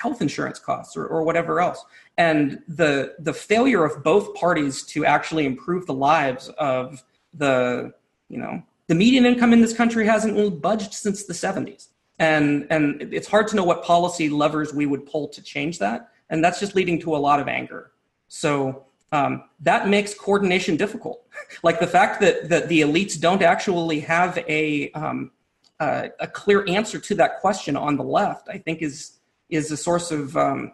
health 0.00 0.22
insurance 0.22 0.58
costs 0.58 0.96
or, 0.96 1.06
or 1.06 1.22
whatever 1.22 1.60
else. 1.60 1.84
And 2.18 2.62
the 2.68 3.14
the 3.18 3.32
failure 3.32 3.84
of 3.84 4.02
both 4.02 4.34
parties 4.34 4.82
to 4.84 5.04
actually 5.04 5.46
improve 5.46 5.86
the 5.86 5.94
lives 5.94 6.48
of 6.58 7.02
the 7.34 7.92
you 8.28 8.38
know 8.38 8.62
the 8.90 8.96
median 8.96 9.24
income 9.24 9.52
in 9.52 9.60
this 9.60 9.72
country 9.72 10.04
hasn't 10.04 10.60
budged 10.60 10.94
since 10.94 11.22
the 11.22 11.32
70s. 11.32 11.90
And, 12.18 12.66
and 12.70 13.14
it's 13.14 13.28
hard 13.28 13.46
to 13.48 13.56
know 13.56 13.62
what 13.62 13.84
policy 13.84 14.28
levers 14.28 14.74
we 14.74 14.84
would 14.84 15.06
pull 15.06 15.28
to 15.28 15.40
change 15.40 15.78
that. 15.78 16.08
And 16.28 16.42
that's 16.44 16.58
just 16.58 16.74
leading 16.74 17.00
to 17.02 17.14
a 17.14 17.18
lot 17.18 17.38
of 17.38 17.46
anger. 17.46 17.92
So 18.26 18.86
um, 19.12 19.44
that 19.60 19.88
makes 19.88 20.12
coordination 20.12 20.76
difficult. 20.76 21.24
like 21.62 21.78
the 21.78 21.86
fact 21.86 22.20
that, 22.20 22.48
that 22.48 22.68
the 22.68 22.80
elites 22.80 23.18
don't 23.18 23.42
actually 23.42 24.00
have 24.00 24.38
a, 24.48 24.90
um, 24.90 25.30
uh, 25.78 26.08
a 26.18 26.26
clear 26.26 26.68
answer 26.68 26.98
to 26.98 27.14
that 27.14 27.38
question 27.38 27.76
on 27.76 27.96
the 27.96 28.04
left, 28.04 28.48
I 28.48 28.58
think 28.58 28.82
is, 28.82 29.19
is 29.50 29.70
a 29.70 29.76
source 29.76 30.10
of 30.10 30.36
um, 30.36 30.72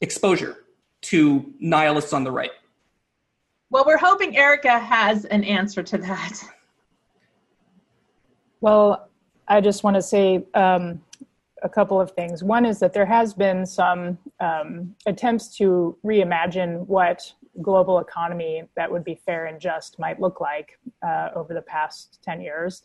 exposure 0.00 0.64
to 1.02 1.52
nihilists 1.58 2.12
on 2.12 2.24
the 2.24 2.30
right. 2.30 2.50
Well, 3.70 3.84
we're 3.86 3.98
hoping 3.98 4.36
Erica 4.36 4.78
has 4.78 5.24
an 5.26 5.44
answer 5.44 5.82
to 5.82 5.98
that. 5.98 6.42
Well, 8.60 9.08
I 9.48 9.60
just 9.60 9.84
want 9.84 9.96
to 9.96 10.02
say 10.02 10.44
um, 10.54 11.02
a 11.62 11.68
couple 11.68 12.00
of 12.00 12.12
things. 12.12 12.42
One 12.42 12.64
is 12.64 12.78
that 12.80 12.92
there 12.92 13.06
has 13.06 13.34
been 13.34 13.66
some 13.66 14.18
um, 14.40 14.94
attempts 15.06 15.56
to 15.58 15.96
reimagine 16.04 16.86
what 16.86 17.32
global 17.62 17.98
economy 17.98 18.64
that 18.76 18.90
would 18.90 19.04
be 19.04 19.14
fair 19.14 19.46
and 19.46 19.60
just 19.60 19.98
might 19.98 20.20
look 20.20 20.40
like 20.40 20.78
uh, 21.06 21.30
over 21.34 21.54
the 21.54 21.62
past 21.62 22.18
10 22.22 22.40
years. 22.40 22.82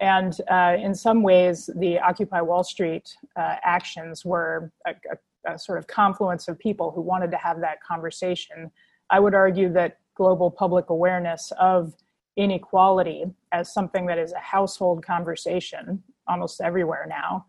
And 0.00 0.36
uh, 0.50 0.76
in 0.78 0.94
some 0.94 1.22
ways, 1.22 1.70
the 1.76 1.98
Occupy 1.98 2.40
Wall 2.42 2.64
Street 2.64 3.14
uh, 3.36 3.56
actions 3.64 4.24
were 4.24 4.70
a, 4.86 4.90
a, 4.90 5.52
a, 5.54 5.58
sort 5.58 5.78
of 5.78 5.86
confluence 5.86 6.48
of 6.48 6.58
people 6.58 6.90
who 6.90 7.00
wanted 7.00 7.30
to 7.30 7.38
have 7.38 7.60
that 7.60 7.82
conversation. 7.82 8.70
I 9.08 9.20
would 9.20 9.34
argue 9.34 9.72
that 9.72 9.98
global 10.14 10.50
public 10.50 10.90
awareness 10.90 11.52
of 11.58 11.94
inequality 12.36 13.24
as 13.52 13.72
something 13.72 14.06
that 14.06 14.18
is 14.18 14.32
a 14.32 14.38
household 14.38 15.04
conversation 15.04 16.02
almost 16.28 16.60
everywhere 16.60 17.06
now 17.08 17.46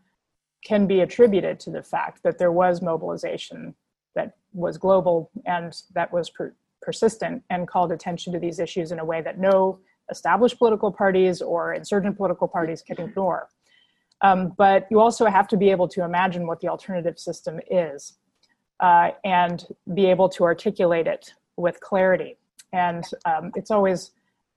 can 0.64 0.88
be 0.88 1.02
attributed 1.02 1.60
to 1.60 1.70
the 1.70 1.84
fact 1.84 2.24
that 2.24 2.38
there 2.38 2.52
was 2.52 2.82
mobilization 2.82 3.76
that 4.16 4.38
was 4.54 4.78
global 4.78 5.30
and 5.46 5.82
that 5.94 6.12
was 6.12 6.30
per- 6.30 6.56
persistent 6.82 7.44
and 7.50 7.68
called 7.68 7.92
attention 7.92 8.32
to 8.34 8.40
these 8.40 8.60
issues 8.60 8.92
in 8.92 9.00
a 9.00 9.06
way 9.06 9.22
that 9.22 9.40
no 9.40 9.80
established 10.10 10.58
political 10.58 10.92
parties 10.92 11.42
or 11.42 11.74
insurgent 11.74 12.18
political 12.18 12.48
parties 12.48 12.82
can 12.82 13.00
ignore. 13.00 13.50
Um, 14.22 14.54
but 14.58 14.88
you 14.90 15.00
also 15.00 15.26
have 15.26 15.48
to 15.50 15.58
be 15.58 15.70
able 15.70 15.88
to 15.90 16.04
imagine 16.04 16.48
what 16.48 16.60
the 16.60 16.68
alternative 16.68 17.20
system 17.20 17.60
is 17.70 18.18
uh, 18.80 19.12
and 19.24 19.66
be 19.94 20.08
able 20.08 20.30
to 20.30 20.44
articulate 20.44 21.08
it 21.08 21.34
with 21.56 21.80
clarity. 21.82 22.38
And 22.74 23.04
um, 23.26 23.52
it's 23.56 23.72
always 23.72 24.12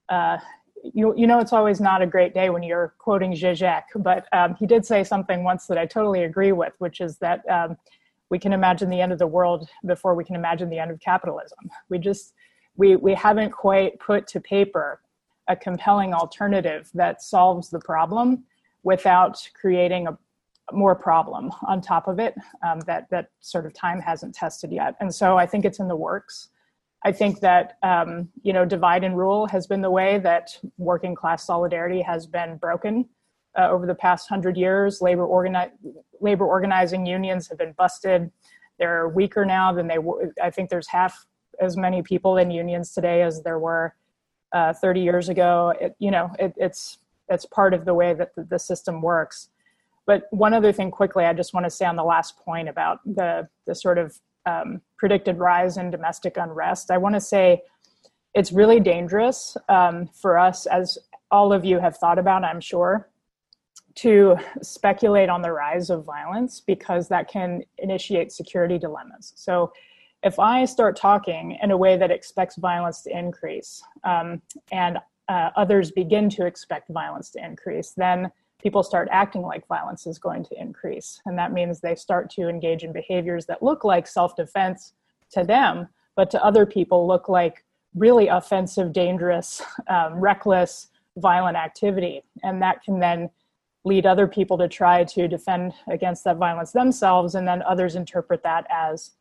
uh, 0.09 0.37
you, 0.83 1.13
you 1.15 1.27
know 1.27 1.39
it's 1.39 1.53
always 1.53 1.79
not 1.79 2.01
a 2.01 2.07
great 2.07 2.33
day 2.33 2.49
when 2.49 2.63
you're 2.63 2.93
quoting 2.97 3.33
Zizek, 3.33 3.83
but 3.95 4.25
um, 4.33 4.55
he 4.55 4.65
did 4.65 4.85
say 4.85 5.03
something 5.03 5.43
once 5.43 5.67
that 5.67 5.77
I 5.77 5.85
totally 5.85 6.23
agree 6.23 6.51
with, 6.51 6.73
which 6.79 7.01
is 7.01 7.17
that 7.19 7.47
um, 7.49 7.77
we 8.29 8.39
can 8.39 8.53
imagine 8.53 8.89
the 8.89 9.01
end 9.01 9.11
of 9.11 9.19
the 9.19 9.27
world 9.27 9.69
before 9.85 10.15
we 10.15 10.23
can 10.23 10.35
imagine 10.35 10.69
the 10.69 10.79
end 10.79 10.91
of 10.91 10.99
capitalism. 10.99 11.59
We 11.89 11.99
just 11.99 12.33
we 12.75 12.95
we 12.95 13.13
haven't 13.13 13.51
quite 13.51 13.99
put 13.99 14.27
to 14.27 14.39
paper 14.39 15.01
a 15.51 15.55
compelling 15.55 16.13
alternative 16.13 16.89
that 16.93 17.21
solves 17.21 17.69
the 17.69 17.79
problem 17.79 18.43
without 18.83 19.37
creating 19.59 20.07
a 20.07 20.17
more 20.71 20.95
problem 20.95 21.51
on 21.67 21.81
top 21.81 22.07
of 22.07 22.17
it 22.19 22.33
um, 22.65 22.79
that 22.81 23.09
that 23.09 23.27
sort 23.41 23.65
of 23.65 23.73
time 23.73 23.99
hasn't 23.99 24.33
tested 24.33 24.71
yet. 24.71 24.95
And 25.01 25.13
so 25.13 25.37
I 25.37 25.45
think 25.45 25.65
it's 25.65 25.79
in 25.79 25.89
the 25.89 25.95
works. 25.95 26.49
I 27.03 27.11
think 27.11 27.41
that 27.41 27.77
um, 27.83 28.29
you 28.43 28.53
know 28.53 28.63
divide 28.63 29.03
and 29.03 29.17
rule 29.17 29.45
has 29.47 29.67
been 29.67 29.81
the 29.81 29.91
way 29.91 30.19
that 30.19 30.57
working 30.77 31.15
class 31.15 31.45
solidarity 31.45 32.01
has 32.01 32.25
been 32.25 32.57
broken 32.57 33.09
uh, 33.59 33.69
over 33.69 33.85
the 33.85 33.95
past 33.95 34.29
hundred 34.29 34.55
years. 34.55 35.01
Labor 35.01 35.27
organi- 35.27 35.71
labor 36.21 36.45
organizing 36.45 37.05
unions 37.05 37.49
have 37.49 37.57
been 37.57 37.73
busted. 37.73 38.31
They're 38.79 39.09
weaker 39.09 39.43
now 39.45 39.73
than 39.73 39.87
they 39.87 39.97
were. 39.97 40.33
I 40.41 40.49
think 40.49 40.69
there's 40.69 40.87
half 40.87 41.25
as 41.59 41.75
many 41.75 42.01
people 42.01 42.37
in 42.37 42.49
unions 42.49 42.93
today 42.93 43.21
as 43.23 43.43
there 43.43 43.59
were 43.59 43.93
uh, 44.53 44.73
30 44.73 45.01
years 45.01 45.29
ago. 45.29 45.73
It, 45.79 45.95
you 45.99 46.11
know, 46.11 46.31
it, 46.39 46.53
it's 46.57 46.97
it's 47.29 47.45
part 47.45 47.73
of 47.73 47.85
the 47.85 47.93
way 47.93 48.13
that 48.13 48.35
the, 48.35 48.43
the 48.43 48.59
system 48.59 49.01
works. 49.01 49.49
But 50.05 50.23
one 50.31 50.53
other 50.53 50.73
thing, 50.73 50.91
quickly, 50.91 51.25
I 51.25 51.33
just 51.33 51.53
want 51.53 51.65
to 51.65 51.69
say 51.69 51.85
on 51.85 51.95
the 51.95 52.03
last 52.03 52.37
point 52.37 52.67
about 52.67 52.99
the 53.05 53.47
the 53.65 53.75
sort 53.75 53.97
of 53.97 54.17
um, 54.45 54.81
predicted 54.97 55.37
rise 55.37 55.77
in 55.77 55.91
domestic 55.91 56.37
unrest. 56.37 56.91
I 56.91 56.97
want 56.97 57.15
to 57.15 57.21
say 57.21 57.61
it's 58.33 58.51
really 58.51 58.79
dangerous 58.79 59.57
um, 59.69 60.07
for 60.07 60.37
us, 60.37 60.65
as 60.65 60.97
all 61.29 61.53
of 61.53 61.65
you 61.65 61.79
have 61.79 61.97
thought 61.97 62.19
about, 62.19 62.43
I'm 62.43 62.61
sure, 62.61 63.09
to 63.95 64.37
speculate 64.61 65.29
on 65.29 65.41
the 65.41 65.51
rise 65.51 65.89
of 65.89 66.05
violence 66.05 66.61
because 66.61 67.07
that 67.09 67.27
can 67.27 67.63
initiate 67.77 68.31
security 68.31 68.77
dilemmas. 68.77 69.33
So, 69.35 69.71
if 70.23 70.39
I 70.39 70.65
start 70.65 70.95
talking 70.95 71.57
in 71.61 71.71
a 71.71 71.77
way 71.77 71.97
that 71.97 72.11
expects 72.11 72.55
violence 72.55 73.01
to 73.03 73.17
increase 73.17 73.81
um, 74.03 74.41
and 74.71 74.99
uh, 75.27 75.49
others 75.55 75.91
begin 75.91 76.29
to 76.29 76.45
expect 76.45 76.89
violence 76.89 77.29
to 77.31 77.43
increase, 77.43 77.91
then 77.91 78.31
people 78.61 78.83
start 78.83 79.07
acting 79.11 79.41
like 79.41 79.65
violence 79.67 80.05
is 80.05 80.19
going 80.19 80.43
to 80.43 80.59
increase. 80.59 81.21
And 81.25 81.37
that 81.37 81.53
means 81.53 81.79
they 81.79 81.95
start 81.95 82.29
to 82.31 82.47
engage 82.47 82.83
in 82.83 82.93
behaviors 82.93 83.45
that 83.47 83.63
look 83.63 83.83
like 83.83 84.07
self 84.07 84.35
defense 84.35 84.93
to 85.31 85.43
them, 85.43 85.87
but 86.15 86.29
to 86.31 86.43
other 86.43 86.65
people 86.65 87.07
look 87.07 87.27
like 87.27 87.63
really 87.95 88.27
offensive, 88.27 88.93
dangerous, 88.93 89.61
um, 89.87 90.15
reckless, 90.15 90.89
violent 91.17 91.57
activity. 91.57 92.23
And 92.43 92.61
that 92.61 92.83
can 92.83 92.99
then 92.99 93.29
lead 93.83 94.05
other 94.05 94.27
people 94.27 94.57
to 94.59 94.67
try 94.67 95.03
to 95.03 95.27
defend 95.27 95.73
against 95.89 96.23
that 96.25 96.37
violence 96.37 96.71
themselves, 96.71 97.33
and 97.33 97.47
then 97.47 97.63
others 97.63 97.95
interpret 97.95 98.43
that 98.43 98.67
as 98.69 99.11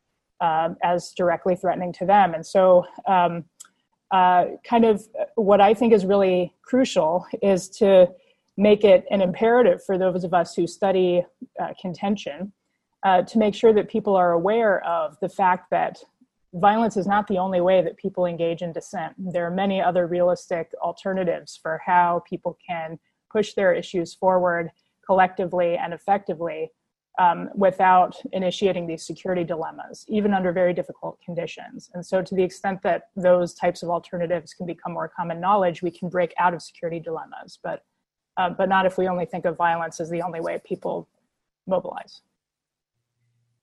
uh, 0.40 0.70
as 0.82 1.12
directly 1.16 1.56
threatening 1.56 1.92
to 1.94 2.06
them. 2.06 2.34
And 2.34 2.46
so, 2.46 2.84
um, 3.06 3.44
uh, 4.10 4.46
kind 4.68 4.84
of 4.84 5.06
what 5.36 5.60
I 5.60 5.72
think 5.72 5.92
is 5.92 6.04
really 6.04 6.52
crucial 6.62 7.26
is 7.42 7.68
to 7.78 8.08
make 8.56 8.82
it 8.84 9.04
an 9.10 9.22
imperative 9.22 9.84
for 9.84 9.96
those 9.96 10.24
of 10.24 10.34
us 10.34 10.54
who 10.54 10.66
study 10.66 11.24
uh, 11.62 11.68
contention 11.80 12.52
uh, 13.04 13.22
to 13.22 13.38
make 13.38 13.54
sure 13.54 13.72
that 13.72 13.88
people 13.88 14.16
are 14.16 14.32
aware 14.32 14.84
of 14.84 15.16
the 15.20 15.28
fact 15.28 15.70
that 15.70 16.02
violence 16.54 16.96
is 16.96 17.06
not 17.06 17.26
the 17.28 17.38
only 17.38 17.60
way 17.60 17.82
that 17.82 17.96
people 17.96 18.26
engage 18.26 18.60
in 18.62 18.72
dissent. 18.72 19.14
There 19.16 19.46
are 19.46 19.50
many 19.50 19.80
other 19.80 20.06
realistic 20.06 20.72
alternatives 20.82 21.58
for 21.62 21.80
how 21.84 22.22
people 22.28 22.58
can 22.66 22.98
push 23.30 23.54
their 23.54 23.72
issues 23.72 24.14
forward 24.14 24.70
collectively 25.06 25.76
and 25.76 25.94
effectively 25.94 26.70
um, 27.18 27.50
without 27.54 28.16
initiating 28.32 28.86
these 28.86 29.06
security 29.06 29.44
dilemmas, 29.44 30.04
even 30.08 30.32
under 30.32 30.52
very 30.52 30.72
difficult 30.72 31.18
conditions. 31.24 31.90
And 31.94 32.04
so, 32.04 32.22
to 32.22 32.34
the 32.34 32.42
extent 32.42 32.82
that 32.82 33.08
those 33.16 33.54
types 33.54 33.82
of 33.82 33.90
alternatives 33.90 34.54
can 34.54 34.66
become 34.66 34.92
more 34.92 35.08
common 35.08 35.40
knowledge, 35.40 35.82
we 35.82 35.90
can 35.90 36.08
break 36.08 36.32
out 36.38 36.54
of 36.54 36.62
security 36.62 37.00
dilemmas. 37.00 37.58
But 37.62 37.82
uh, 38.36 38.50
but 38.50 38.68
not 38.68 38.86
if 38.86 38.96
we 38.96 39.08
only 39.08 39.26
think 39.26 39.44
of 39.44 39.56
violence 39.56 40.00
as 40.00 40.08
the 40.08 40.22
only 40.22 40.40
way 40.40 40.60
people 40.64 41.08
mobilize. 41.66 42.22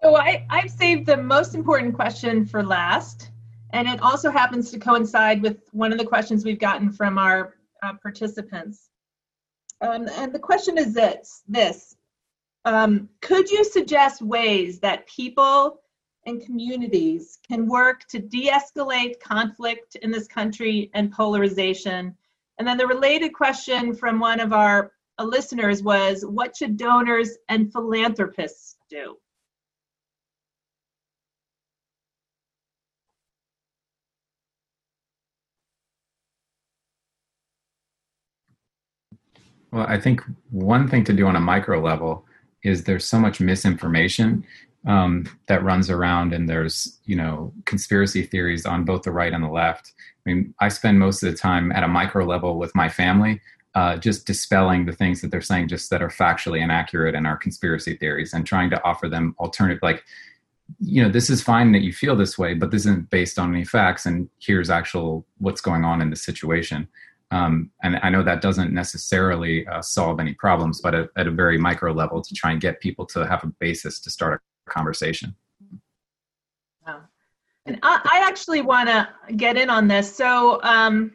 So 0.03 0.15
I, 0.15 0.45
I've 0.49 0.69
saved 0.69 1.07
the 1.07 1.17
most 1.17 1.55
important 1.55 1.95
question 1.95 2.45
for 2.45 2.63
last, 2.63 3.31
and 3.73 3.87
it 3.87 3.99
also 4.01 4.29
happens 4.29 4.69
to 4.71 4.79
coincide 4.79 5.41
with 5.41 5.57
one 5.71 5.91
of 5.91 5.97
the 5.97 6.05
questions 6.05 6.45
we've 6.45 6.59
gotten 6.59 6.91
from 6.91 7.17
our 7.17 7.55
uh, 7.81 7.93
participants. 8.01 8.89
Um, 9.81 10.07
and 10.15 10.33
the 10.33 10.39
question 10.39 10.77
is 10.77 10.93
this, 10.93 11.43
this 11.47 11.96
um, 12.67 13.09
could 13.21 13.49
you 13.49 13.63
suggest 13.63 14.21
ways 14.21 14.79
that 14.79 15.07
people 15.07 15.81
and 16.25 16.41
communities 16.41 17.39
can 17.47 17.67
work 17.67 18.05
to 18.09 18.19
de-escalate 18.19 19.19
conflict 19.19 19.95
in 19.97 20.11
this 20.11 20.27
country 20.27 20.91
and 20.93 21.11
polarization 21.11 22.15
and 22.57 22.67
then 22.67 22.77
the 22.77 22.87
related 22.87 23.33
question 23.33 23.93
from 23.93 24.19
one 24.19 24.39
of 24.39 24.51
our 24.51 24.91
uh, 25.19 25.23
listeners 25.23 25.83
was 25.83 26.25
what 26.25 26.55
should 26.57 26.75
donors 26.75 27.37
and 27.49 27.71
philanthropists 27.71 28.77
do? 28.89 29.17
Well, 39.71 39.85
I 39.87 39.99
think 39.99 40.21
one 40.49 40.87
thing 40.87 41.03
to 41.03 41.13
do 41.13 41.27
on 41.27 41.35
a 41.35 41.39
micro 41.39 41.79
level 41.79 42.25
is 42.63 42.83
there's 42.83 43.05
so 43.05 43.19
much 43.19 43.39
misinformation 43.39 44.45
um, 44.85 45.27
that 45.47 45.63
runs 45.63 45.89
around, 45.89 46.33
and 46.33 46.47
there's 46.47 46.99
you 47.05 47.15
know 47.15 47.53
conspiracy 47.65 48.23
theories 48.23 48.65
on 48.65 48.85
both 48.85 49.03
the 49.03 49.11
right 49.11 49.33
and 49.33 49.43
the 49.43 49.49
left. 49.49 49.93
I 50.25 50.29
mean, 50.29 50.53
I 50.59 50.69
spend 50.69 50.99
most 50.99 51.23
of 51.23 51.31
the 51.31 51.37
time 51.37 51.71
at 51.71 51.83
a 51.83 51.87
micro 51.87 52.25
level 52.25 52.57
with 52.57 52.75
my 52.75 52.89
family, 52.89 53.41
uh, 53.75 53.97
just 53.97 54.25
dispelling 54.25 54.85
the 54.85 54.91
things 54.91 55.21
that 55.21 55.31
they're 55.31 55.41
saying, 55.41 55.67
just 55.67 55.89
that 55.89 56.01
are 56.01 56.09
factually 56.09 56.61
inaccurate 56.61 57.15
and 57.15 57.27
are 57.27 57.37
conspiracy 57.37 57.95
theories, 57.95 58.33
and 58.33 58.45
trying 58.45 58.69
to 58.71 58.83
offer 58.83 59.07
them 59.07 59.35
alternative, 59.39 59.79
like, 59.83 60.03
you 60.79 61.01
know, 61.01 61.09
this 61.09 61.29
is 61.29 61.41
fine 61.41 61.71
that 61.71 61.81
you 61.81 61.93
feel 61.93 62.15
this 62.15 62.37
way, 62.37 62.53
but 62.53 62.71
this 62.71 62.81
isn't 62.81 63.09
based 63.09 63.37
on 63.37 63.53
any 63.53 63.63
facts, 63.63 64.05
and 64.05 64.29
here's 64.39 64.69
actual 64.69 65.25
what's 65.37 65.61
going 65.61 65.85
on 65.85 66.01
in 66.01 66.09
the 66.09 66.15
situation. 66.15 66.87
Um, 67.31 67.71
and 67.83 67.99
I 68.03 68.09
know 68.09 68.23
that 68.23 68.41
doesn't 68.41 68.71
necessarily 68.71 69.67
uh, 69.67 69.81
solve 69.81 70.19
any 70.19 70.33
problems, 70.33 70.79
but 70.81 70.95
at, 70.95 71.09
at, 71.17 71.27
a 71.27 71.31
very 71.31 71.57
micro 71.57 71.91
level, 71.91 72.21
to 72.21 72.33
try 72.33 72.51
and 72.51 72.61
get 72.61 72.79
people 72.79 73.05
to 73.07 73.27
have 73.27 73.43
a 73.43 73.47
basis 73.59 73.99
to 73.99 74.09
start 74.09 74.41
a 74.67 74.71
conversation. 74.71 75.35
And 77.67 77.77
I, 77.83 77.99
I 78.05 78.27
actually 78.27 78.61
want 78.61 78.87
to 78.87 79.09
get 79.35 79.57
in 79.57 79.69
on 79.69 79.87
this. 79.87 80.13
So 80.15 80.61
um, 80.63 81.11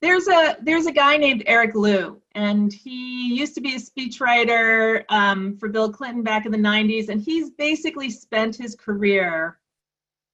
there's 0.00 0.28
a 0.28 0.56
there's 0.62 0.86
a 0.86 0.92
guy 0.92 1.16
named 1.16 1.42
Eric 1.46 1.74
Liu, 1.74 2.22
and 2.32 2.72
he 2.72 3.34
used 3.34 3.54
to 3.56 3.60
be 3.60 3.74
a 3.74 3.78
speechwriter 3.78 5.04
um, 5.08 5.56
for 5.58 5.68
Bill 5.68 5.92
Clinton 5.92 6.22
back 6.22 6.46
in 6.46 6.52
the 6.52 6.58
90s, 6.58 7.08
and 7.08 7.20
he's 7.20 7.50
basically 7.50 8.10
spent 8.10 8.54
his 8.54 8.76
career 8.76 9.58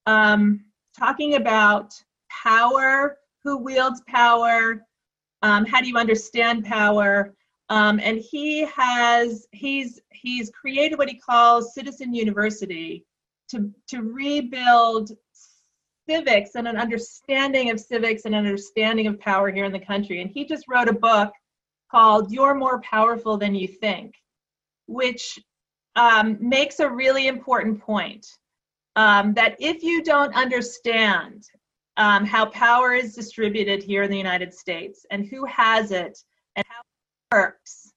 um, 0.07 0.65
talking 0.99 1.37
about 1.37 1.95
power, 2.29 3.17
who 3.45 3.59
wields 3.59 4.03
power, 4.07 4.85
um, 5.43 5.65
how 5.65 5.81
do 5.81 5.89
you 5.89 5.97
understand 5.97 6.65
power, 6.65 7.35
um, 7.69 8.01
and 8.01 8.19
he 8.19 8.65
has 8.67 9.47
he's 9.53 10.01
he's 10.11 10.51
created 10.51 10.99
what 10.99 11.09
he 11.09 11.19
calls 11.19 11.75
Citizen 11.75 12.15
University 12.15 13.05
to 13.51 13.71
to 13.89 14.03
rebuild 14.03 15.11
civics 16.09 16.51
and 16.55 16.67
an 16.67 16.77
understanding 16.77 17.71
of 17.71 17.81
civics 17.81 18.25
and 18.25 18.35
an 18.35 18.45
understanding 18.45 19.07
of 19.07 19.21
power 19.21 19.51
here 19.51 19.65
in 19.65 19.73
the 19.73 19.79
country. 19.79 20.21
And 20.21 20.31
he 20.31 20.45
just 20.45 20.65
wrote 20.69 20.89
a 20.89 20.93
book 20.93 21.33
called 21.91 22.33
You're 22.33 22.55
More 22.55 22.81
Powerful 22.81 23.37
Than 23.37 23.55
You 23.55 23.69
Think, 23.69 24.15
which 24.87 25.39
um, 25.97 26.39
makes 26.41 26.81
a 26.81 26.89
really 26.89 27.29
important 27.29 27.81
point 27.81 28.27
um, 28.97 29.35
that 29.35 29.57
if 29.61 29.83
you 29.83 30.03
don't 30.03 30.35
understand 30.35 31.45
um, 31.97 32.25
how 32.25 32.47
power 32.47 32.95
is 32.95 33.15
distributed 33.15 33.83
here 33.83 34.03
in 34.03 34.11
the 34.11 34.17
United 34.17 34.53
States 34.55 35.05
and 35.11 35.27
who 35.27 35.45
has 35.45 35.91
it 35.91 36.19
and 36.57 36.65
how 36.69 36.81
it 36.81 37.37
works, 37.37 37.93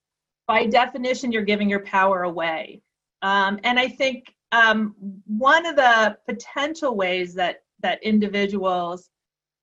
by 0.47 0.65
definition, 0.65 1.31
you're 1.31 1.43
giving 1.43 1.69
your 1.69 1.83
power 1.83 2.23
away. 2.23 2.81
Um, 3.21 3.59
and 3.63 3.79
I 3.79 3.87
think 3.87 4.33
um, 4.51 4.93
one 5.25 5.65
of 5.65 5.75
the 5.75 6.17
potential 6.27 6.95
ways 6.95 7.33
that 7.35 7.63
that 7.81 8.01
individuals, 8.03 9.09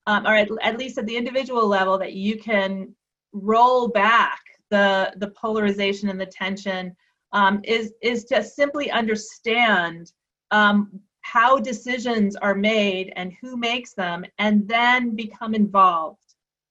um, 0.06 0.26
or 0.26 0.34
at, 0.34 0.48
at 0.62 0.78
least 0.78 0.98
at 0.98 1.06
the 1.06 1.16
individual 1.16 1.66
level, 1.66 1.98
that 1.98 2.14
you 2.14 2.38
can 2.38 2.94
roll 3.32 3.88
back 3.88 4.40
the 4.70 5.12
the 5.16 5.28
polarization 5.28 6.08
and 6.08 6.20
the 6.20 6.26
tension 6.26 6.94
um, 7.32 7.60
is 7.64 7.92
is 8.02 8.24
to 8.24 8.42
simply 8.42 8.90
understand 8.90 10.12
um, 10.50 11.00
how 11.32 11.50
decisions 11.58 12.30
are 12.46 12.54
made 12.54 13.06
and 13.18 13.28
who 13.40 13.50
makes 13.56 13.92
them, 14.02 14.18
and 14.44 14.54
then 14.68 15.00
become 15.24 15.54
involved 15.54 16.28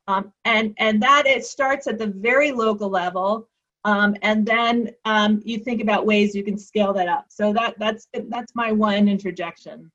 Um, 0.08 0.34
and 0.46 0.74
and 0.78 1.02
that 1.04 1.26
it 1.26 1.46
starts 1.46 1.88
at 1.88 1.98
the 1.98 2.08
very 2.08 2.52
local 2.52 2.90
level, 2.90 3.48
um, 3.86 4.16
and 4.22 4.46
then 4.46 4.92
um, 5.06 5.42
you 5.46 5.58
think 5.60 5.82
about 5.82 6.06
ways 6.06 6.36
you 6.36 6.44
can 6.44 6.58
scale 6.58 6.94
that 6.94 7.08
up. 7.08 7.26
So 7.30 7.54
that 7.54 7.76
that's 7.78 8.08
that's 8.30 8.54
my 8.56 8.72
one 8.72 9.08
interjection. 9.08 9.92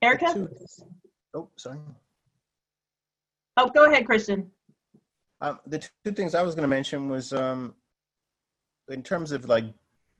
Erica? 0.00 0.48
Oh, 1.34 1.48
sorry. 1.56 1.78
Oh, 3.56 3.68
go 3.68 3.84
ahead, 3.90 4.06
Christian. 4.06 4.50
Um, 5.40 5.58
the 5.66 5.78
two 6.04 6.12
things 6.12 6.34
I 6.34 6.42
was 6.42 6.54
going 6.54 6.62
to 6.62 6.68
mention 6.68 7.08
was 7.08 7.32
um, 7.32 7.74
in 8.88 9.02
terms 9.02 9.32
of 9.32 9.48
like 9.48 9.66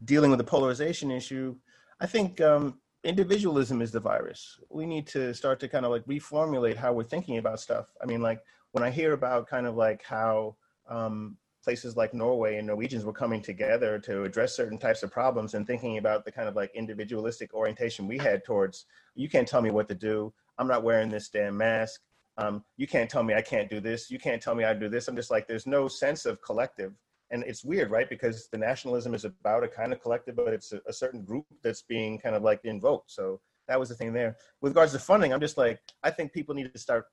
dealing 0.04 0.30
with 0.30 0.38
the 0.38 0.44
polarization 0.44 1.10
issue. 1.10 1.56
I 2.00 2.06
think 2.06 2.40
um, 2.40 2.78
individualism 3.04 3.82
is 3.82 3.92
the 3.92 4.00
virus. 4.00 4.58
We 4.70 4.86
need 4.86 5.06
to 5.08 5.34
start 5.34 5.60
to 5.60 5.68
kind 5.68 5.84
of 5.84 5.90
like 5.90 6.04
reformulate 6.06 6.76
how 6.76 6.92
we're 6.92 7.04
thinking 7.04 7.38
about 7.38 7.60
stuff. 7.60 7.86
I 8.02 8.06
mean, 8.06 8.22
like 8.22 8.40
when 8.72 8.82
I 8.82 8.90
hear 8.90 9.12
about 9.12 9.46
kind 9.46 9.66
of 9.66 9.76
like 9.76 10.02
how 10.02 10.56
um, 10.88 11.36
places 11.62 11.96
like 11.96 12.12
Norway 12.12 12.56
and 12.56 12.66
Norwegians 12.66 13.04
were 13.04 13.12
coming 13.12 13.40
together 13.40 13.98
to 14.00 14.24
address 14.24 14.54
certain 14.54 14.78
types 14.78 15.02
of 15.02 15.10
problems 15.10 15.54
and 15.54 15.66
thinking 15.66 15.98
about 15.98 16.24
the 16.24 16.32
kind 16.32 16.48
of 16.48 16.56
like 16.56 16.70
individualistic 16.74 17.54
orientation 17.54 18.06
we 18.06 18.18
had 18.18 18.44
towards 18.44 18.86
you 19.14 19.28
can't 19.28 19.48
tell 19.48 19.62
me 19.62 19.70
what 19.70 19.88
to 19.88 19.94
do. 19.94 20.32
I'm 20.58 20.68
not 20.68 20.82
wearing 20.82 21.08
this 21.08 21.28
damn 21.28 21.56
mask. 21.56 22.00
Um, 22.36 22.64
you 22.76 22.86
can't 22.86 23.08
tell 23.08 23.22
me 23.22 23.34
I 23.34 23.42
can't 23.42 23.70
do 23.70 23.80
this. 23.80 24.10
You 24.10 24.18
can't 24.18 24.42
tell 24.42 24.54
me 24.54 24.64
I 24.64 24.74
do 24.74 24.88
this. 24.88 25.08
I'm 25.08 25.16
just 25.16 25.30
like, 25.30 25.46
there's 25.46 25.66
no 25.66 25.88
sense 25.88 26.26
of 26.26 26.42
collective. 26.42 26.92
And 27.34 27.42
it's 27.50 27.64
weird, 27.64 27.90
right? 27.90 28.08
Because 28.08 28.48
the 28.52 28.58
nationalism 28.58 29.12
is 29.12 29.24
about 29.24 29.64
a 29.64 29.68
kind 29.80 29.92
of 29.92 30.00
collective, 30.00 30.36
but 30.36 30.54
it's 30.54 30.72
a, 30.72 30.80
a 30.86 30.92
certain 30.92 31.24
group 31.24 31.46
that's 31.64 31.82
being 31.82 32.16
kind 32.16 32.36
of 32.36 32.42
like 32.44 32.60
invoked. 32.64 33.10
So 33.10 33.40
that 33.66 33.80
was 33.80 33.88
the 33.88 33.96
thing 33.96 34.12
there. 34.12 34.36
With 34.60 34.70
regards 34.70 34.92
to 34.92 35.00
funding, 35.00 35.32
I'm 35.32 35.40
just 35.40 35.58
like, 35.58 35.80
I 36.04 36.10
think 36.10 36.32
people 36.32 36.54
need 36.54 36.72
to 36.72 36.78
start 36.78 37.06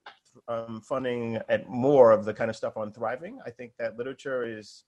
um, 0.48 0.82
funding 0.82 1.40
at 1.50 1.68
more 1.68 2.12
of 2.12 2.24
the 2.24 2.36
kind 2.36 2.52
of 2.52 2.56
stuff 2.56 2.78
on 2.78 2.94
thriving. 2.94 3.40
I 3.48 3.50
think 3.50 3.72
that 3.80 3.98
literature 3.98 4.44
is, 4.46 4.84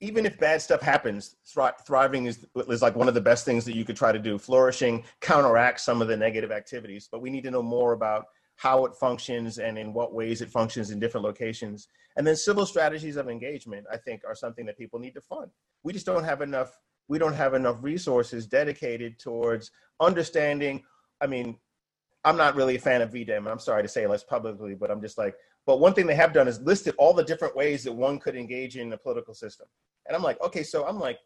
even 0.00 0.24
if 0.24 0.38
bad 0.38 0.62
stuff 0.62 0.82
happens, 0.82 1.36
thri- 1.52 1.78
thriving 1.84 2.26
is, 2.26 2.46
is 2.68 2.80
like 2.80 2.94
one 2.94 3.08
of 3.08 3.14
the 3.14 3.20
best 3.20 3.44
things 3.44 3.64
that 3.64 3.74
you 3.74 3.84
could 3.84 3.96
try 3.96 4.12
to 4.12 4.20
do. 4.20 4.38
Flourishing 4.38 5.02
counteracts 5.20 5.82
some 5.82 6.00
of 6.00 6.06
the 6.06 6.16
negative 6.16 6.52
activities, 6.52 7.08
but 7.10 7.20
we 7.20 7.30
need 7.30 7.42
to 7.42 7.50
know 7.50 7.62
more 7.62 7.92
about 7.92 8.26
how 8.60 8.84
it 8.84 8.94
functions 8.94 9.56
and 9.56 9.78
in 9.78 9.90
what 9.94 10.12
ways 10.12 10.42
it 10.42 10.50
functions 10.50 10.90
in 10.90 11.00
different 11.00 11.24
locations. 11.24 11.88
And 12.18 12.26
then 12.26 12.36
civil 12.36 12.66
strategies 12.66 13.16
of 13.16 13.30
engagement, 13.30 13.86
I 13.90 13.96
think, 13.96 14.20
are 14.26 14.34
something 14.34 14.66
that 14.66 14.76
people 14.76 15.00
need 15.00 15.14
to 15.14 15.22
fund. 15.22 15.50
We 15.82 15.94
just 15.94 16.04
don't 16.04 16.24
have 16.24 16.42
enough. 16.42 16.78
We 17.08 17.16
don't 17.16 17.32
have 17.32 17.54
enough 17.54 17.78
resources 17.80 18.46
dedicated 18.46 19.18
towards 19.18 19.70
understanding. 19.98 20.82
I 21.22 21.26
mean, 21.26 21.56
I'm 22.22 22.36
not 22.36 22.54
really 22.54 22.76
a 22.76 22.78
fan 22.78 23.00
of 23.00 23.10
VDEM. 23.10 23.38
And 23.38 23.48
I'm 23.48 23.58
sorry 23.58 23.82
to 23.82 23.88
say 23.88 24.06
less 24.06 24.24
publicly, 24.24 24.74
but 24.74 24.90
I'm 24.90 25.00
just 25.00 25.16
like, 25.16 25.36
but 25.64 25.80
one 25.80 25.94
thing 25.94 26.06
they 26.06 26.14
have 26.14 26.34
done 26.34 26.46
is 26.46 26.60
listed 26.60 26.94
all 26.98 27.14
the 27.14 27.24
different 27.24 27.56
ways 27.56 27.82
that 27.84 27.92
one 27.92 28.18
could 28.18 28.36
engage 28.36 28.76
in 28.76 28.90
the 28.90 28.98
political 28.98 29.32
system. 29.32 29.68
And 30.06 30.14
I'm 30.14 30.22
like, 30.22 30.38
okay, 30.42 30.64
so 30.64 30.86
I'm 30.86 31.00
like, 31.00 31.18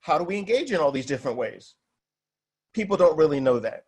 how 0.00 0.16
do 0.16 0.24
we 0.24 0.38
engage 0.38 0.72
in 0.72 0.80
all 0.80 0.92
these 0.92 1.04
different 1.04 1.36
ways? 1.36 1.74
People 2.72 2.96
don't 2.96 3.18
really 3.18 3.38
know 3.38 3.58
that. 3.58 3.84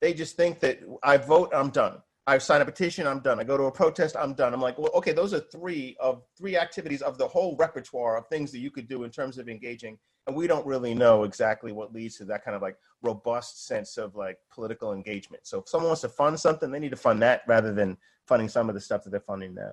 They 0.00 0.14
just 0.14 0.36
think 0.36 0.60
that 0.60 0.80
I 1.02 1.16
vote, 1.16 1.50
I'm 1.54 1.70
done. 1.70 1.98
I 2.26 2.38
sign 2.38 2.60
a 2.60 2.64
petition, 2.64 3.06
I'm 3.06 3.20
done. 3.20 3.40
I 3.40 3.44
go 3.44 3.56
to 3.56 3.64
a 3.64 3.72
protest, 3.72 4.16
I'm 4.16 4.34
done. 4.34 4.54
I'm 4.54 4.60
like, 4.60 4.78
well, 4.78 4.92
okay, 4.94 5.12
those 5.12 5.34
are 5.34 5.40
three 5.40 5.96
of 6.00 6.22
three 6.38 6.56
activities 6.56 7.02
of 7.02 7.18
the 7.18 7.26
whole 7.26 7.56
repertoire 7.56 8.16
of 8.16 8.26
things 8.28 8.52
that 8.52 8.58
you 8.58 8.70
could 8.70 8.88
do 8.88 9.04
in 9.04 9.10
terms 9.10 9.38
of 9.38 9.48
engaging 9.48 9.98
and 10.26 10.36
we 10.36 10.46
don't 10.46 10.66
really 10.66 10.94
know 10.94 11.24
exactly 11.24 11.72
what 11.72 11.92
leads 11.92 12.16
to 12.16 12.24
that 12.24 12.44
kind 12.44 12.54
of 12.54 12.62
like 12.62 12.76
robust 13.02 13.66
sense 13.66 13.96
of 13.96 14.14
like 14.14 14.38
political 14.52 14.92
engagement. 14.92 15.46
So 15.46 15.58
if 15.58 15.68
someone 15.68 15.88
wants 15.88 16.02
to 16.02 16.08
fund 16.08 16.38
something, 16.38 16.70
they 16.70 16.78
need 16.78 16.90
to 16.90 16.96
fund 16.96 17.22
that 17.22 17.42
rather 17.46 17.72
than 17.72 17.96
funding 18.26 18.48
some 18.48 18.68
of 18.68 18.74
the 18.74 18.80
stuff 18.80 19.02
that 19.04 19.10
they're 19.10 19.20
funding 19.20 19.54
now. 19.54 19.72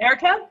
Erica? 0.00 0.48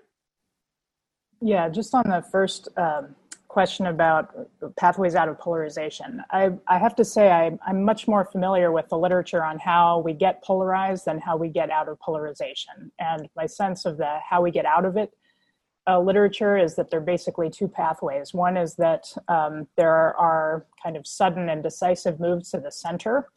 Yeah, 1.41 1.69
just 1.69 1.93
on 1.93 2.03
the 2.07 2.23
first 2.31 2.69
um, 2.77 3.15
question 3.55 3.85
about 3.85 4.35
pathways 4.75 5.15
out 5.15 5.29
of 5.29 5.39
polarization, 5.39 6.21
I, 6.29 6.49
I 6.67 6.77
have 6.77 6.93
to 6.97 7.05
say 7.05 7.31
I, 7.31 7.57
I'm 7.65 7.85
much 7.85 8.05
more 8.05 8.25
familiar 8.25 8.69
with 8.73 8.89
the 8.89 8.97
literature 8.97 9.45
on 9.45 9.59
how 9.59 9.99
we 9.99 10.11
get 10.11 10.43
polarized 10.43 11.05
than 11.05 11.19
how 11.19 11.37
we 11.37 11.47
get 11.47 11.69
out 11.69 11.87
of 11.87 11.97
polarization. 12.01 12.91
And 12.99 13.29
my 13.33 13.45
sense 13.45 13.85
of 13.85 13.95
the 13.95 14.19
how 14.29 14.41
we 14.41 14.51
get 14.51 14.65
out 14.65 14.83
of 14.83 14.97
it 14.97 15.13
uh, 15.87 16.01
literature 16.01 16.57
is 16.57 16.75
that 16.75 16.89
there 16.89 16.99
are 16.99 17.11
basically 17.15 17.49
two 17.49 17.69
pathways. 17.69 18.33
One 18.33 18.57
is 18.57 18.75
that 18.75 19.05
um, 19.29 19.69
there 19.77 20.13
are 20.17 20.65
kind 20.83 20.97
of 20.97 21.07
sudden 21.07 21.47
and 21.47 21.63
decisive 21.63 22.19
moves 22.19 22.51
to 22.51 22.59
the 22.59 22.73
center. 22.73 23.29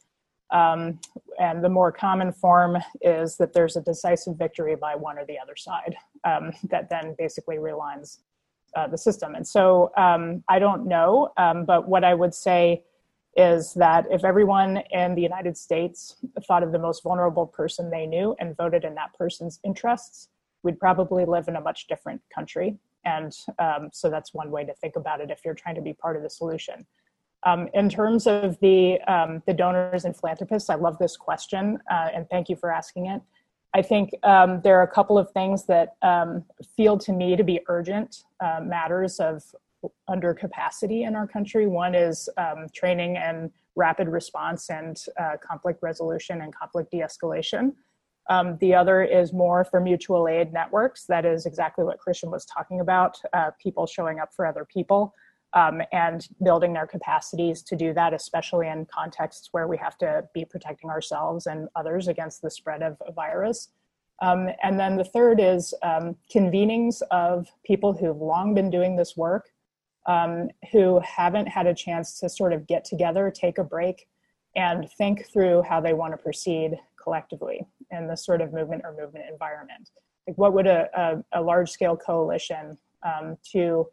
Um, 0.51 0.99
and 1.39 1.63
the 1.63 1.69
more 1.69 1.93
common 1.93 2.33
form 2.33 2.75
is 2.99 3.37
that 3.37 3.53
there's 3.53 3.77
a 3.77 3.81
decisive 3.81 4.35
victory 4.35 4.75
by 4.75 4.95
one 4.95 5.17
or 5.17 5.25
the 5.25 5.39
other 5.39 5.55
side 5.55 5.95
um, 6.25 6.51
that 6.71 6.89
then 6.89 7.15
basically 7.17 7.55
realigns 7.55 8.17
uh, 8.75 8.87
the 8.87 8.97
system. 8.97 9.35
And 9.35 9.47
so 9.47 9.91
um, 9.97 10.43
I 10.47 10.59
don't 10.59 10.87
know, 10.87 11.31
um, 11.37 11.65
but 11.65 11.87
what 11.87 12.03
I 12.03 12.13
would 12.13 12.33
say 12.33 12.83
is 13.35 13.73
that 13.75 14.05
if 14.09 14.25
everyone 14.25 14.83
in 14.91 15.15
the 15.15 15.21
United 15.21 15.57
States 15.57 16.15
thought 16.47 16.63
of 16.63 16.71
the 16.71 16.79
most 16.79 17.03
vulnerable 17.03 17.45
person 17.45 17.89
they 17.89 18.05
knew 18.05 18.35
and 18.39 18.57
voted 18.57 18.83
in 18.83 18.95
that 18.95 19.13
person's 19.17 19.59
interests, 19.63 20.29
we'd 20.63 20.79
probably 20.79 21.25
live 21.25 21.47
in 21.47 21.55
a 21.55 21.61
much 21.61 21.87
different 21.87 22.21
country. 22.33 22.77
And 23.05 23.35
um, 23.59 23.89
so 23.93 24.09
that's 24.09 24.33
one 24.33 24.51
way 24.51 24.65
to 24.65 24.73
think 24.73 24.95
about 24.95 25.21
it 25.21 25.31
if 25.31 25.41
you're 25.45 25.53
trying 25.53 25.75
to 25.75 25.81
be 25.81 25.93
part 25.93 26.17
of 26.17 26.23
the 26.23 26.29
solution. 26.29 26.85
Um, 27.43 27.69
in 27.73 27.87
terms 27.87 28.27
of 28.27 28.59
the 28.59 28.99
um, 29.07 29.41
the 29.47 29.53
donors 29.53 30.03
and 30.03 30.13
philanthropists, 30.15 30.69
I 30.69 30.75
love 30.75 30.97
this 30.97 31.15
question, 31.15 31.79
uh, 31.89 32.09
and 32.13 32.27
thank 32.29 32.49
you 32.49 32.57
for 32.57 32.69
asking 32.69 33.05
it. 33.05 33.21
I 33.73 33.81
think 33.81 34.11
um, 34.23 34.61
there 34.61 34.79
are 34.79 34.83
a 34.83 34.87
couple 34.91 35.17
of 35.17 35.31
things 35.31 35.65
that 35.65 35.95
um, 36.01 36.43
feel 36.75 36.97
to 36.99 37.11
me 37.11 37.35
to 37.35 37.43
be 37.43 37.59
urgent 37.67 38.23
uh, 38.39 38.61
matters 38.63 39.19
of 39.19 39.43
under 40.07 40.33
capacity 40.33 41.03
in 41.03 41.15
our 41.15 41.27
country. 41.27 41.67
One 41.67 41.95
is 41.95 42.27
um, 42.37 42.67
training 42.73 43.17
and 43.17 43.51
rapid 43.75 44.07
response 44.07 44.69
and 44.69 44.97
uh, 45.19 45.37
conflict 45.41 45.81
resolution 45.81 46.41
and 46.41 46.53
conflict 46.53 46.91
de-escalation. 46.91 47.73
Um, 48.29 48.57
the 48.59 48.75
other 48.75 49.03
is 49.03 49.33
more 49.33 49.63
for 49.63 49.79
mutual 49.79 50.27
aid 50.27 50.51
networks. 50.51 51.05
That 51.05 51.25
is 51.25 51.45
exactly 51.45 51.85
what 51.85 51.97
Christian 51.99 52.29
was 52.29 52.45
talking 52.45 52.79
about 52.79 53.17
uh, 53.33 53.51
people 53.61 53.87
showing 53.87 54.19
up 54.19 54.33
for 54.35 54.45
other 54.45 54.65
people 54.65 55.13
um, 55.53 55.81
and 55.91 56.27
building 56.43 56.73
their 56.73 56.87
capacities 56.87 57.61
to 57.63 57.75
do 57.75 57.93
that, 57.93 58.13
especially 58.13 58.67
in 58.67 58.85
contexts 58.85 59.49
where 59.51 59.67
we 59.67 59.77
have 59.77 59.97
to 59.97 60.23
be 60.33 60.45
protecting 60.45 60.89
ourselves 60.89 61.47
and 61.47 61.67
others 61.75 62.07
against 62.07 62.41
the 62.41 62.51
spread 62.51 62.83
of 62.83 62.97
a 63.05 63.11
virus. 63.11 63.69
Um, 64.21 64.49
and 64.63 64.79
then 64.79 64.97
the 64.97 65.03
third 65.03 65.39
is 65.39 65.73
um, 65.81 66.15
convenings 66.33 67.01
of 67.09 67.47
people 67.63 67.93
who've 67.93 68.21
long 68.21 68.53
been 68.53 68.69
doing 68.69 68.95
this 68.95 69.15
work, 69.15 69.49
um, 70.05 70.49
who 70.71 70.99
haven't 70.99 71.47
had 71.47 71.67
a 71.67 71.73
chance 71.73 72.19
to 72.19 72.29
sort 72.29 72.53
of 72.53 72.67
get 72.67 72.83
together, 72.83 73.31
take 73.31 73.57
a 73.57 73.63
break, 73.63 74.07
and 74.55 74.89
think 74.97 75.27
through 75.31 75.61
how 75.61 75.79
they 75.79 75.93
want 75.93 76.11
to 76.13 76.17
proceed 76.17 76.77
collectively 77.01 77.65
in 77.91 78.07
this 78.07 78.25
sort 78.25 78.41
of 78.41 78.53
movement 78.53 78.81
or 78.83 78.95
movement 78.99 79.25
environment. 79.31 79.89
Like, 80.27 80.37
what 80.37 80.53
would 80.53 80.67
a, 80.67 80.89
a, 80.93 81.39
a 81.39 81.41
large 81.41 81.71
scale 81.71 81.95
coalition 81.95 82.77
um, 83.03 83.37
to 83.51 83.87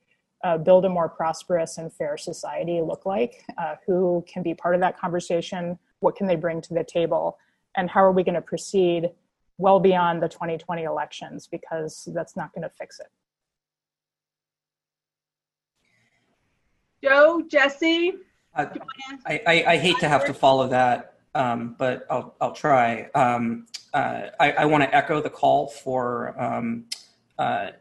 uh, 0.47 0.57
build 0.57 0.85
a 0.85 0.89
more 0.89 1.09
prosperous 1.09 1.77
and 1.79 1.93
fair 1.93 2.17
society 2.17 2.81
look 2.81 3.05
like? 3.05 3.45
Uh, 3.59 3.75
who 3.85 4.25
can 4.29 4.45
be 4.45 4.55
part 4.55 4.77
of 4.77 4.81
that 4.81 4.97
conversation? 4.97 5.77
What 5.99 6.15
can 6.15 6.29
they 6.29 6.37
bring 6.37 6.61
to 6.63 6.75
the 6.75 6.85
table? 6.85 7.37
And 7.77 7.91
how 7.91 8.05
are 8.05 8.13
we 8.13 8.23
going 8.23 8.37
to 8.37 8.41
proceed 8.41 9.11
well 9.59 9.81
beyond 9.81 10.23
the 10.23 10.29
2020 10.29 10.85
elections? 10.85 11.49
Because 11.49 12.09
that's 12.15 12.37
not 12.37 12.53
going 12.55 12.63
to 12.63 12.69
fix 12.69 13.01
it. 13.01 13.09
Joe, 17.03 17.43
Jesse? 17.51 18.15
Uh, 18.55 18.67
I, 19.27 19.43
I, 19.47 19.65
I, 19.67 19.77
hate 19.77 19.99
to 19.99 20.09
have 20.09 20.25
to 20.27 20.33
follow 20.33 20.69
that, 20.69 21.19
um, 21.35 21.75
but 21.77 22.07
I'll, 22.09 22.35
I'll 22.41 22.53
try. 22.53 23.11
Um, 23.15 23.67
uh, 23.93 24.29
I, 24.41 24.53
I 24.53 24.65
want 24.65 24.85
to 24.85 24.95
echo 24.95 25.21
the 25.21 25.29
call 25.29 25.69
for 25.69 26.41
um, 26.41 26.87
uh, 27.39 27.73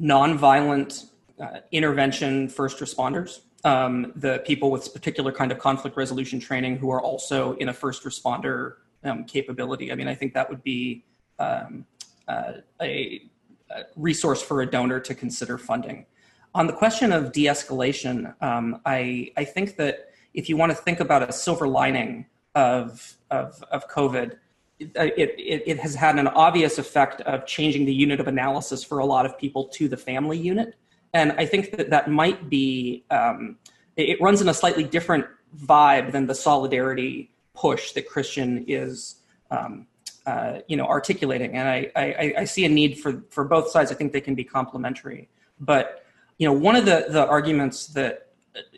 nonviolent 0.00 1.06
uh, 1.40 1.60
intervention 1.72 2.48
first 2.48 2.78
responders, 2.78 3.40
um, 3.64 4.12
the 4.16 4.42
people 4.46 4.70
with 4.70 4.92
particular 4.92 5.32
kind 5.32 5.52
of 5.52 5.58
conflict 5.58 5.96
resolution 5.96 6.40
training 6.40 6.76
who 6.76 6.90
are 6.90 7.02
also 7.02 7.54
in 7.54 7.68
a 7.68 7.72
first 7.72 8.04
responder 8.04 8.74
um, 9.04 9.24
capability. 9.24 9.92
I 9.92 9.94
mean, 9.94 10.08
I 10.08 10.14
think 10.14 10.34
that 10.34 10.48
would 10.48 10.62
be 10.62 11.04
um, 11.38 11.86
uh, 12.26 12.54
a, 12.80 13.22
a, 13.70 13.82
resource 13.96 14.42
for 14.42 14.62
a 14.62 14.66
donor 14.66 15.00
to 15.00 15.14
consider 15.14 15.58
funding. 15.58 16.06
On 16.54 16.66
the 16.66 16.72
question 16.72 17.12
of 17.12 17.32
de-escalation, 17.32 18.34
um, 18.42 18.80
I, 18.84 19.30
I 19.36 19.44
think 19.44 19.76
that 19.76 20.10
if 20.34 20.48
you 20.48 20.56
want 20.56 20.70
to 20.70 20.76
think 20.76 21.00
about 21.00 21.28
a 21.28 21.32
silver 21.32 21.68
lining 21.68 22.26
of, 22.54 23.16
of, 23.30 23.62
of 23.70 23.88
COVID, 23.88 24.36
it, 24.80 25.34
it, 25.38 25.62
it, 25.66 25.78
has 25.80 25.94
had 25.94 26.18
an 26.18 26.28
obvious 26.28 26.78
effect 26.78 27.20
of 27.22 27.46
changing 27.46 27.84
the 27.84 27.92
unit 27.92 28.20
of 28.20 28.28
analysis 28.28 28.84
for 28.84 28.98
a 28.98 29.04
lot 29.04 29.26
of 29.26 29.36
people 29.38 29.64
to 29.68 29.88
the 29.88 29.96
family 29.96 30.38
unit. 30.38 30.74
And 31.14 31.32
I 31.32 31.46
think 31.46 31.76
that 31.76 31.90
that 31.90 32.10
might 32.10 32.48
be, 32.48 33.04
um, 33.10 33.56
it 33.96 34.20
runs 34.20 34.40
in 34.40 34.48
a 34.48 34.54
slightly 34.54 34.84
different 34.84 35.26
vibe 35.64 36.12
than 36.12 36.26
the 36.26 36.34
solidarity 36.34 37.32
push 37.54 37.92
that 37.92 38.08
Christian 38.08 38.64
is, 38.68 39.16
um, 39.50 39.86
uh, 40.26 40.60
you 40.68 40.76
know, 40.76 40.86
articulating. 40.86 41.56
And 41.56 41.68
I, 41.68 41.90
I, 41.96 42.34
I 42.38 42.44
see 42.44 42.64
a 42.64 42.68
need 42.68 43.00
for, 43.00 43.24
for 43.30 43.44
both 43.44 43.70
sides. 43.70 43.90
I 43.90 43.94
think 43.94 44.12
they 44.12 44.20
can 44.20 44.34
be 44.34 44.44
complementary. 44.44 45.28
But, 45.58 46.04
you 46.36 46.46
know, 46.46 46.52
one 46.52 46.76
of 46.76 46.84
the, 46.84 47.06
the 47.08 47.26
arguments 47.26 47.88
that, 47.88 48.26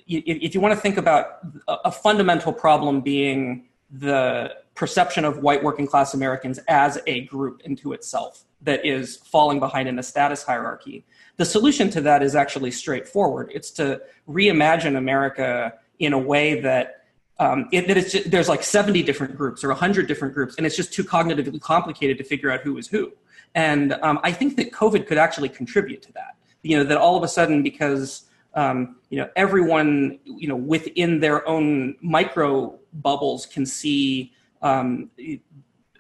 if 0.07 0.55
you 0.55 0.61
want 0.61 0.75
to 0.75 0.81
think 0.81 0.97
about 0.97 1.41
a 1.69 1.93
fundamental 1.93 2.53
problem 2.53 3.01
being 3.01 3.69
the 3.91 4.55
perception 4.81 5.27
of 5.27 5.41
white 5.41 5.63
working 5.63 5.87
class 5.87 6.15
Americans 6.15 6.59
as 6.67 6.99
a 7.07 7.21
group 7.27 7.61
into 7.67 7.93
itself 7.93 8.47
that 8.63 8.83
is 8.83 9.17
falling 9.17 9.61
behind 9.61 9.87
in 9.87 9.95
the 9.95 10.03
status 10.03 10.43
hierarchy. 10.43 11.05
The 11.37 11.45
solution 11.45 11.91
to 11.91 12.01
that 12.01 12.23
is 12.23 12.35
actually 12.35 12.71
straightforward. 12.71 13.51
It's 13.53 13.71
to 13.73 14.01
reimagine 14.27 14.97
America 14.97 15.75
in 15.99 16.15
a 16.15 16.19
way 16.19 16.63
that 16.63 17.05
um, 17.39 17.69
it, 17.73 17.89
that 17.89 17.99
it's 17.99 18.13
just, 18.13 18.31
there's 18.31 18.49
like 18.49 18.63
70 18.63 19.03
different 19.03 19.37
groups 19.37 19.63
or 19.63 19.69
100 19.69 20.07
different 20.07 20.33
groups, 20.33 20.55
and 20.57 20.65
it's 20.65 20.77
just 20.77 20.95
too 20.95 21.05
cognitively 21.05 21.61
complicated 21.61 22.17
to 22.17 22.25
figure 22.25 22.51
out 22.51 22.63
who 22.63 22.79
is 22.79 22.89
who. 22.89 23.13
And 23.55 23.93
um, 24.01 24.19
I 24.23 24.33
think 24.33 24.57
that 24.57 24.73
COVID 24.73 25.07
could 25.07 25.19
actually 25.19 25.51
contribute 25.51 26.01
to 26.03 26.13
that. 26.15 26.37
You 26.63 26.79
know, 26.79 26.85
that 26.85 26.97
all 26.97 27.19
of 27.19 27.23
a 27.23 27.29
sudden, 27.29 27.63
because 27.63 28.25
um, 28.55 28.97
you 29.11 29.19
know 29.19 29.29
everyone, 29.37 30.21
you 30.25 30.49
know, 30.49 30.57
within 30.57 31.21
their 31.21 31.47
own 31.47 31.97
micro 32.01 32.79
bubbles 32.95 33.45
can 33.45 33.67
see 33.67 34.33
um, 34.63 35.11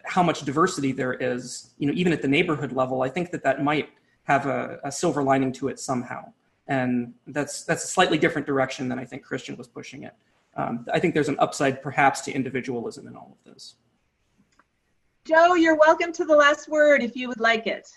how 0.04 0.22
much 0.22 0.42
diversity 0.42 0.92
there 0.92 1.14
is. 1.14 1.74
You 1.78 1.86
know, 1.86 1.92
even 1.94 2.12
at 2.12 2.22
the 2.22 2.28
neighborhood 2.28 2.72
level, 2.72 3.02
I 3.02 3.08
think 3.08 3.30
that 3.30 3.42
that 3.44 3.62
might 3.62 3.90
have 4.24 4.46
a, 4.46 4.78
a 4.84 4.92
silver 4.92 5.22
lining 5.22 5.52
to 5.52 5.68
it 5.68 5.78
somehow. 5.80 6.32
And 6.68 7.14
that's 7.26 7.64
that's 7.64 7.84
a 7.84 7.88
slightly 7.88 8.18
different 8.18 8.46
direction 8.46 8.88
than 8.88 8.98
I 8.98 9.04
think 9.04 9.24
Christian 9.24 9.56
was 9.56 9.66
pushing 9.66 10.04
it 10.04 10.14
um, 10.56 10.86
I 10.92 10.98
think 10.98 11.14
there's 11.14 11.28
an 11.28 11.36
upside 11.38 11.82
perhaps 11.82 12.20
to 12.22 12.32
individualism 12.32 13.06
in 13.06 13.16
all 13.16 13.36
of 13.38 13.52
this. 13.52 13.76
Joe, 15.24 15.54
you're 15.54 15.76
welcome 15.76 16.12
to 16.12 16.24
the 16.24 16.34
last 16.34 16.68
word 16.68 17.02
if 17.02 17.14
you 17.14 17.28
would 17.28 17.40
like 17.40 17.66
it. 17.66 17.88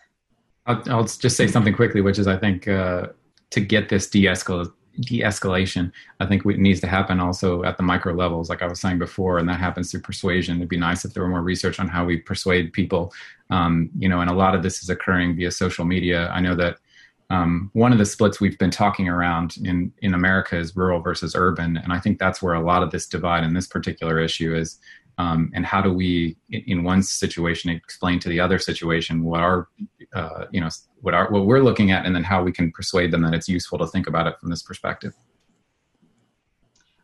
I'll, 0.66 0.82
I'll 0.88 1.04
just 1.04 1.36
say 1.36 1.48
something 1.48 1.74
quickly, 1.74 2.02
which 2.02 2.20
is 2.20 2.28
I 2.28 2.38
think 2.38 2.68
uh, 2.68 3.08
to 3.50 3.62
get 3.62 3.90
this 3.90 4.10
de-escal- 4.10 4.72
de-escalation, 5.00 5.92
I 6.20 6.26
think 6.26 6.46
it 6.46 6.60
needs 6.60 6.80
to 6.82 6.88
happen 6.88 7.20
also 7.20 7.64
at 7.64 7.78
the 7.78 7.84
micro 7.84 8.14
levels, 8.14 8.50
like 8.50 8.62
I 8.62 8.68
was 8.68 8.80
saying 8.80 9.00
before, 9.00 9.40
and 9.40 9.50
that 9.50 9.60
happens 9.60 9.92
through 9.92 10.02
persuasion. 10.02 10.58
It'd 10.58 10.70
be 10.70 10.78
nice 10.78 11.06
if 11.06 11.14
there 11.14 11.24
were 11.24 11.30
more 11.30 11.42
research 11.42 11.80
on 11.80 11.88
how 11.88 12.06
we 12.06 12.18
persuade 12.18 12.74
people. 12.74 13.14
Um, 13.50 13.90
you 13.98 14.08
know, 14.08 14.22
and 14.22 14.30
a 14.30 14.34
lot 14.36 14.56
of 14.56 14.64
this 14.64 14.84
is 14.84 14.90
occurring 14.90 15.36
via 15.36 15.52
social 15.52 15.86
media. 15.86 16.30
I 16.30 16.40
know 16.42 16.56
that 16.56 16.78
um, 17.30 17.72
one 17.74 17.92
of 17.92 17.98
the 17.98 18.06
splits 18.06 18.40
we've 18.40 18.60
been 18.60 18.72
talking 18.72 19.10
around 19.10 19.56
in 19.64 19.92
in 20.02 20.14
America 20.14 20.58
is 20.58 20.76
rural 20.76 21.02
versus 21.02 21.36
urban, 21.36 21.78
and 21.78 21.92
I 21.92 22.00
think 22.00 22.20
that's 22.20 22.42
where 22.42 22.54
a 22.54 22.62
lot 22.62 22.84
of 22.84 22.92
this 22.92 23.08
divide 23.08 23.44
in 23.44 23.54
this 23.54 23.68
particular 23.68 24.20
issue 24.20 24.56
is. 24.56 24.80
Um, 25.18 25.52
and 25.54 25.66
how 25.66 25.82
do 25.82 25.94
we, 25.94 26.36
in 26.50 26.84
one 26.84 27.04
situation, 27.04 27.70
explain 27.70 28.20
to 28.20 28.30
the 28.30 28.40
other 28.40 28.58
situation 28.58 29.24
what 29.24 29.42
our, 29.42 29.68
uh, 30.14 30.46
you 30.52 30.60
know, 30.60 30.70
what 31.02 31.14
our 31.14 31.30
what 31.30 31.46
we're 31.46 31.62
looking 31.62 31.92
at, 31.92 32.06
and 32.06 32.16
then 32.16 32.24
how 32.24 32.42
we 32.44 32.52
can 32.52 32.72
persuade 32.72 33.12
them 33.12 33.22
that 33.22 33.34
it's 33.34 33.48
useful 33.48 33.78
to 33.78 33.88
think 33.88 34.08
about 34.08 34.26
it 34.26 34.40
from 34.40 34.50
this 34.50 34.64
perspective. 34.64 35.14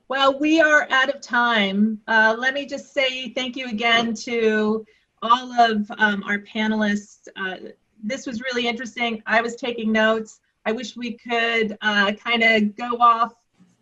Well, 0.08 0.40
we 0.40 0.60
are 0.60 0.88
out 0.90 1.14
of 1.14 1.22
time. 1.22 2.02
Uh, 2.08 2.36
let 2.38 2.56
me 2.56 2.66
just 2.66 2.94
say 2.94 3.30
thank 3.30 3.56
you 3.56 3.68
again 3.68 4.16
to 4.16 4.84
all 5.22 5.52
of 5.52 5.92
um, 6.00 6.24
our 6.24 6.40
panelists. 6.40 7.28
Uh, 7.36 7.58
this 8.04 8.26
was 8.26 8.42
really 8.42 8.68
interesting. 8.68 9.22
I 9.28 9.42
was 9.42 9.56
taking 9.56 9.92
notes. 9.92 10.40
I 10.66 10.72
wish 10.72 10.98
we 10.98 11.14
could 11.14 11.78
uh, 11.82 12.14
kind 12.14 12.44
of 12.44 12.76
go 12.76 12.98
off 13.00 13.36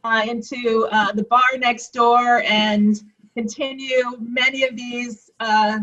uh, 0.03 0.25
into 0.27 0.87
uh, 0.91 1.11
the 1.13 1.23
bar 1.23 1.41
next 1.59 1.93
door 1.93 2.41
and 2.43 3.01
continue 3.37 4.03
many 4.19 4.63
of 4.63 4.75
these 4.75 5.29
uh, 5.39 5.79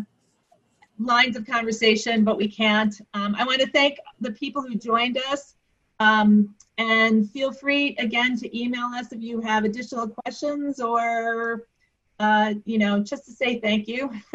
lines 0.99 1.37
of 1.37 1.47
conversation, 1.47 2.25
but 2.25 2.37
we 2.37 2.49
can't. 2.49 3.01
Um, 3.15 3.37
I 3.39 3.45
want 3.45 3.61
to 3.61 3.71
thank 3.71 3.99
the 4.21 4.33
people 4.33 4.63
who 4.63 4.75
joined 4.75 5.19
us. 5.31 5.55
Um, 6.01 6.57
and 6.79 7.31
feel 7.31 7.53
free 7.53 7.95
again 8.01 8.37
to 8.39 8.59
email 8.59 8.87
us 8.87 9.13
if 9.13 9.23
you 9.23 9.41
have 9.41 9.65
additional 9.65 10.09
questions 10.09 10.81
or, 10.81 11.69
uh, 12.19 12.55
you 12.65 12.79
know, 12.79 12.99
just 12.99 13.25
to 13.27 13.31
say 13.31 13.61
thank 13.61 13.87
you. 13.87 14.11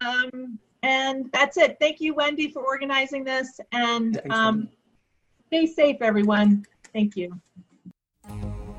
um, 0.00 0.60
and 0.84 1.28
that's 1.32 1.56
it. 1.56 1.78
Thank 1.80 2.00
you, 2.00 2.14
Wendy, 2.14 2.52
for 2.52 2.62
organizing 2.62 3.24
this. 3.24 3.58
And 3.72 4.20
um, 4.30 4.68
stay 5.48 5.66
safe, 5.66 5.96
everyone. 6.00 6.64
Thank 6.92 7.16
you. 7.16 7.40